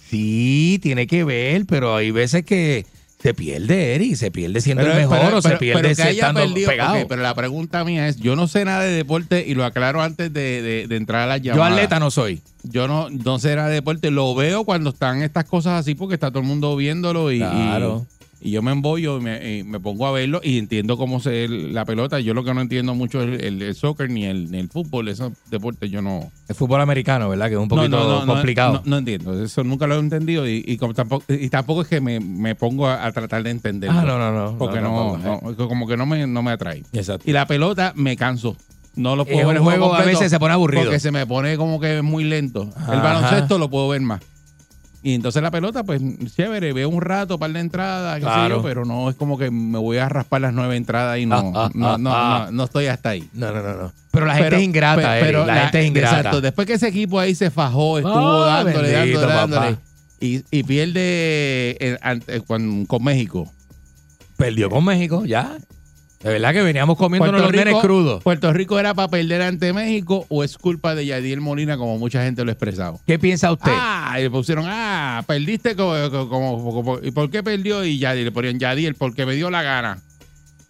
[0.09, 2.85] Sí, tiene que ver, pero hay veces que
[3.21, 6.69] se pierde, Eri, se pierde siendo el mejor pero- o se pierde haya estando perdido,
[6.69, 7.07] pegado.
[7.07, 10.33] pero la pregunta mía es, yo no sé nada de deporte y lo aclaro antes
[10.33, 11.73] de, de- de entrar a las Yo llamadas.
[11.73, 12.41] atleta no soy.
[12.63, 16.15] Yo no, no sé nada de deporte, lo veo cuando están estas cosas así porque
[16.15, 18.05] está todo el mundo viéndolo y, Claro.
[18.09, 21.19] y, y yo me embollo y me, y me pongo a verlo y entiendo cómo
[21.19, 22.19] se la pelota.
[22.19, 25.07] Yo lo que no entiendo mucho es el, el soccer ni el, ni el fútbol,
[25.07, 26.31] esos deportes yo no...
[26.47, 27.47] El fútbol americano, ¿verdad?
[27.47, 28.81] Que es un poquito No, no, no, no, complicado.
[28.85, 32.19] No, entiendo, eso nunca lo he entendido y, y tampoco, y tampoco es que me,
[32.19, 33.99] me pongo a, a tratar de entenderlo.
[33.99, 34.57] Ah, no, no, no.
[34.57, 36.83] Porque No, no, como que no me, no me atrae.
[36.93, 37.29] Exacto.
[37.29, 38.57] Y la pelota me canso.
[38.95, 40.83] No lo puedo Es ver el juego juego a veces se pone aburrido.
[40.83, 42.69] Porque se me pone como que muy lento.
[42.91, 44.21] El baloncesto lo puedo ver más.
[45.03, 45.99] Y entonces la pelota, pues
[46.35, 49.49] chévere, veo un rato, par de entradas, qué sé yo, pero no es como que
[49.49, 52.51] me voy a raspar las nueve entradas y no, Ah, ah, no, ah, no, no,
[52.51, 53.27] no estoy hasta ahí.
[53.33, 53.93] No, no, no, no.
[54.11, 56.17] Pero la gente es ingrata, pe- Eri, la, gente es ingrata.
[56.17, 59.77] Exacto, después que ese equipo ahí se fajó, estuvo dándole, bendito, dándole, dándole,
[60.19, 63.51] y, y pierde eh, con, con México.
[64.37, 65.57] Perdió con México, ya.
[66.23, 68.21] De verdad que veníamos comiéndonos los nenes crudos.
[68.23, 72.23] Puerto Rico era para perder ante México o es culpa de Yadiel Molina, como mucha
[72.23, 72.99] gente lo ha expresado.
[73.07, 73.71] ¿Qué piensa usted?
[73.73, 75.95] Ah, y le pusieron, ah, perdiste como,
[76.29, 77.83] como- como- ¿y por qué perdió?
[77.83, 79.97] Y Yadiel, le ponían Yadiel, porque me dio la gana.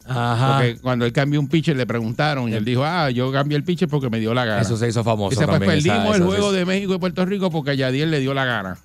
[0.07, 0.53] Ajá.
[0.57, 3.64] Porque cuando él cambió un pitcher le preguntaron y él dijo, ah, yo cambié el
[3.64, 4.61] pitcher porque me dio la gana.
[4.61, 7.26] Eso se hizo famoso Dice, pues también, esa- perdimos el juego de México y Puerto
[7.26, 8.78] Rico porque a Yadiel le dio la gana.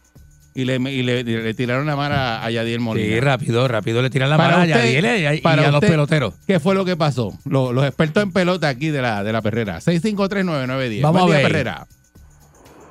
[0.58, 3.14] Y le, y le, le tiraron la mano a, a Yadiel Molina.
[3.14, 5.74] Sí, rápido, rápido le tiran la mano a Yadiel y a- y para a los
[5.74, 6.34] usted, peloteros.
[6.46, 7.38] ¿Qué fue lo que pasó?
[7.44, 9.80] Los, los expertos en pelota aquí de la, de la perrera.
[9.80, 11.02] 6539910.
[11.02, 11.42] Vamos Buen a día, ver.
[11.52, 11.86] Perrera.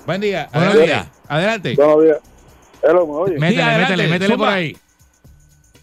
[0.06, 0.48] Buen día.
[0.54, 0.86] Buenos Adelante.
[0.94, 1.08] días.
[1.28, 1.76] Adelante.
[1.76, 2.18] Buenos días.
[2.84, 3.40] Hello, ¿me oye?
[3.40, 4.78] Métele, adelante, métele, métele por ahí.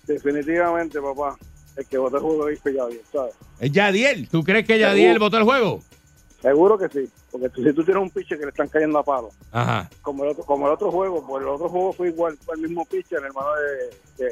[0.07, 1.37] Definitivamente, papá.
[1.77, 3.35] El que votó el juego es Yadiel, ¿sabes?
[3.59, 4.29] Es Yadiel.
[4.29, 5.83] ¿Tú crees que Yadiel votó el juego?
[6.43, 7.09] Seguro que sí.
[7.31, 9.89] Porque tú- si tú tienes un pitcher que le están cayendo a palo, Ajá.
[10.03, 12.63] como el otro, como el otro juego, pues el otro juego fue igual, fue el
[12.63, 13.49] mismo pitcher, el hermano
[14.19, 14.31] de, de,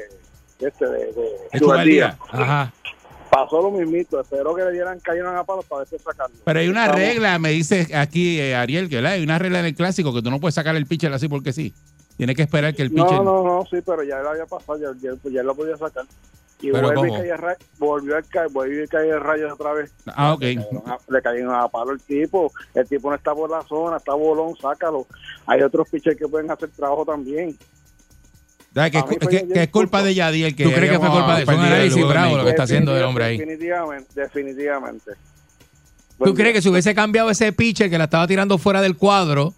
[0.59, 2.17] de este, de, de Chubaldía.
[2.31, 2.73] Ajá.
[3.29, 6.35] Pasó lo mismito, espero que le dieran, cayeran a palo para después sacarlo.
[6.43, 9.13] Pero hay una Estamos- regla, me dice aquí eh, Ariel, que ¿verdad?
[9.13, 11.53] hay una regla en el clásico que tú no puedes sacar el pitcher así porque
[11.53, 11.73] sí.
[12.17, 13.05] Tienes que esperar que el pitcher.
[13.13, 15.77] No, no, no, sí, pero ya lo había pasado, ya, ya, pues ya lo podía
[15.77, 16.03] sacar.
[16.61, 17.37] Y ¿Pero vuelve y cómo?
[17.37, 19.91] ra- volvió a caer, volvió a caer rayos otra vez.
[20.05, 20.41] Ah, ok.
[20.41, 22.51] Le cayeron a- a palo el tipo.
[22.75, 25.07] El tipo no está por la zona, está bolón, sácalo.
[25.47, 27.57] Hay otros pitchers que pueden hacer trabajo también.
[28.73, 30.55] Que, que- Yadiel que es culpa de Yadiel.
[30.55, 32.37] Que ¿Tú crees que fue culpa de- fue un perdido el análisis juego de bravo
[32.37, 33.37] lo que está haciendo el hombre ahí?
[33.37, 35.11] Definitivamente, definitivamente.
[36.23, 39.55] ¿Tú crees que si hubiese cambiado ese pitcher que la estaba tirando fuera del cuadro,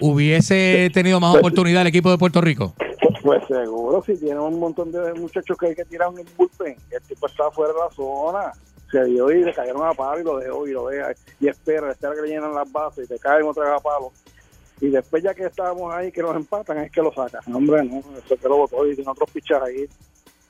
[0.00, 2.74] hubiese tenido más oportunidad el equipo de Puerto Rico?
[3.22, 6.26] Pues seguro, si tiene un montón de muchachos que hay que tirar en el
[6.90, 8.52] el tipo está fuera de la zona,
[8.90, 11.90] se dio y le cayeron a palo y lo dejó y lo deja y espera,
[11.90, 14.12] espera que le llenan las bases y te caen otra vez a palo.
[14.80, 17.42] Y después ya que estábamos ahí que nos empatan es que lo sacan.
[17.52, 19.88] Hombre, no, eso es que lo votó y tiene otros pichas ahí.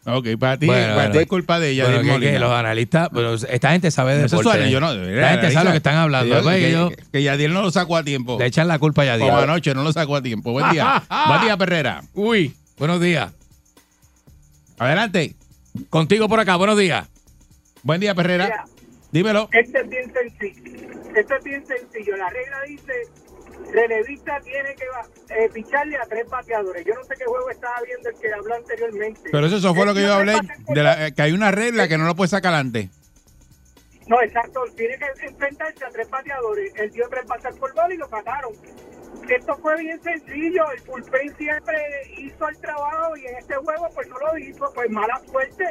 [0.06, 1.10] Ok, para ti, Bueno, para bueno.
[1.12, 2.32] ti es culpa de Yadiel Bueno, que- Molina.
[2.32, 4.42] que los analistas, pero esta gente sabe de deporte.
[4.44, 4.94] suena, yo no.
[4.94, 6.36] de verdad, La gente sabe lo que están hablando.
[6.36, 8.38] Que, pues, que- ellos que Yadiel no lo sacó a tiempo.
[8.38, 9.28] le echan la culpa a Yadiel.
[9.28, 10.52] Como anoche no lo sacó a tiempo.
[10.52, 11.02] Buen día.
[11.28, 12.02] Buen día, Perrera.
[12.14, 13.32] Uy, buenos días.
[14.78, 15.34] Adelante.
[15.90, 17.06] Contigo por acá, buenos días.
[17.82, 18.44] Buen día, Perrera.
[18.44, 18.64] Mira.
[19.12, 19.48] Dímelo.
[19.52, 20.88] Este es bien sencillo.
[21.16, 22.16] Este es bien sencillo.
[22.16, 22.92] La regla dice,
[23.72, 24.84] relevista tiene que
[25.34, 26.84] eh, picharle a tres bateadores.
[26.84, 29.28] Yo no sé qué juego estaba viendo el que habló anteriormente.
[29.30, 30.48] Pero eso, eso fue lo que yo El hablé.
[30.68, 32.88] De la- eh, que hay una regla que no lo puede sacar antes.
[34.06, 34.64] No, exacto.
[34.76, 36.72] Tiene que enfrentarse a tres bateadores.
[36.76, 38.52] El dio tres bates por bola y lo sacaron.
[39.28, 40.64] Esto fue bien sencillo.
[40.72, 41.76] El bullpen siempre
[42.16, 44.72] hizo el trabajo y en este juego pues no lo hizo.
[44.74, 45.64] Pues mala suerte.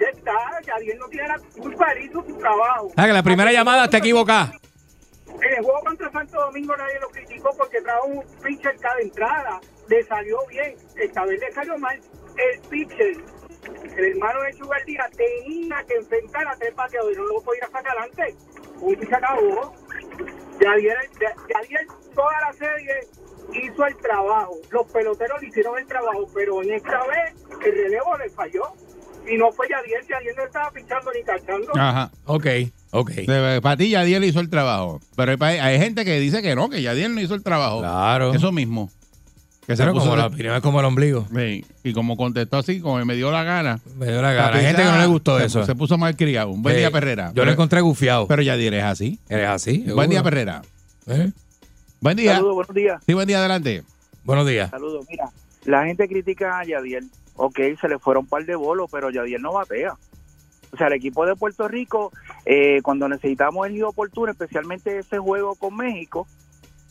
[0.00, 0.32] Ya está.
[0.66, 1.92] Yadiel no tiene la culpa.
[1.92, 2.90] Él hizo su trabajo.
[2.96, 4.52] Ah, que la primera llamada está equivocada.
[5.42, 9.60] En el juego contra Santo Domingo nadie lo criticó porque trajo un pitcher cada entrada.
[9.88, 10.76] Le salió bien.
[10.96, 12.00] Esta vez le salió mal.
[12.36, 13.16] El pitcher,
[13.96, 17.18] el hermano de Chugaldía, tenía que enfrentar a tres bateadores.
[17.18, 18.36] No lo podía sacar adelante.
[18.80, 19.74] Un se acabó.
[20.60, 20.96] Yadier,
[21.48, 23.00] Yadier toda la serie
[23.52, 24.56] hizo el trabajo.
[24.70, 27.34] Los peloteros le hicieron el trabajo, pero en esta vez
[27.64, 28.72] el relevo le falló.
[29.32, 31.72] Y no fue Yadier, Yadier no estaba pinchando ni cachando.
[31.74, 32.10] Ajá.
[32.26, 32.46] Ok,
[32.90, 33.10] ok.
[33.62, 35.00] Para ti, Yadiel hizo el trabajo.
[35.16, 37.80] Pero hay, gente que dice que no, que Yadiel no hizo el trabajo.
[37.80, 38.34] Claro.
[38.34, 38.90] Eso mismo.
[39.66, 41.26] Que se Pero puso como de- la opinión es como el ombligo.
[41.34, 43.80] Sí, Y como contestó así, como me dio la gana.
[43.96, 44.58] Me dio la gana.
[44.58, 45.64] Hay gente que no le gustó se, eso.
[45.64, 46.50] Se puso mal criado.
[46.50, 46.80] Un buen Sí.
[46.80, 47.32] día, Perrera.
[47.34, 48.26] Yo lo encontré gufiado.
[48.26, 49.18] Pero Yadiel es así.
[49.28, 49.78] ¿Eres así?
[49.78, 50.08] Buen seguro.
[50.08, 50.62] día, Perrera.
[51.06, 51.30] ¿Eh?
[52.00, 52.34] Buen día.
[52.34, 53.02] Saludos, buenos días.
[53.06, 53.82] Sí, buen día, adelante.
[54.24, 54.68] Buenos días.
[54.68, 55.06] Saludos.
[55.08, 55.30] Mira,
[55.64, 57.08] la gente critica a Yadiel.
[57.36, 59.96] Ok, se le fueron un par de bolos, pero Yadiel no batea.
[60.72, 62.12] O sea, el equipo de Puerto Rico,
[62.44, 66.26] eh, cuando necesitamos el oportuno, especialmente ese juego con México,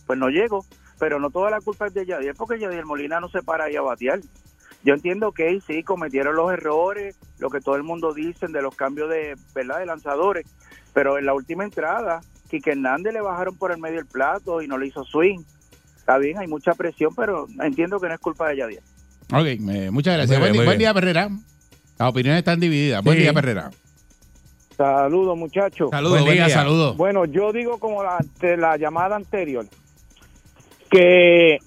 [0.06, 0.66] pues no llegó.
[1.00, 3.76] Pero no toda la culpa es de Yadiel, porque Yadiel Molina no se para ahí
[3.76, 4.22] a batear.
[4.84, 8.76] Yo entiendo que sí cometieron los errores, lo que todo el mundo dice de los
[8.76, 9.80] cambios de, ¿verdad?
[9.80, 10.46] de lanzadores,
[10.94, 14.68] pero en la última entrada, Quique Hernández le bajaron por el medio del plato y
[14.68, 15.40] no le hizo swing.
[15.98, 18.84] Está bien, hay mucha presión, pero entiendo que no es culpa de Yadiel.
[19.34, 20.40] Ok, eh, muchas gracias.
[20.40, 21.30] Muy buen, bien, día, Perrera.
[21.98, 23.04] Las opiniones están divididas.
[23.04, 23.72] Buen día, Perrera.
[24.78, 25.90] Saludos, muchachos.
[25.92, 26.56] Saludos, Buen día, buen día.
[26.56, 26.98] saludos.
[26.98, 29.66] Bueno, yo digo como la, de la llamada anterior,
[30.90, 31.60] que,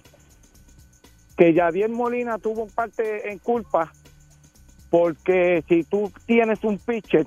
[1.36, 3.92] que Yadier Molina tuvo un parte en culpa,
[4.90, 7.26] porque si tú tienes un pitcher,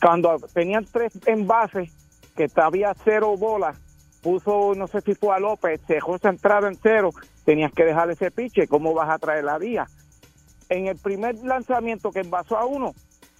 [0.00, 1.90] cuando tenían tres envases,
[2.36, 3.76] que había cero bolas,
[4.24, 7.10] puso, no sé si fue a López, dejó centrado en cero,
[7.44, 9.86] tenías que dejar ese pitcher, ¿cómo vas a traer la vía?
[10.70, 12.94] En el primer lanzamiento que envasó a uno,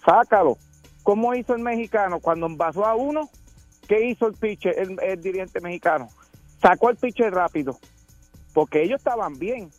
[0.05, 0.57] sácalo.
[1.01, 2.19] ¿Cómo hizo el mexicano?
[2.19, 3.29] Cuando envasó a uno,
[3.87, 6.07] ¿qué hizo el pitcher, el, el dirigente mexicano?
[6.61, 7.77] Sacó el pitcher rápido,
[8.53, 9.69] porque ellos estaban bien.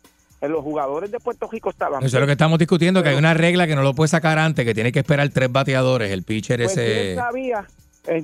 [0.41, 2.03] Eh, Los jugadores de Puerto Rico estaban.
[2.05, 4.39] Eso es lo que estamos discutiendo, que hay una regla que no lo puede sacar
[4.39, 7.15] antes, que tiene que esperar tres bateadores, el pitcher Pues si él ese...
[7.15, 7.67] sabía,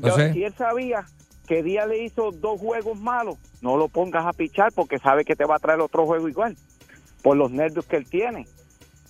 [0.00, 0.32] No sé.
[0.32, 1.04] si él sabía
[1.52, 5.36] que Díaz le hizo dos juegos malos, no lo pongas a pichar porque sabe que
[5.36, 6.56] te va a traer otro juego igual,
[7.20, 8.46] por los nervios que él tiene.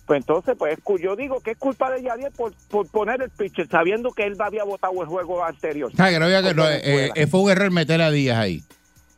[0.06, 3.68] Pues entonces, pues yo digo que es culpa de Yadier por, por poner el pitcher,
[3.68, 5.92] sabiendo que él había votado el juego anterior.
[5.92, 8.64] Que no Con eh, eh, fue un error meter a Díaz ahí.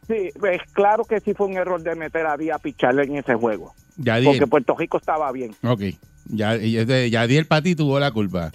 [0.06, 3.16] Sí, pues claro que sí fue un error de meter a Díaz a picharle en
[3.16, 3.72] ese juego.
[3.96, 4.32] Yadier.
[4.32, 5.56] Porque Puerto Rico estaba bien.
[5.62, 5.80] Ok.
[5.80, 8.52] Este- Yadier Pati tuvo la culpa.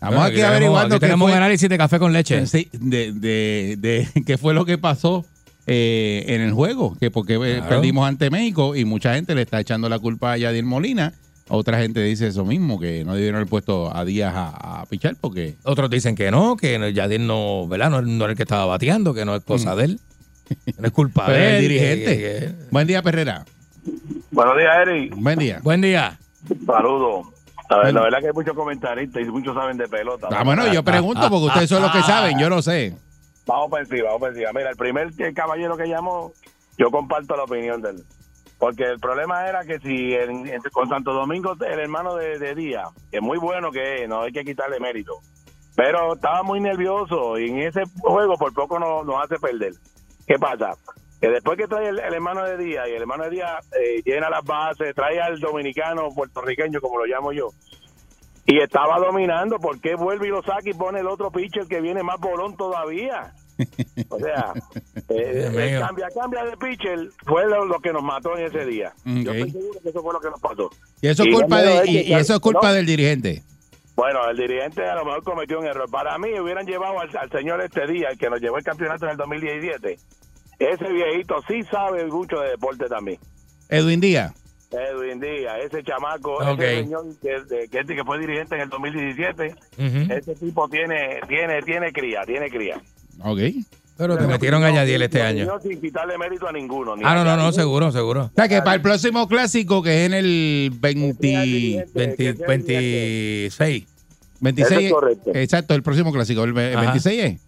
[0.00, 2.46] Vamos Bueno, aquí averiguando aquí tenemos fue, un análisis de café con leche.
[2.46, 5.24] Sí, de, de, de qué fue lo que pasó
[5.66, 6.96] eh, en el juego.
[7.00, 7.68] Que porque eh, Claro.
[7.68, 11.12] perdimos ante México y mucha gente le está echando la culpa a Yadier Molina.
[11.50, 15.16] Otra gente dice eso mismo, que no debieron haber puesto a Díaz a, a pichar
[15.18, 15.56] porque...
[15.64, 17.88] Otros dicen que no, que Yadier no, ¿verdad?
[17.90, 20.00] No, no era el que estaba bateando, que no es cosa de él.
[20.78, 21.68] No es culpa Pero de el él.
[21.68, 22.04] dirigente.
[22.04, 23.44] que- que- Buen día, Perrera.
[24.30, 25.14] Buenos días, Eric.
[25.16, 25.60] Buen día.
[25.62, 26.18] Buen día.
[26.66, 27.26] Saludos.
[27.68, 27.98] La, ver- Bueno.
[28.00, 30.28] la verdad que hay muchos comentaristas y muchos saben de pelota.
[30.30, 32.96] Ah, bueno, yo pregunto porque ustedes son los que saben, yo no sé.
[33.46, 34.50] Vamos para encima, vamos para encima.
[34.54, 36.32] Mira, el primer caballero que llamó,
[36.76, 38.04] yo comparto la opinión de él.
[38.58, 42.54] Porque el problema era que si en- en- con Santo Domingo, el hermano de, de
[42.54, 45.12] Díaz, que es muy bueno que es, no hay que quitarle mérito,
[45.76, 49.74] pero estaba muy nervioso y en ese juego por poco no- nos hace perder.
[50.26, 50.74] ¿Qué pasa?
[51.20, 54.02] Que después que trae el, el hermano de Díaz y el hermano de Díaz eh,
[54.04, 57.48] llena las bases, trae al dominicano puertorriqueño, como lo llamo yo,
[58.50, 61.82] y estaba dominando, ¿por qué vuelve y lo saca y pone el otro pitcher que
[61.82, 63.34] viene más bolón todavía?
[64.08, 64.54] O sea,
[65.10, 65.80] eh, el mío.
[65.80, 68.94] cambia, cambia de pitcher fue lo, lo que nos mató en ese día.
[69.04, 70.70] Yo estoy seguro que eso fue lo que nos pasó.
[71.02, 72.74] Y eso es Y culpa, de, y, eso es culpa no.
[72.74, 73.42] del dirigente.
[73.94, 75.90] Bueno, el dirigente a lo mejor cometió un error.
[75.90, 79.04] Para mí hubieran llevado al, al señor este día, el que nos llevó el campeonato
[79.04, 79.98] en el 2017.
[80.58, 83.18] Ese viejito sí sabe mucho de deporte también.
[83.68, 84.32] Edwin Díaz.
[84.70, 86.60] Edwin Díaz, ese chamaco, Ok.
[86.60, 90.12] ese señor que, que, que fue dirigente en el 2017, Ujú.
[90.12, 92.80] ese tipo tiene tiene tiene cría, tiene cría.
[93.22, 93.38] Ok.
[93.96, 95.58] Pero te metieron a Yadiel este año.
[95.60, 96.94] Sin quitarle mérito a ninguno.
[96.96, 98.26] ni Ah, no, no, no, seguro, seguro.
[98.26, 102.34] O sea, que para el próximo clásico, que es en el 20, dirigente, 20 que
[102.36, 103.86] sea 26.
[104.40, 105.30] 26, Eso es correcto.
[105.34, 106.92] exacto, el próximo clásico, el, ve- el Ajá.
[106.92, 107.40] 26 es.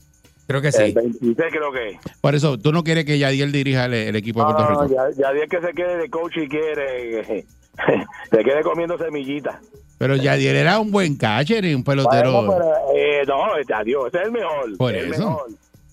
[0.51, 0.93] Creo que El sí.
[0.93, 1.99] 26 creo que es.
[2.21, 4.83] Por eso, tú no quieres que Yadiel dirija el, el equipo de No, Puerto no,
[4.89, 4.95] Rico.
[5.17, 7.25] ya, Yadiel que se quede de coach y quiere
[8.31, 9.57] se quede comiendo semillitas.
[9.97, 12.33] Pero Yadiel era un buen catcher y un pelotero.
[12.33, 14.77] Bueno, pero, eh, no, este, adiós, este es el mejor.
[14.77, 15.23] Por el eso.
[15.29, 15.47] mejor.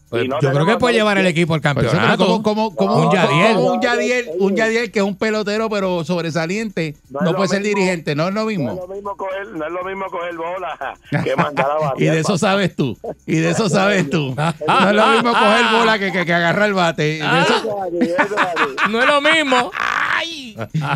[0.09, 2.25] Pues no yo creo que puede llevar el equipo al pero campeonato.
[2.25, 3.55] como, como, como Un un, Yadiel.
[3.55, 7.75] como un Yadiel, un Yadiel que es un pelotero pero sobresaliente, No puede ser mismo.
[7.75, 8.75] dirigente, no es lo No es mismo.
[8.75, 12.01] lo mismo coger, no es lo mismo coger bola que mandar a batear.
[12.01, 12.97] Y de eso sabes tú.
[13.25, 14.33] Y de eso sabes tú.
[14.67, 17.17] No es lo mismo coger bola que, que, que agarrar el bate.
[17.19, 18.89] Eso- así.
[18.89, 19.71] No es lo mismo.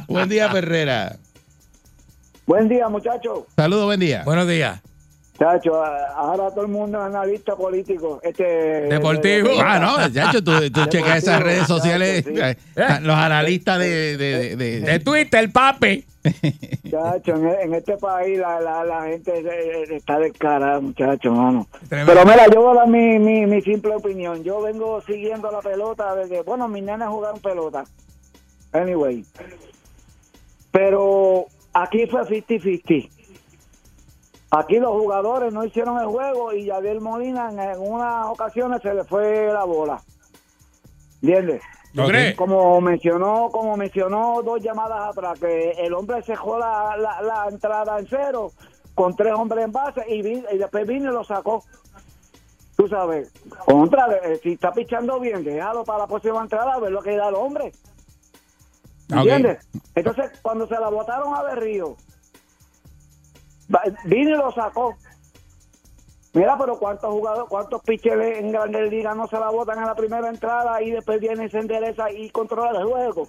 [0.07, 1.17] Buen día, Ferrera.
[2.45, 3.39] Buen día, muchachos.
[3.55, 4.23] Saludos, buen día.
[4.25, 4.79] Buenos días.
[5.41, 8.19] Chacho, ahora todo el mundo es analista político.
[8.21, 9.49] Este, Deportivo.
[9.59, 12.33] Ah, no, chacho, tú, tú checas esas redes sociales, Sí.
[12.37, 12.55] eh,
[13.01, 16.05] los analistas de, de, Twitter, papi.
[16.91, 21.67] Chacho, en, en este país la, la, la gente eh, está descarada, muchachos, mano.
[21.89, 22.13] Tremendo.
[22.13, 24.43] Pero mira, yo voy a dar mi, mi, mi simple opinión.
[24.43, 27.83] Yo vengo siguiendo la pelota desde, bueno, mis nenes jugaron pelota.
[28.73, 29.25] Anyway.
[30.71, 33.09] Pero aquí fue 50-50.
[34.51, 38.93] Aquí los jugadores no hicieron el juego y Yadiel Molina en, en unas ocasiones se
[38.93, 40.01] le fue la bola.
[41.21, 41.61] ¿Entiendes?
[42.35, 47.97] Como mencionó, como mencionó dos llamadas atrás, que el hombre dejó la, la, la entrada
[47.99, 48.51] en cero
[48.95, 51.63] con tres hombres en base y, vi- y después vino y lo sacó.
[52.75, 53.31] Tú sabes,
[53.65, 57.15] contra, eh, si está pichando bien, déjalo para la próxima entrada a ver lo que
[57.15, 57.71] da el hombre.
[59.19, 59.67] ¿Entiendes?
[59.95, 61.95] Entonces, cuando se la botaron a Berrío,
[64.05, 64.95] vino y lo sacó.
[66.33, 69.95] Mira, pero cuántos jugadores, cuántos pitchers en Grandes Ligas no se la botan en la
[69.95, 73.27] primera entrada y después viene, se endereza y controla el juego.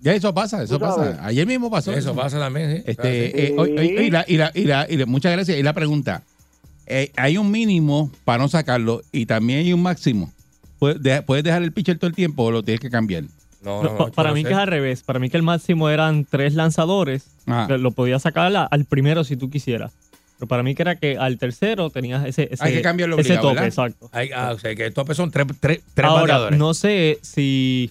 [0.00, 1.18] Ya eso pasa, eso pasa.
[1.24, 1.92] Ayer mismo pasó.
[1.92, 2.82] Eso pasa también, sí.
[2.86, 3.32] Este, Sí.
[3.36, 5.58] eh, hoy- hoy- y, la, y, la, y, la, y la- muchas gracias.
[5.58, 6.22] Y la pregunta,
[6.86, 10.32] eh, hay un mínimo para no sacarlo y también hay un máximo.
[10.80, 13.24] ¿Puedes dejar, puedes dejar el pitcher todo el tiempo o lo tienes que cambiar?
[13.62, 14.60] No, No, no, pa- no, para mí que es sé.
[14.62, 15.02] al revés.
[15.02, 17.26] Para mí que el máximo eran tres lanzadores.
[17.46, 17.66] Ah.
[17.78, 19.92] Lo podías sacar al primero si tú quisieras.
[20.38, 23.32] Pero para mí que era que al tercero tenías ese, ese, Hay que cambiarlo ese
[23.32, 23.68] obligado, tope, ¿verdad?
[23.68, 24.08] exacto.
[24.12, 26.58] Hay- ah, o sea, que el tope son tres, tres, tres Ahora, bateadores.
[26.58, 27.90] no sé si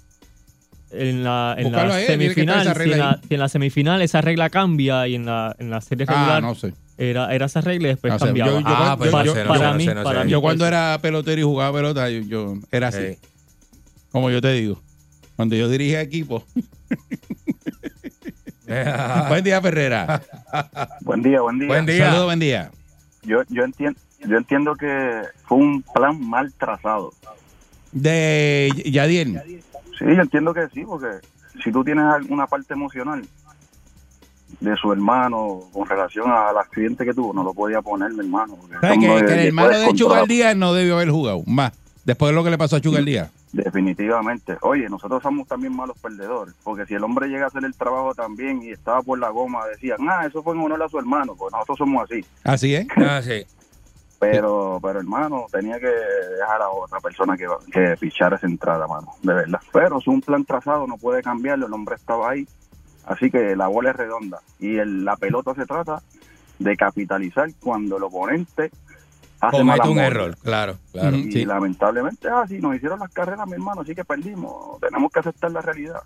[0.91, 5.07] en la, en la semifinal, si en la, si en la semifinal esa regla cambia
[5.07, 6.73] y en la, en la serie Ah, regular no sé.
[6.97, 8.49] era, era esa regla y después No sé, cambiaba.
[8.51, 10.25] yo- yo- Ah, para, no sé, no para sé, no mí, sé, no para sé.
[10.25, 12.97] mí Yo cuando era pelotero y jugaba pelota, yo, yo era así.
[13.11, 13.17] Sí.
[14.11, 14.81] Como yo te digo.
[15.40, 16.44] Cuando yo dirigía equipo.
[19.30, 20.22] buen día, Ferrera.
[20.99, 22.07] Buen día, buen día.
[22.07, 22.72] Saludos, buen día.
[23.24, 23.98] Yo, yo, entiendo,
[24.28, 27.14] yo entiendo que fue un plan mal trazado.
[27.94, 29.41] De Yadiel.
[29.98, 31.26] Sí, yo entiendo que sí, porque
[31.64, 33.24] si tú tienes alguna parte emocional
[34.60, 38.57] de su hermano con relación al accidente que tuvo, no lo podía poner, mi hermano.
[38.57, 40.28] porque ¿Sabes eso que, no que el hermano de Chugal controlar.
[40.28, 41.72] Díaz no debió haber jugado más?
[42.03, 43.32] Después de lo que le pasó a Chugal Díaz.
[43.51, 44.57] Definitivamente.
[44.61, 48.13] Oye, nosotros somos también malos perdedores, porque si el hombre llega a hacer el trabajo
[48.13, 51.35] también y estaba por la goma, decían, ah, eso fue en honor a su hermano,
[51.35, 52.23] pues nosotros somos así.
[52.43, 52.88] Así es.
[52.97, 53.45] Ah, sí.
[54.19, 59.13] Pero, pero hermano, tenía que dejar a otra persona que, que fichara esa entrada, mano,
[59.23, 59.61] de verdad.
[59.71, 62.45] Pero es un plan trazado, no puede cambiarlo, el hombre estaba ahí.
[63.05, 64.39] Así que la bola es redonda.
[64.59, 66.01] Y el- la pelota se trata
[66.59, 68.71] de capitalizar cuando el oponente
[69.40, 71.16] Comete mala un error, claro, claro.
[71.18, 71.45] Y Sí.
[71.45, 74.80] lamentablemente, ah, sí, nos hicieron las carreras, mi hermano, así que perdimos.
[74.82, 76.02] Tenemos que aceptar la realidad.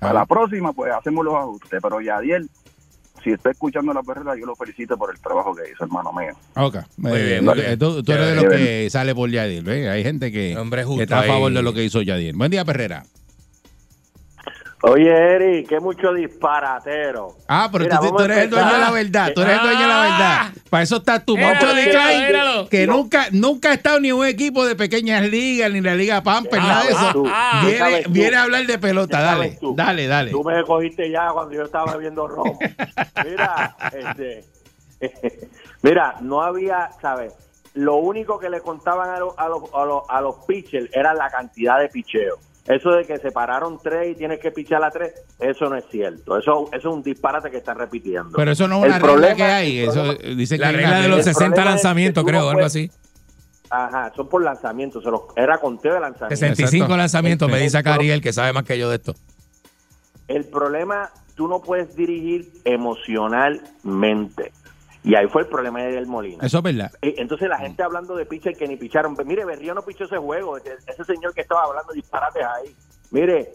[0.00, 0.10] Ah.
[0.10, 1.78] A la próxima, pues hacemos los ajustes.
[1.80, 2.50] Pero Yadiel,
[3.22, 6.32] si está escuchando la perrera, yo lo felicito por el trabajo que hizo, hermano mío.
[6.56, 6.78] Ok.
[6.96, 7.78] Muy Eh, bien, muy tú- bien.
[7.78, 9.62] Tú, tú eres de los que sale por Yadiel.
[9.62, 9.88] ¿ves?
[9.88, 11.54] Hay gente que, Hombre justo que está a favor ahí.
[11.56, 12.34] de lo que hizo Yadiel.
[12.36, 13.04] Buen día, Perrera.
[14.84, 17.36] Oye, Eri, qué mucho disparatero.
[17.46, 19.32] Ah, pero Mira, tú, eres el dueño de la verdad.
[19.32, 20.52] Tú eres el dueño de la verdad.
[20.70, 21.36] Para eso estás tú.
[21.36, 22.68] Míralo, Moncho de míralo, Klein, míralo.
[22.68, 22.92] que No.
[22.94, 26.58] nunca, nunca ha estado ni en un equipo de pequeñas ligas, ni la Liga Pamper,
[26.60, 27.12] Ah, nada de eso.
[27.12, 27.24] tú.
[27.62, 29.18] ¿Qué viene, viene a hablar de pelota.
[29.18, 30.30] ¿Qué Dale, dale, dale.
[30.32, 32.58] Tú me cogiste ya cuando yo estaba bebiendo romo.
[33.24, 34.44] Mira, este,
[35.82, 37.32] mira, no había, ¿sabes?
[37.74, 41.14] Lo único que le contaban a, los a, los a, los a los pitchers era
[41.14, 42.36] la cantidad de picheo.
[42.66, 45.84] Eso de que se pararon tres y tienes que pichar a tres, eso no es
[45.90, 46.38] cierto.
[46.38, 48.30] Eso, eso es un disparate que están repitiendo.
[48.36, 49.78] Pero eso no es El una regla problema- que hay.
[49.80, 51.08] el Eso problema- dice La que regla de regla.
[51.08, 52.90] los El 60 problema es que lanzamientos, creo, algo así.
[53.68, 55.02] Ajá, son por lanzamientos.
[55.02, 56.38] se los- Era conteo de lanzamientos.
[56.38, 59.14] 65 lanzamientos, me dice El- Cariel, que sabe más que yo de esto.
[60.28, 64.52] El problema, tú no puedes dirigir emocionalmente.
[65.04, 66.46] Y ahí fue el problema de Del Molina.
[66.46, 66.92] Eso es verdad.
[67.02, 69.16] Eh, Entonces la gente hablando de pitcher que ni picharon.
[69.24, 70.56] Mire, Berrío no pichó ese juego.
[70.56, 72.76] Ese, ese señor que estaba hablando disparates ahí.
[73.10, 73.52] Mire,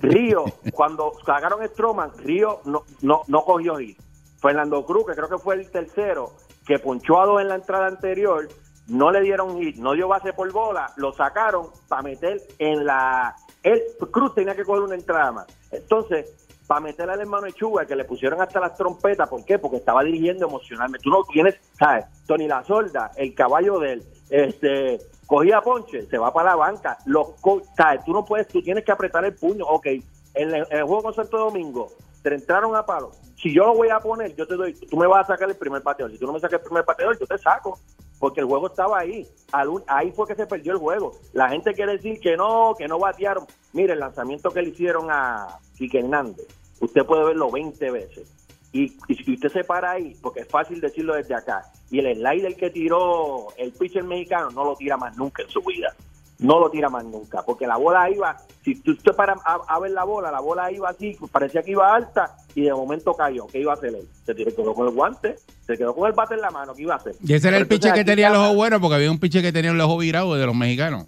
[0.00, 3.98] Río, cuando sacaron Stroman, Río no, no, no cogió hit.
[4.40, 6.32] Fernando Cruz, que creo que fue el tercero,
[6.66, 8.48] que ponchó a dos en la entrada anterior,
[8.88, 13.34] no le dieron hit, no dio base por bola, lo sacaron para meter en la...
[13.62, 13.82] El,
[14.12, 15.46] Cruz tenía que coger una entrada más.
[15.72, 19.58] Entonces, para meter al hermano Echuga, que le pusieron hasta las trompetas, ¿por qué?
[19.58, 21.04] Porque estaba dirigiendo emocionalmente.
[21.04, 22.06] Tú no tienes, ¿sabes?
[22.26, 26.98] Tony La Solda, el caballo de él, este, cogía ponche, se va para la banca.
[27.06, 27.28] Los
[27.76, 28.04] ¿sabes?
[28.04, 29.64] Tú no puedes, tú tienes que apretar el puño.
[29.66, 29.86] Ok,
[30.34, 31.88] en el, juego con Santo Domingo,
[32.22, 33.12] te entraron a palo.
[33.36, 35.56] Si yo lo voy a poner, yo te doy, tú me vas a sacar el
[35.56, 36.12] primer bateador.
[36.12, 37.78] Si tú no me sacas el primer bateador, yo te saco.
[38.18, 39.28] Porque el juego estaba ahí.
[39.86, 41.12] Ahí fue que se perdió el juego.
[41.34, 43.46] La gente quiere decir que no, que no batearon.
[43.74, 46.46] Mire, el lanzamiento que le hicieron a Quique Hernández,
[46.80, 48.32] usted puede verlo 20 veces.
[48.72, 52.16] Y, y si usted se para ahí, porque es fácil decirlo desde acá, y el
[52.16, 55.94] slider que tiró el pitcher mexicano no lo tira más nunca en su vida.
[56.38, 59.78] No lo tira más nunca, porque la bola iba, si tú te paras a, a
[59.78, 63.46] ver la bola, la bola iba así, parecía que iba alta, y de momento cayó.
[63.46, 64.06] ¿Qué iba a hacer él?
[64.26, 65.36] Se tiró quedó con el guante,
[65.66, 67.14] se quedó con el bate en la mano, ¿qué iba a hacer?
[67.26, 69.52] Y ese era el pitcher que tenía el ojo bueno, porque había un pitcher que
[69.52, 71.06] tenía el ojo virado de los mexicanos.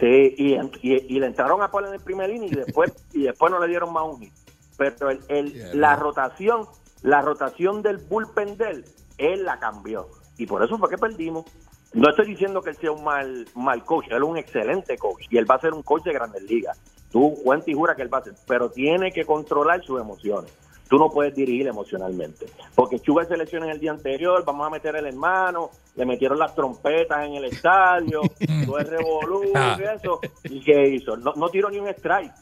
[0.00, 3.22] Sí, y, y, y le entraron a poner en el primer inning y después y
[3.22, 4.32] después no le dieron más un hit.
[4.76, 6.66] Pero el, el- la rotación,
[7.02, 8.84] la rotación del bullpen de él,
[9.18, 10.08] él la cambió.
[10.38, 11.44] Y por eso fue que perdimos.
[11.92, 15.26] No estoy diciendo que él sea un mal, mal coach, él es un excelente coach
[15.30, 16.76] y él va a ser un coach de grandes ligas.
[17.12, 20.52] Tú cuenta y jura que él va a ser, pero tiene que controlar sus emociones.
[20.88, 22.46] Tú no puedes dirigir emocionalmente.
[22.74, 26.38] Porque Chuga se lesionó en el día anterior, vamos a meter el hermano, le metieron
[26.38, 28.20] las trompetas en el estadio,
[28.66, 29.44] todo el revolú
[29.78, 30.18] y eso.
[30.44, 31.16] ¿Y qué hizo?
[31.16, 32.32] No, no tiró ni un strike.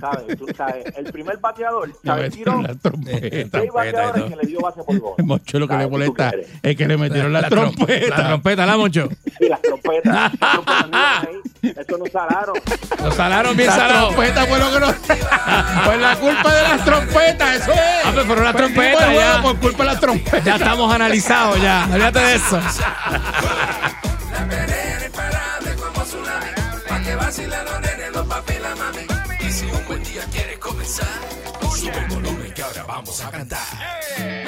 [0.00, 0.38] ¿Sabes?
[0.38, 2.32] Tú sabes, el primer bateador, ¿sabes?
[2.34, 3.58] Tiró La trompeta.
[3.60, 5.16] seis bateadores que le dio base por bola.
[5.24, 5.86] Mocho lo que le ¿Sabes?
[5.86, 6.32] ¿Tú molesta
[6.62, 8.16] es que le metieron la, La trom- trompeta.
[8.18, 9.08] La trompeta, la Moncho.
[9.38, 11.40] Sí, iban ahí.
[11.62, 12.54] Eso no salaron.
[13.04, 14.06] Lo salaron bien La salado.
[14.08, 14.94] trompeta fue lo que no.
[15.84, 17.78] Pues la culpa de las trompetas, eso es.
[18.04, 19.42] Ah, pero fueron las Perdimos trompetas el juego ya.
[19.42, 20.44] Por culpa de las trompetas.
[20.44, 21.86] Ya estamos analizados ya.
[21.92, 22.60] Olvídate de eso.
[24.32, 26.46] La perrera imparable como tsunami.
[26.88, 27.66] Pa' que vacilen
[30.12, 31.06] día quieres comenzar,
[31.74, 34.41] sube el volumen que ahora vamos a cantar.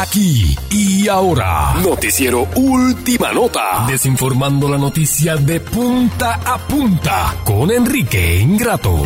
[0.00, 8.40] Aquí y ahora, Noticiero Última Nota, desinformando la noticia de punta a punta con Enrique
[8.40, 9.02] Ingrato.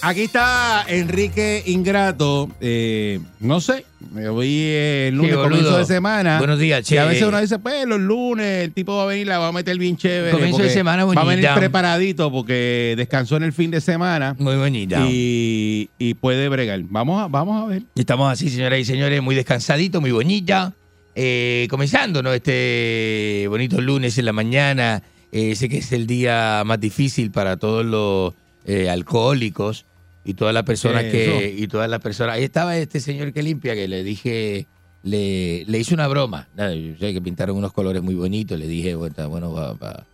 [0.00, 2.48] Aquí está Enrique Ingrato.
[2.62, 3.84] eh, no sé,
[4.30, 6.38] hoy es el lunes, comienzo de semana.
[6.38, 7.08] Buenos días, Y a che.
[7.08, 9.76] veces uno dice, pues los lunes el tipo va a venir, la va a meter
[9.78, 10.30] bien chévere.
[10.32, 11.54] Comienzo de semana Va a venir bonita.
[11.54, 14.34] preparadito porque descansó en el fin de semana.
[14.38, 15.04] Muy bonita.
[15.08, 16.80] Y, y puede bregar.
[16.84, 17.82] Vamos a, vamos a ver.
[17.94, 20.72] Estamos así, señoras y señores, muy descansadito, muy bonita.
[21.14, 22.32] Eh, comenzando ¿no?
[22.32, 25.02] este bonito lunes en la mañana.
[25.32, 28.32] Eh, sé que es el día más difícil para todos los
[28.64, 29.84] eh, alcohólicos
[30.26, 31.54] y todas las personas ¿Qué que.
[31.58, 32.34] Y todas las personas.
[32.36, 34.66] Ahí estaba este señor que limpia que le dije.
[35.02, 36.48] Le, le hice una broma.
[36.56, 38.58] Nada, yo sé que pintaron unos colores muy bonitos.
[38.58, 40.06] Le dije, bueno, bueno, va, va a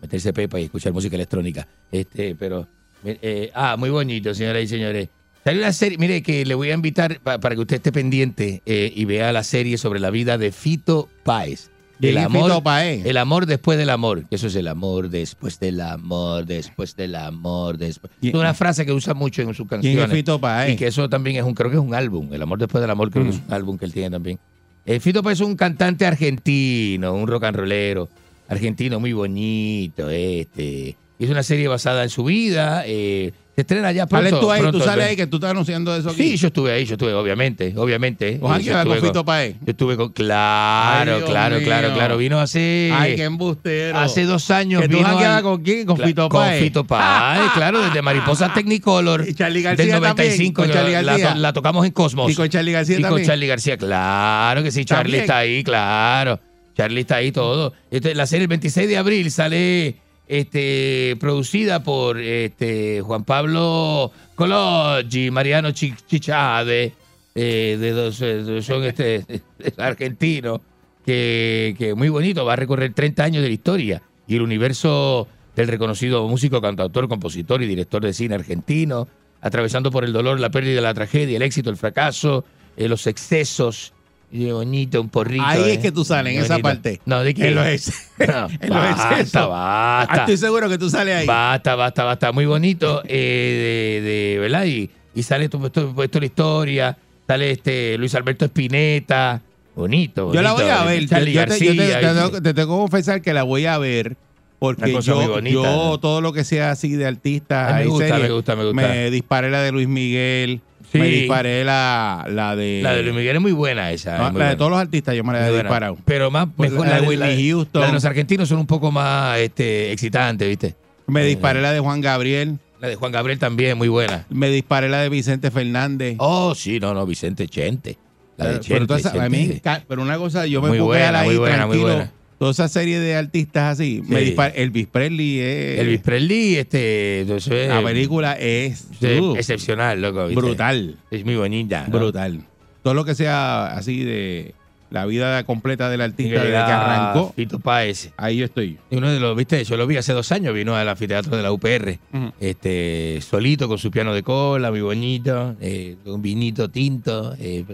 [0.00, 1.66] meterse pepa y escuchar música electrónica.
[1.90, 2.66] Este, pero.
[3.04, 5.08] eh, ah, muy bonito, señoras y señores.
[5.44, 8.62] Salió una serie, mire que le voy a invitar pa- para que usted esté pendiente
[8.66, 11.70] eh, y vea la serie sobre la vida de Fito Páez.
[12.00, 13.04] ¿Quién El amor, Páez?
[13.04, 14.24] el amor después del amor.
[14.30, 18.12] Eso es el amor después del amor, después del amor, después.
[18.22, 19.98] Es una frase que usa mucho en sus canciones.
[19.98, 20.74] ¿Quién es Fito Páez?
[20.74, 22.32] Y que eso también es un, creo que es un álbum.
[22.32, 24.38] El amor después del amor, creo que es un álbum que él tiene también.
[24.86, 28.08] Eh, Fito Páez es un cantante argentino, un rock and rollero,
[28.48, 30.96] argentino muy bonito, este.
[31.18, 32.84] Hizo una serie basada en su vida.
[32.86, 34.38] eh, se estrena ya pronto.
[34.38, 36.22] Tú ahí, pronto tú sales ahí que tú estás anunciando eso aquí.
[36.30, 38.38] Sí, yo estuve ahí, yo estuve, obviamente, obviamente.
[38.40, 39.56] Ojalá Yo con estuve Fito Páez.
[39.62, 40.12] Yo estuve con.
[40.12, 41.64] Claro, Ay, claro, mío.
[41.64, 42.16] claro, claro.
[42.18, 42.92] Vino hace.
[42.94, 43.98] Ay, qué embustero.
[43.98, 45.08] Hace dos años ¿Que vino.
[45.08, 45.86] al- con quién?
[45.86, 46.62] ¿Con Fito Con Páez?
[46.62, 49.26] Fito Páez, claro, desde Mariposa Technicolor.
[49.28, 50.62] Y Charly García del también, 95.
[50.62, 51.34] con la, García.
[51.34, 52.30] la tocamos en Cosmos.
[52.30, 53.26] Y con Charly García Y con también.
[53.26, 54.84] Charly García, claro que sí.
[54.84, 55.22] También.
[55.22, 56.38] está ahí, claro.
[56.76, 57.72] Charly está ahí todo.
[57.90, 59.96] Este, la serie el 26 de abril sale
[60.28, 66.92] este, producida por este, Juan Pablo Cologgi, Mariano Chi- Chichade,
[67.34, 69.24] eh, de dos, eh, son este,
[69.78, 70.60] argentinos,
[71.04, 75.26] que, que muy bonito, va a recorrer 30 años de la historia y el universo
[75.56, 79.08] del reconocido músico, cantautor, compositor y director de cine argentino,
[79.40, 82.44] atravesando por el dolor, la pérdida, la tragedia, el éxito, el fracaso,
[82.76, 83.92] eh, los excesos.
[84.30, 85.42] Y bonito, un porrito.
[85.46, 85.72] Ahí eh.
[85.74, 87.00] es que tú sales, en esa parte.
[87.06, 87.48] No, ¿de qué?
[87.48, 89.48] En los ex- No, en los basta, excesos.
[89.48, 90.14] basta.
[90.14, 91.26] Ah, Estoy seguro que tú sales ahí.
[91.26, 92.32] Basta, basta, basta.
[92.32, 94.66] Muy bonito, eh, de, de- ¿verdad?
[94.66, 99.40] Y, y sale todo esto, puesto la historia, sale este Luis Alberto Espineta.
[99.74, 101.02] Bonito, Yo la voy a ver.
[101.06, 103.64] Yo, te, yo te- García, te y- tengo, te tengo que confesar que la voy
[103.66, 104.16] a ver.
[104.58, 106.00] Porque yo, bonita, yo ¿no?
[106.00, 108.64] todo lo que sea así de artistas, A mí me gusta, series, me gusta, me
[108.64, 108.82] gusta.
[108.82, 110.60] me disparé la de Luis Miguel,
[110.92, 110.98] Sí.
[110.98, 112.80] me disparé la, la de...
[112.82, 114.16] La de Luis Miguel es muy buena esa.
[114.18, 115.98] No, es muy la de todos los artistas yo me la Muy he disparado.
[116.04, 117.80] Pero más, Pues mejor la de la, Whitney la- Houston.
[117.82, 120.74] la de los argentinos son un poco más este, excitantes, ¿viste?
[121.06, 124.24] Me Eh, disparé la de Juan Gabriel, La de Juan Gabriel también, muy buena.
[124.30, 126.14] me disparé la de Vicente Fernández.
[126.18, 127.98] Oh, sí, no, no, Vicente Chente.
[128.36, 128.94] La de pero, Chente.
[128.94, 131.94] esa- a mí pero una cosa, yo me Muy buena, ahí muy buena, muy tranquilo.
[131.96, 132.12] buena.
[132.38, 134.00] Toda esa serie de artistas así.
[134.06, 134.24] Me Sí.
[134.26, 135.80] disparé, Elvis Presley es...
[135.80, 140.26] Elvis Presley, este, eso es- la película es Sí, uh, excepcional, loco.
[140.28, 140.40] ¿viste?
[140.40, 140.96] brutal.
[141.10, 141.86] Es muy bonita.
[141.88, 141.98] ¿no?
[141.98, 142.40] Brutal.
[142.82, 144.54] Todo lo que sea así de
[144.90, 148.10] la vida completa del artista desde que arrancó, Fito Páez.
[148.16, 148.78] ahí yo estoy.
[148.90, 151.42] Y uno de los, viste, yo lo vi hace dos años, vino al anfiteatro de
[151.42, 151.98] la UPR,
[152.40, 157.34] este, solito con su piano de cola, muy bonito, eh, un vinito tinto.
[157.38, 157.64] eh,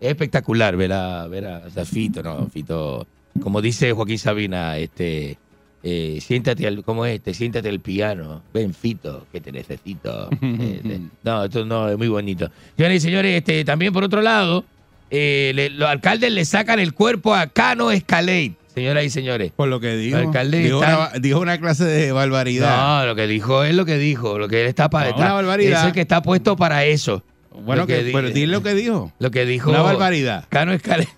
[0.00, 2.46] es espectacular ver a, ver a, o sea, Fito, ¿no?
[2.48, 3.06] Fito,
[3.42, 5.38] como dice Joaquín Sabina, este,
[5.82, 7.16] eh, siéntate al, ¿cómo es?
[7.16, 10.28] Este, siéntate al piano, ven Fito, que te necesito.
[10.42, 12.50] Eh, no, esto no, es muy bonito.
[12.76, 14.64] Señoras y señores, este, también por otro lado,
[15.10, 19.52] eh, le- los alcaldes le sacan el cuerpo a Cano Escalade, señoras y señores.
[19.56, 20.18] Por lo que dijo.
[20.18, 23.00] El alcalde dijo, está- una, dijo una clase de barbaridad.
[23.00, 25.32] No, lo que dijo es lo que dijo, lo que él está para No, una
[25.32, 25.80] barbaridad.
[25.80, 27.22] Es el que está puesto para eso.
[27.52, 29.12] bueno, Lo que, dile lo que dijo.
[29.18, 30.44] Lo que dijo Una barbaridad.
[30.48, 31.08] Cano Escalade.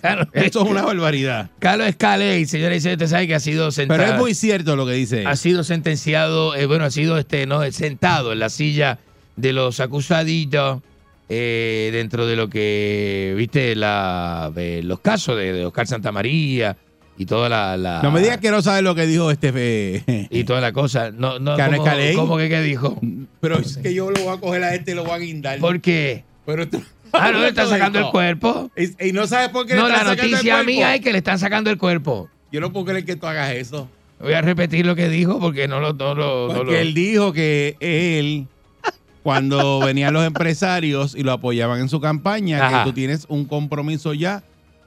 [0.00, 1.50] Cano, Esto es una barbaridad.
[1.58, 3.98] Cano Escalade, señores y señores, usted sabe que ha sido sentado.
[4.00, 5.24] Pero es muy cierto lo que dice.
[5.26, 8.98] ha sido sentenciado, eh, bueno, ha sido este, no, sentado en la silla
[9.36, 10.82] de los acusaditos
[11.28, 16.76] eh, dentro de lo que, viste, la, eh, los casos de, de Oscar Santamaría
[17.18, 20.28] y toda la, la- No me digas que no sabes lo que dijo este fe.
[20.30, 21.10] y toda la cosa.
[21.10, 23.00] No, no, ¿cómo, cómo que qué dijo?
[23.40, 25.58] Pero es que yo lo voy a coger a este y lo voy a guindar.
[25.58, 26.24] ¿Por qué?
[26.44, 28.70] Pero tú- Ah, no, le están sacando el cuerpo.
[28.76, 30.66] Y, y no sabes por qué No, le la están sacando el noticia cuerpo.
[30.70, 32.28] mía es que le están sacando el cuerpo.
[32.52, 33.88] Yo no puedo creer que tú hagas eso.
[34.20, 35.92] Voy a repetir lo que dijo porque no lo.
[35.92, 38.46] No lo, no Porque lo- él dijo que él,
[39.22, 42.78] cuando venían los empresarios y lo apoyaban en su campaña, Ajá.
[42.84, 44.42] que tú tienes un compromiso ya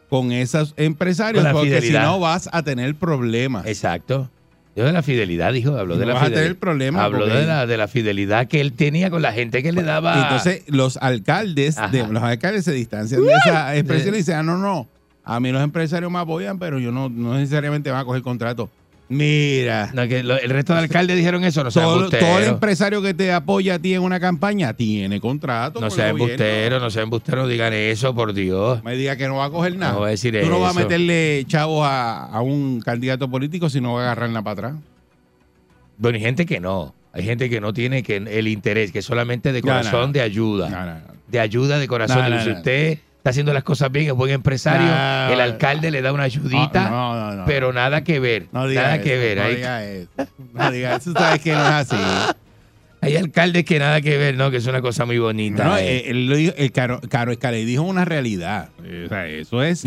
[0.09, 3.65] con esos empresarios, Con la porque si no vas a tener problemas.
[3.67, 4.29] Exacto.
[4.75, 6.43] Yo de la fidelidad, dijo, habló de la vas a fidelidad.
[6.43, 9.71] tener problemas Habló de la, de la fidelidad que él tenía con la gente que
[9.71, 10.21] le daba.
[10.21, 14.57] Entonces, los alcaldes, de, los alcaldes se distancian de esa expresión y dicen, ah, no,
[14.57, 14.87] no,
[15.23, 18.69] a mí los empresarios me apoyan, pero yo no, no necesariamente van a coger contrato.
[19.09, 19.89] Mira.
[19.93, 23.01] No, que lo- el resto de alcaldes dijeron eso, no sean todo, todo el empresario
[23.01, 25.81] que te apoya a ti en una campaña tiene contrato.
[25.81, 26.11] No gobierno.
[26.11, 28.83] embusteros, no sean embusteros, digan eso, por Dios.
[28.83, 29.93] Me diga que no va a coger nada.
[29.93, 33.67] No voy a decir Tú no vas a meterle chavos a, a un candidato político
[33.67, 34.73] si no va a agarrar nada para atrás.
[35.97, 36.93] Bueno, hay gente que no.
[37.11, 40.13] Hay gente que no tiene que el interés, que solamente de no, corazón no.
[40.13, 41.01] de ayuda.
[41.27, 42.29] De ayuda de corazón.
[42.29, 42.53] No.
[42.53, 46.23] usted está haciendo las cosas bien, es buen empresario, No, el alcalde le da una
[46.23, 47.45] ayudita, No, no.
[47.45, 48.47] pero nada que ver.
[48.53, 49.37] No diga nada eso, que ver.
[49.37, 50.09] No diga eso.
[50.53, 51.11] No diga eso.
[51.13, 51.95] Sabes que no es así.
[53.01, 54.51] Hay alcaldes que nada que ver, ¿no?
[54.51, 55.63] Que es una cosa muy bonita.
[55.63, 56.09] No, eh.
[56.09, 58.69] él lo dijo- el Caro, Caro Escalé dijo una realidad.
[58.79, 59.85] O sea, eso es.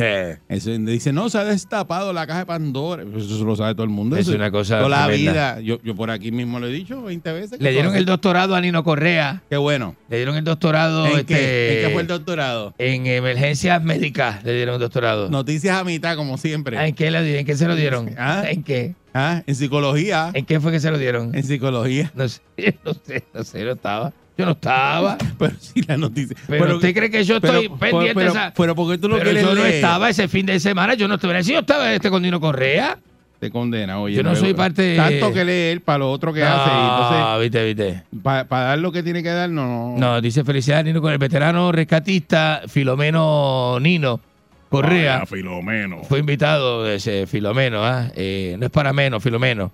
[0.48, 3.04] Eso, dice, no, se ha destapado la caja de Pandora.
[3.10, 4.16] Pues Eso lo sabe todo el mundo.
[4.16, 5.60] Es Eso una cosa Toda la vida.
[5.60, 7.60] Yo, yo por aquí mismo lo he dicho 20 veces.
[7.60, 9.42] Le dieron el doctorado a Nino Correa.
[9.50, 9.96] Qué bueno.
[10.08, 11.06] Le dieron el doctorado.
[11.06, 11.76] ¿En este, qué?
[11.82, 12.74] ¿En qué fue el doctorado?
[12.78, 15.28] En emergencias médicas le dieron el doctorado.
[15.30, 16.78] Noticias a mitad, como siempre.
[16.78, 18.14] Ah, ¿En qué, le, ¿En qué se lo dieron?
[18.18, 18.44] ¿Ah?
[18.48, 18.94] ¿En qué?
[19.14, 20.30] Ah, En psicología.
[20.34, 21.34] ¿En qué fue que se lo dieron?
[21.34, 22.10] En psicología.
[22.14, 22.40] No sé,
[22.84, 24.12] no sé, no sé, no estaba.
[24.38, 25.18] Yo no estaba.
[25.38, 26.36] Pero sí, la noticia.
[26.48, 28.54] Pero, usted cree que yo pero- estoy pendiente pero, de esa.
[28.56, 29.74] pero ¿por qué tú lo Pero quieres yo no leer?
[29.74, 31.42] estaba ese fin de semana, yo no estuve.
[31.44, 32.98] Si yo estaba este con Dino Correa.
[33.38, 34.14] Te condena, oye.
[34.16, 36.70] Yo no soy parte- Tanto que lee él para lo otro que hace.
[36.70, 38.02] No, entonces, viste, viste.
[38.22, 39.96] para dar lo que tiene que dar, no.
[39.98, 44.20] No, dice felicidades Nino con el veterano rescatista Filomeno Nino
[44.72, 45.18] Correa.
[45.18, 46.02] Vaya, Filomeno.
[46.04, 48.10] Fue invitado, ese Filomeno, ¿ah?
[48.16, 49.70] Eh, no es para menos, Filomeno.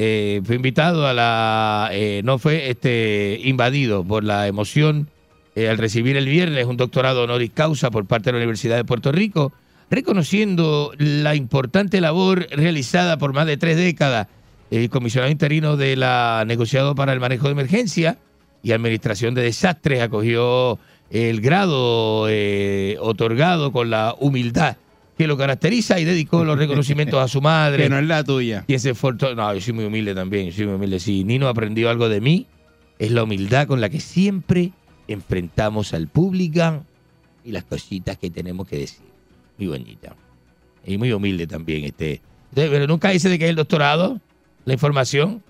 [0.00, 1.90] Eh, fue invitado a la.
[1.92, 5.08] eh, no fue este invadido por la emoción
[5.54, 8.84] eh, al recibir el viernes un doctorado honoris causa por parte de la Universidad de
[8.84, 9.52] Puerto Rico,
[9.90, 14.28] reconociendo la importante labor realizada por más de tres décadas.
[14.70, 18.18] El comisionado interino de la negociado para el manejo de emergencia
[18.62, 20.78] y administración de desastres acogió
[21.10, 24.76] el grado eh, otorgado con la humildad
[25.16, 27.84] que lo caracteriza y dedicó los reconocimientos a su madre.
[27.84, 28.64] Que no es la tuya.
[28.66, 29.34] Quien se esforzó.
[29.34, 31.00] No, yo soy muy humilde también, yo soy muy humilde.
[31.00, 32.46] Si Nino aprendió algo de mí,
[32.98, 34.72] es la humildad con la que siempre
[35.08, 36.84] enfrentamos al público
[37.44, 39.06] y las cositas que tenemos que decir.
[39.58, 40.14] Muy bonita.
[40.86, 41.84] Y muy humilde también.
[41.84, 42.20] este
[42.54, 44.20] Pero nunca dice de que es el doctorado,
[44.64, 45.42] la información.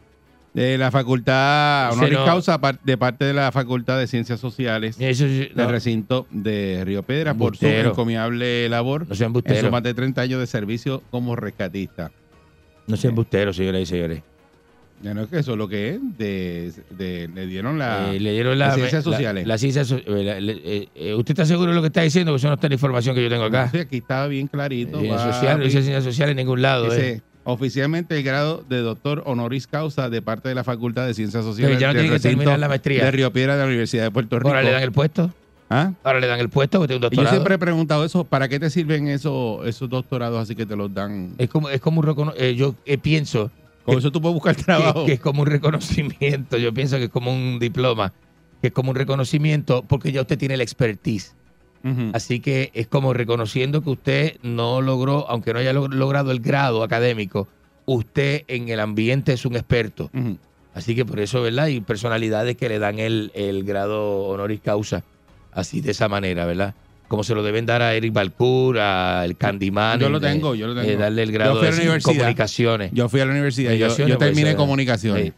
[0.55, 5.25] De la facultad, honoris no- causa, de parte de la Facultad de Ciencias Sociales Eso
[5.25, 5.69] del no.
[5.71, 10.23] recinto de Río Piedra por su encomiable labor No sea en sus más de 30
[10.23, 12.11] años de servicio como rescatista.
[12.87, 14.23] No sea embustero, señoras y señores.
[15.01, 16.01] Ya no es que eso es lo que es.
[16.19, 19.47] De, de- le dieron la, Eh, le dieron la, las ciencias la- sociales.
[19.47, 22.01] la ciencia so- eh, la- le- eh, eh, ¿Usted está seguro de lo que está
[22.03, 22.33] diciendo?
[22.33, 23.69] Porque eso no está la información que yo tengo acá.
[23.71, 24.99] Sí, aquí está bien clarito.
[24.99, 26.87] Ciencia social, no dice ciencia social en ningún lado.
[26.87, 27.23] Dice, eh.
[27.53, 31.77] Oficialmente el grado de doctor honoris causa de parte de la Facultad de Ciencias Sociales
[31.77, 33.05] Pero ya no del tiene que recinto terminar la maestría.
[33.05, 34.49] de Río Piedra de la Universidad de Puerto Rico.
[34.49, 35.33] Ahora le dan el puesto.
[35.71, 35.93] ¿Ah?
[36.03, 37.31] Ahora le dan el puesto porque tiene un Y yo doctorado.
[37.35, 40.93] siempre he preguntado eso, ¿para qué te sirven esos, esos doctorados así que te los
[40.93, 41.35] dan?
[41.39, 43.51] Es como, es como un eh, yo eh, pienso
[43.85, 45.01] Con eso tú puedes buscar trabajo.
[45.01, 46.57] que, que es como un reconocimiento.
[46.59, 48.13] Yo pienso que es como un diploma,
[48.61, 51.35] que es como un reconocimiento porque ya usted tiene la expertise.
[52.13, 56.41] Así que es como reconociendo que usted no logró, aunque no haya log- logrado el
[56.41, 57.49] grado académico,
[57.87, 60.11] usted en el ambiente es un experto.
[60.75, 61.65] Así que por eso, ¿verdad?
[61.67, 65.03] Hay personalidades que le dan el, el grado honoris causa,
[65.53, 66.75] así de esa manera, ¿verdad?
[67.09, 69.99] Como se lo deben dar a Eric Balcour, al Candyman.
[69.99, 71.01] Yo lo eh, tengo, yo lo eh, tengo.
[71.01, 72.15] darle el Yo grado fui a la de universidad.
[72.19, 72.91] comunicaciones.
[72.93, 75.25] Yo fui a la universidad, yo, yo terminé pues, eh, comunicaciones.
[75.29, 75.33] sí.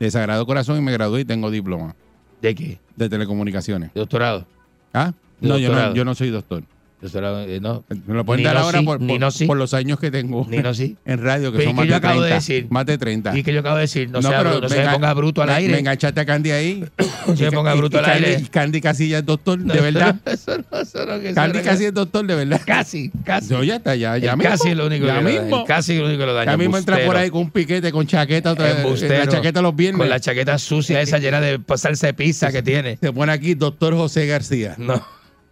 [0.00, 1.94] De Sagrado Corazón y me gradué y tengo diploma
[2.42, 2.80] ¿De qué?
[2.96, 3.90] de telecomunicaciones.
[3.94, 4.44] Doctorado.
[4.92, 5.12] ¿Ah?
[5.40, 6.62] No, yo no, yo no soy doctor.
[7.06, 7.84] Eh, no.
[8.06, 9.44] Me lo pueden Ni dar no ahora sí, por, ni por- no sí.
[9.46, 10.96] por los años que tengo Ni sí.
[11.04, 12.28] en radio, que Pero son ¿y más qué yo de acabo 30.
[12.28, 12.66] de decir?
[12.70, 13.38] Más de 30.
[13.38, 15.54] Y que yo acabo de decir, no, sea, pero se me ponga bruto al me-
[15.54, 15.72] aire.
[15.74, 16.84] Me enganchaste a Candy ahí.
[17.26, 18.42] No se me ponga bruto y al aire.
[18.50, 20.16] Candy Casilla es doctor, de verdad.
[20.26, 22.60] Eso no, eso que Candy Casilla es doctor, de verdad.
[22.64, 23.52] Casi, casi.
[23.52, 24.50] No, ya está, ya, ya mismo.
[24.50, 25.60] casi es lo único ya que mismo.
[25.60, 26.52] El casi es lo único que lo daña.
[26.52, 29.74] Ya mismo entra por ahí con un piquete, con chaqueta, otra vez, la chaqueta los
[29.76, 29.98] viernes.
[29.98, 32.96] Con la chaqueta sucia esa llena de pasarse de pizza que tiene.
[32.98, 34.74] Se pone aquí doctor José García.
[34.78, 35.02] No.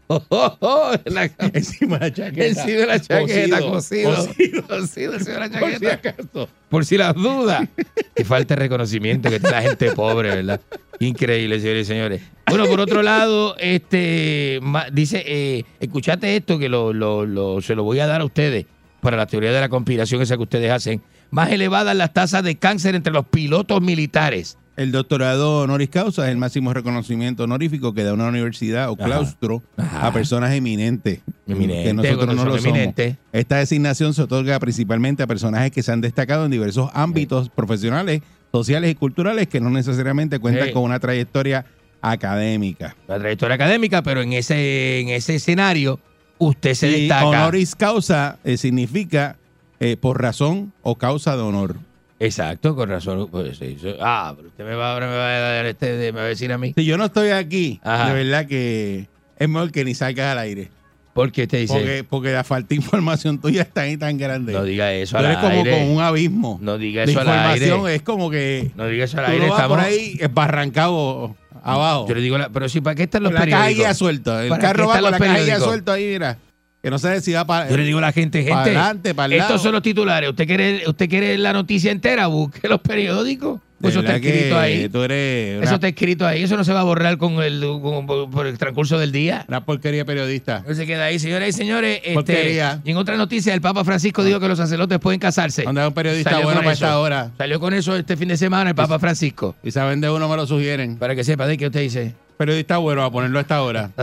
[0.09, 1.24] Oh, oh, oh, la-
[1.55, 2.47] Encima de la chaqueta.
[2.47, 4.15] Encima de la chaqueta, cocido.
[4.15, 4.66] Cocido.
[4.69, 6.49] Cocido encima de la Por si.
[6.69, 7.69] Por si las dudas.
[8.16, 10.61] Y falta de reconocimiento que la gente pobre, ¿verdad?
[10.99, 12.23] Increíble, señores y señores.
[12.47, 14.61] Bueno, por otro lado, este
[14.93, 18.66] dice, eh, escuchate esto que lo, lo- lo- se lo voy a dar a ustedes
[19.01, 21.01] para la teoría de la conspiración esa que ustedes hacen.
[21.31, 24.59] Más elevadas las tasas de cáncer entre los pilotos militares.
[24.82, 29.04] El doctorado honoris causa es el máximo reconocimiento honorífico que da una universidad o Ajá.
[29.04, 31.20] claustro a personas eminentes.
[31.46, 32.64] Eminente, que nosotros no lo somos.
[32.66, 33.16] eminentes.
[33.32, 38.22] Esta designación se otorga principalmente a personajes que se han destacado en diversos ámbitos profesionales,
[38.50, 40.72] sociales y culturales que no necesariamente cuentan Sí.
[40.72, 41.64] con una trayectoria
[42.00, 42.96] académica.
[43.06, 46.00] La trayectoria académica, pero en ese, en ese escenario
[46.38, 47.26] usted se Y destaca.
[47.26, 49.36] honoris causa eh, significa
[49.78, 51.76] eh, por razón o causa de honor.
[52.24, 53.28] Exacto, con razón.
[53.31, 53.59] Pues.
[54.01, 56.28] Ah, pero usted me va, ahora me va a dar este, de- me va a
[56.28, 56.73] decir a mí.
[56.77, 58.09] Si yo no estoy aquí, Ajá.
[58.15, 60.70] de verdad que es mejor que ni salgas al aire.
[61.15, 61.74] ¿Por qué te dice?
[61.74, 64.53] Porque, porque la falta de información tuya está ahí tan grande.
[64.53, 65.70] No diga eso al eres como aire.
[65.70, 66.59] con un abismo.
[66.62, 67.94] No diga eso al información aire.
[67.97, 69.47] es como que No diga eso al aire.
[69.49, 72.07] Estamos, por ahí esbarrancado abajo.
[72.09, 73.77] Yo le digo, la- pero si para qué están los la de periódicos?
[73.77, 74.43] guía suelta.
[74.43, 75.65] El ¿Para carro va con la caja guía periódicos?
[75.65, 76.39] suelta ahí, mira.
[76.82, 77.70] Que no sé si va para.
[77.70, 79.50] Yo le digo a la gente, Para gente, adelante, para el lado.
[79.50, 80.28] estos son los titulares.
[80.30, 82.26] ¿Usted quiere, usted quiere la noticia entera?
[82.26, 83.60] Busque los periódicos.
[83.78, 84.88] De Eso está escrito ahí.
[84.88, 86.42] Tú eres una, Eso está escrito ahí.
[86.44, 89.44] Eso no se va a borrar con el, con- por, por el transcurso del día.
[89.48, 90.64] una porquería periodista.
[90.66, 91.98] No se queda ahí, señoras y señores.
[91.98, 92.80] Este, Porquería.
[92.84, 95.62] y en otra noticia, el Papa Francisco dijo que los sacerdotes pueden casarse.
[95.66, 96.84] Hay un periodista Salió bueno para eso.
[96.84, 97.30] esta hora.
[97.38, 99.54] Salió con eso este fin de semana el Papa Francisco.
[99.64, 100.96] Y saben de uno me lo sugieren.
[100.96, 102.14] Para que sepa de qué usted dice.
[102.36, 103.90] Periodista bueno a ponerlo a esta hora.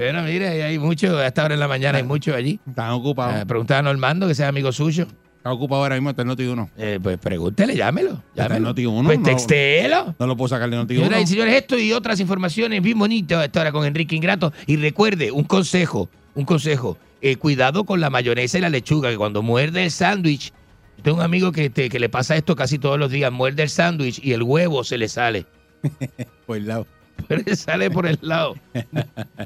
[0.00, 2.58] Pero mire, hay mucho, a esta hora en la mañana hay mucho allí.
[2.66, 3.42] Están ocupados.
[3.42, 5.06] Eh, preguntaba a Normando, que sea amigo suyo.
[5.36, 6.70] Está ocupado ahora mismo, está en Noti 1.
[6.78, 8.12] Eh, pues pregúntele, llámelo.
[8.30, 8.68] Está en llámelo.
[8.68, 9.04] Noti 1.
[9.06, 10.14] Pues no, textéelo.
[10.18, 11.04] no lo puedo sacar de Noti 1.
[11.04, 14.54] Señoras y señores, esto y otras informaciones bien bonitas a esta hora con Enrique Ingrato.
[14.66, 16.96] Y recuerde, un consejo, un consejo.
[17.20, 20.54] eh, cuidado con la mayonesa y la lechuga, que cuando muerde el sándwich,
[21.02, 23.68] tengo un amigo que, te- que le pasa esto casi todos los días, muerde el
[23.68, 25.44] sándwich y el huevo se le sale.
[26.46, 26.86] Por el lado.
[27.36, 28.56] Le sale por el lado.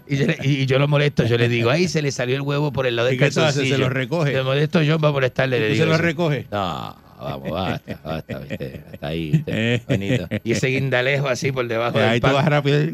[0.09, 2.43] Y yo, le- y yo lo molesto, yo le digo, ahí se le salió el
[2.43, 3.77] huevo por el lado del calzoncillo.
[3.77, 4.33] ¿Se lo recoge?
[4.33, 5.61] Le molesto yo para molestarle.
[5.61, 6.47] Le ¿Tú digo se lo recoge?
[6.51, 10.29] No, vamos, basta, basta, viste, hasta ahí, viste, bonito.
[10.45, 12.79] Y ese guindalejo así por debajo del ahí tú vas rápido.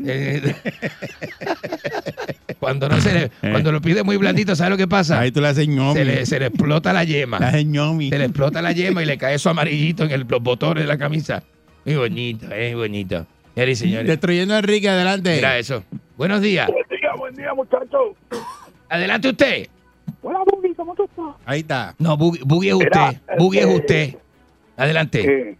[2.58, 5.18] Cuando no se le, cuando lo pide muy blandito, ¿sabes lo que pasa?
[5.18, 5.94] Ahí tú le haces ñomi.
[5.94, 7.38] Se le, se le explota la yema.
[7.38, 8.10] Haces ñomi.
[8.10, 10.88] Se le explota la yema y le cae eso amarillito en el- los botones de
[10.88, 11.42] la camisa.
[11.86, 13.26] Muy bonito, eh, bonito.
[13.55, 14.06] Señores y señores.
[14.06, 15.35] Destruyendo a Enrique, adelante.
[15.36, 15.82] Mira eso.
[16.16, 16.68] Buenos días.
[16.70, 18.16] Buen día, buen día, muchachos.
[18.89, 19.66] Adelante usted.
[20.22, 21.27] Hola, Bubi, ¿cómo tú estás?
[21.47, 21.94] Ahí está.
[21.98, 23.20] No, Buggy, Buggy es usted.
[23.39, 24.18] Buggy es este- usted.
[24.77, 25.20] Adelante.
[25.51, 25.56] Eh,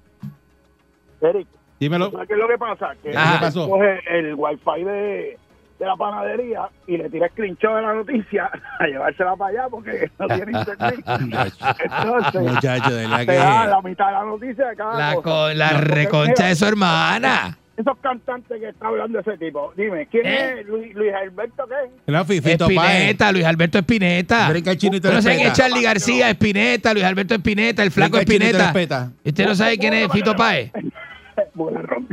[1.23, 1.47] Eric,
[1.79, 2.11] Dímelo.
[2.11, 2.95] ¿sabes qué es lo que pasa?
[3.03, 3.47] Que Ajá.
[3.47, 5.39] él coge el wifi de,
[5.79, 10.11] de la panadería y le tira screenshot de la noticia a llevársela para allá porque
[10.19, 11.05] no tiene internet.
[11.85, 13.35] Entonces, Muchacho, de da que.
[13.35, 15.55] la mitad de la noticia de cada La, cosa.
[15.55, 17.57] la Porque, reconcha de su hermana.
[17.81, 20.61] Esos cantantes que está hablando ese tipo, dime, ¿quién ¿Eh?
[20.61, 22.13] es Luis, Luis Alberto qué?
[22.13, 22.65] La Fifito.
[22.65, 24.49] Espineta, Luis Alberto Espineta.
[24.49, 25.53] No sé quién es.
[25.55, 28.65] Charlie García, Espineta, Luis Alberto Espineta, el flaco Espineta.
[28.65, 29.13] respeta.
[29.25, 30.73] ¿Y ¿Usted no sabe quién es Fito Páez?
[31.55, 32.07] Bugarrón.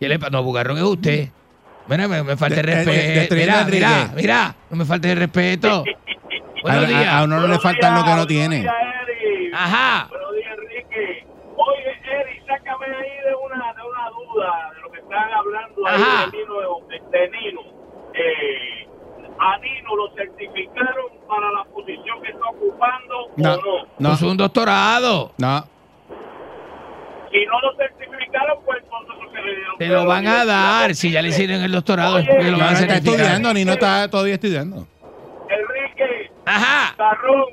[0.00, 1.28] ¿Qué le pa- No, Bugarrón es usted.
[1.88, 3.34] Mira, me, me falta el respeto.
[3.34, 5.84] Mira, mira, mira, no me falta el respeto.
[5.84, 7.06] A, Buenos a- días.
[7.08, 8.66] a uno no le falta lo que no tiene.
[9.52, 10.06] Ajá.
[10.08, 11.26] Buenos días, Enrique.
[11.56, 11.90] Oye,
[12.20, 14.70] Eri, sácame ahí de una, de una duda
[15.12, 16.24] están hablando Ajá.
[16.24, 16.80] ahí de Nino.
[17.10, 17.60] De, Nino.
[18.14, 18.88] Eh,
[19.38, 23.86] a Nino lo certificaron para la posición que está ocupando No, o no.
[23.98, 25.32] no, Puso un doctorado.
[25.38, 25.64] no.
[27.30, 29.78] Si no lo certificaron, pues entonces no se le dieron.
[29.78, 30.94] Te lo van a dar.
[30.94, 33.72] Si ya le hicieron el doctorado, es porque lo van a está estudiando, ni no
[33.72, 34.86] está todavía estudiando.
[35.48, 36.94] Enrique, Ajá.
[36.98, 37.44] Bugarrón,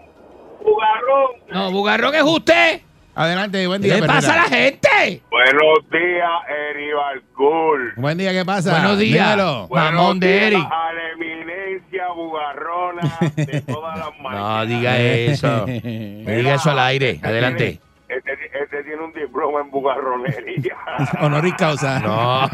[0.61, 1.31] Bugarrón.
[1.49, 2.81] No, Bugarrón es usted.
[3.19, 3.99] Adelante, buen ¿Qué día.
[3.99, 5.21] le pasa a la gente?
[5.29, 6.29] Buenos días,
[6.71, 7.93] Eri Balcour.
[7.97, 8.71] Buen día, ¿qué pasa?
[8.71, 9.31] Buenos días.
[9.31, 9.67] Dímelo.
[9.69, 10.65] Mamón de Eric.
[10.65, 13.01] A la eminencia bugarrona
[13.35, 15.47] de todas las No diga eso.
[15.67, 17.19] No diga eso al aire.
[17.21, 17.81] Adelante.
[18.07, 20.77] Este, este tiene un diploma en bugarronería.
[21.19, 21.99] Honoris causa.
[21.99, 22.49] No.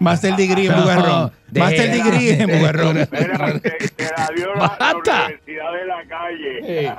[0.00, 1.32] Master degree en No, bugarrón.
[1.48, 2.96] de- Master degree en bugarrón.
[2.96, 5.24] La la, la Basta.
[5.26, 6.94] Universidad de la Calle.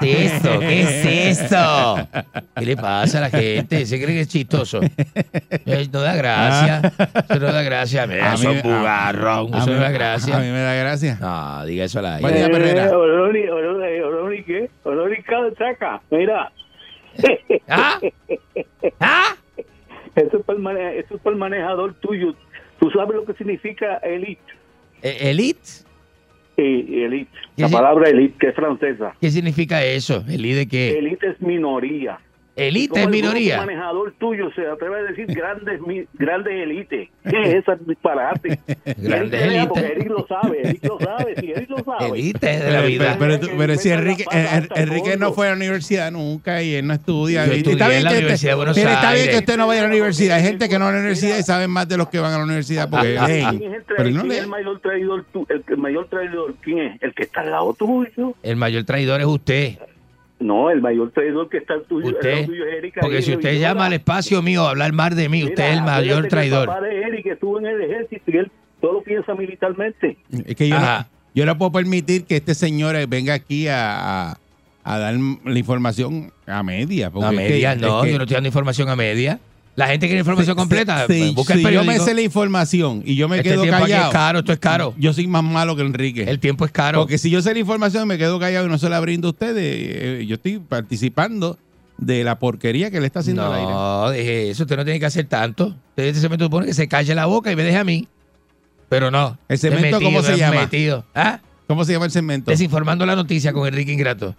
[0.00, 0.58] ¿Qué es eso?
[0.60, 2.08] ¿Qué es eso?
[2.56, 3.84] ¿Qué le pasa a la gente?
[3.86, 4.80] ¿Se cree que es chistoso?
[4.82, 6.80] Eh, No da gracia.
[7.28, 8.06] Eso no da gracia.
[8.06, 9.54] Mira, A eso mí- es bugarrón.
[9.54, 10.38] A Eso mí- no da A gracia.
[10.38, 11.18] mí me da gracia.
[11.20, 12.46] No, diga eso al Buen aire.
[12.48, 12.96] día, Perrera.
[12.96, 14.70] Oroni, Oroni, Oroni, ¿qué?
[14.84, 15.16] Oroni
[15.58, 16.00] saca.
[16.10, 16.52] Mira.
[17.68, 17.98] ¿Ah?
[19.00, 19.34] ¿Ah?
[20.16, 22.34] Eso es para el, mane- eso es para el manejador tuyo.
[22.80, 24.40] ¿Tú sabes lo que significa elite?
[25.02, 25.60] ¿E- ¿Elite?
[26.56, 27.30] Sí, elite.
[27.54, 29.14] ¿Qué La palabra elite, que es francesa.
[29.20, 30.24] ¿Qué significa eso?
[30.28, 30.98] ¿El I de qué?
[30.98, 32.18] Elite es minoría.
[32.56, 33.56] Elite ¿Cómo es el minoría.
[33.56, 37.08] grupo manejador tuyo se atreve a decir grandes mi- grandes élites.
[37.28, 38.58] ¿Qué es esa disparate?
[38.96, 39.66] Grandes Eric, élites.
[39.68, 42.06] Porque Eric lo sabe, Eric lo sabe, si Eric lo sabe.
[42.18, 43.16] Elite de la Pero, vida.
[43.58, 47.44] pero, si Enrique, el Enrique no fue a la universidad nunca y él no estudia.
[47.46, 49.34] Yo estudié está bien en la que Universidad de Buenos mire, Está bien Aires.
[49.34, 50.36] que usted no vaya a la universidad.
[50.38, 52.32] Hay gente que no va a la universidad y saben más de los que van
[52.32, 53.26] a la universidad porque Ah.
[53.26, 54.12] ¿Quién es el, Pero traidor?
[54.14, 54.50] no ¿Quién es el leen.
[54.50, 55.24] mayor traidor?
[55.32, 57.02] tú- el, el mayor traidor, ¿quién es?
[57.02, 58.34] El que está al lado tuyo.
[58.42, 59.78] El mayor traidor es usted.
[60.38, 62.44] No, el mayor traidor que está al tuyo, Usted.
[62.46, 63.00] tuyo es Erika.
[63.00, 65.82] Porque si usted llama al espacio mío a hablar mal de mí, usted es el
[65.82, 66.66] mayor El traidor.
[66.66, 68.50] papá de Eric estuvo en el ejército y él
[68.80, 70.18] solo piensa militarmente.
[70.46, 74.38] Es que yo no, yo no puedo permitir que este señor venga aquí a, a,
[74.84, 77.10] a dar la información a media.
[77.10, 79.40] porque A es que- media, es no, que- yo no estoy dando información a media.
[79.76, 81.06] La gente quiere información completa.
[81.06, 83.92] Sí, busca el yo me sé la información y yo me Este quedo tiempo aquí
[83.92, 84.06] callado.
[84.08, 84.94] es caro, esto es caro.
[84.96, 86.22] Yo soy más malo que Enrique.
[86.24, 87.00] El tiempo es caro.
[87.00, 89.28] Porque si yo sé la información y me quedo callado y no se la brindo
[89.28, 91.58] a ustedes, eh, yo estoy participando
[91.98, 93.70] de la porquería que le está haciendo al aire.
[93.70, 95.76] No, deje eso, usted no tiene que hacer tanto.
[95.90, 98.08] Usted se me supone que se calle la boca y me deje a mí.
[98.88, 99.36] Pero no.
[99.48, 100.60] ¿El segmento es cómo se llama?
[100.62, 101.04] metido.
[101.14, 101.40] ¿Ah?
[101.66, 102.50] ¿Cómo se llama el segmento?
[102.50, 104.34] Desinformando la noticia con Enrique Ingrato.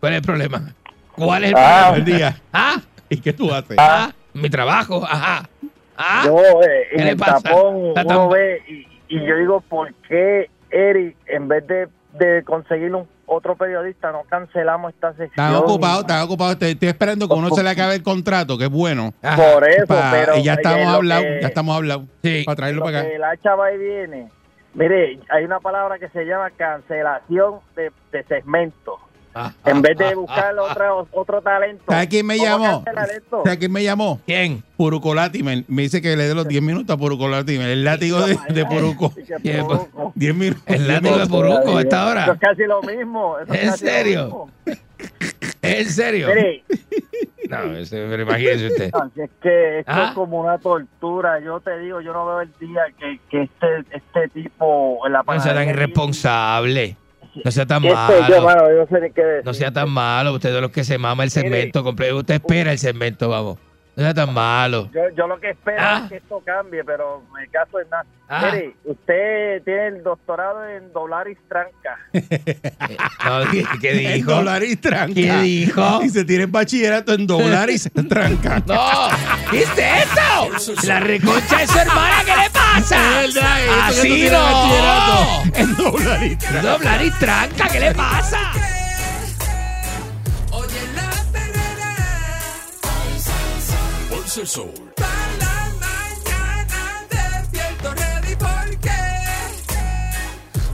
[0.00, 0.74] ¿Cuál es el problema?
[1.14, 1.90] ¿Cuál es el Ah, problema?
[1.90, 2.42] Buen día.
[2.52, 2.80] ¿Ah?
[3.10, 3.76] ¿Y qué tú haces?
[3.78, 4.12] ¿Ah?
[4.34, 5.02] Mi trabajo.
[5.04, 5.48] Ajá.
[5.96, 6.22] ¿Ah?
[6.24, 7.40] Yo eh, ¿Qué en le el pasa?
[7.42, 12.94] tapón uno ve y, y yo digo, ¿por qué Eric, en vez de, de conseguir
[12.94, 15.30] un, otro periodista, no cancelamos esta sección?
[15.30, 16.54] Están ocupados, están ocupados.
[16.54, 19.12] Estoy, estoy esperando que uno se le acabe el contrato, que es bueno.
[19.20, 22.06] Por eso, Pa- pero y ya estamos que- ya estamos hablados.
[22.46, 23.08] Para traerlo lo para acá.
[23.18, 24.28] la chava y viene.
[24.74, 28.94] Mire, hay una palabra que se llama cancelación de, de segmentos.
[29.64, 31.84] En vez de buscar otro, otro talento.
[31.88, 32.84] ¿Sabes quién me ¿cómo llamó?
[33.44, 34.20] ¿Sabes quién me llamó?
[34.26, 34.62] ¿Quién?
[34.76, 35.42] Purucolati.
[35.42, 37.56] Me, me dice que le dé los 10 minutos a Purucolati.
[37.56, 39.12] El látigo de, de Puruco.
[39.14, 40.62] 10 minutos.
[40.66, 41.26] El 10 látigo de.
[41.26, 42.22] Puruco a esta hora.
[42.24, 43.38] Eso es casi lo mismo.
[43.38, 44.24] eso ¿En casi lo serio?
[44.24, 44.50] mismo.
[45.62, 46.28] ¿En serio?
[46.28, 46.64] Mire,
[47.48, 48.90] No, eso, pero imagínese usted.
[48.94, 50.06] Así es que esto Ah.
[50.08, 51.38] es como una tortura.
[51.40, 55.22] Yo te digo, yo no veo el día que, que este, este tipo en la
[55.22, 56.96] No sea tan panadería- irresponsable.
[57.44, 58.42] No sea tan yo, malo.
[58.42, 59.46] mano, yo no sé ni qué decir.
[59.46, 60.34] No sea tan malo.
[60.34, 61.82] Usted es de los que se mama el segmento.
[61.82, 63.58] Usted espera el segmento, vamos.
[63.94, 64.88] No sea tan malo.
[64.94, 66.00] Yo, yo lo que espero Ah.
[66.04, 68.06] es que esto cambie, pero me caso en nada.
[68.28, 68.50] Ah.
[68.50, 71.98] Mire, usted tiene el doctorado en doblar y tranca.
[73.24, 74.32] No, ¿qué, qué En dijo?
[74.32, 75.14] doblar y tranca.
[75.14, 76.02] ¿Qué dijo?
[76.02, 78.62] Y se tiene bachillerato en doblar y se tranca.
[78.66, 79.08] ¡No!
[79.50, 80.86] ¿Qué es esto?
[80.86, 83.22] La reconcha de su hermana, ¿qué le pasa?
[83.24, 85.42] Es verdad, Así no.
[85.54, 86.62] en doblar y tranca.
[86.62, 88.52] Doblar y tranca, ¿qué le pasa?
[94.34, 94.72] El sol.
[94.96, 98.90] la mañana despierto ready porque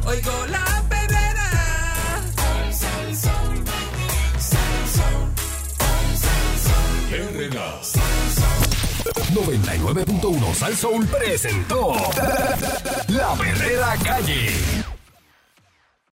[0.07, 1.49] oigo la perrera.
[9.35, 11.95] 99.1 Sal Soul presentó
[13.09, 14.88] La Verdadera Calle.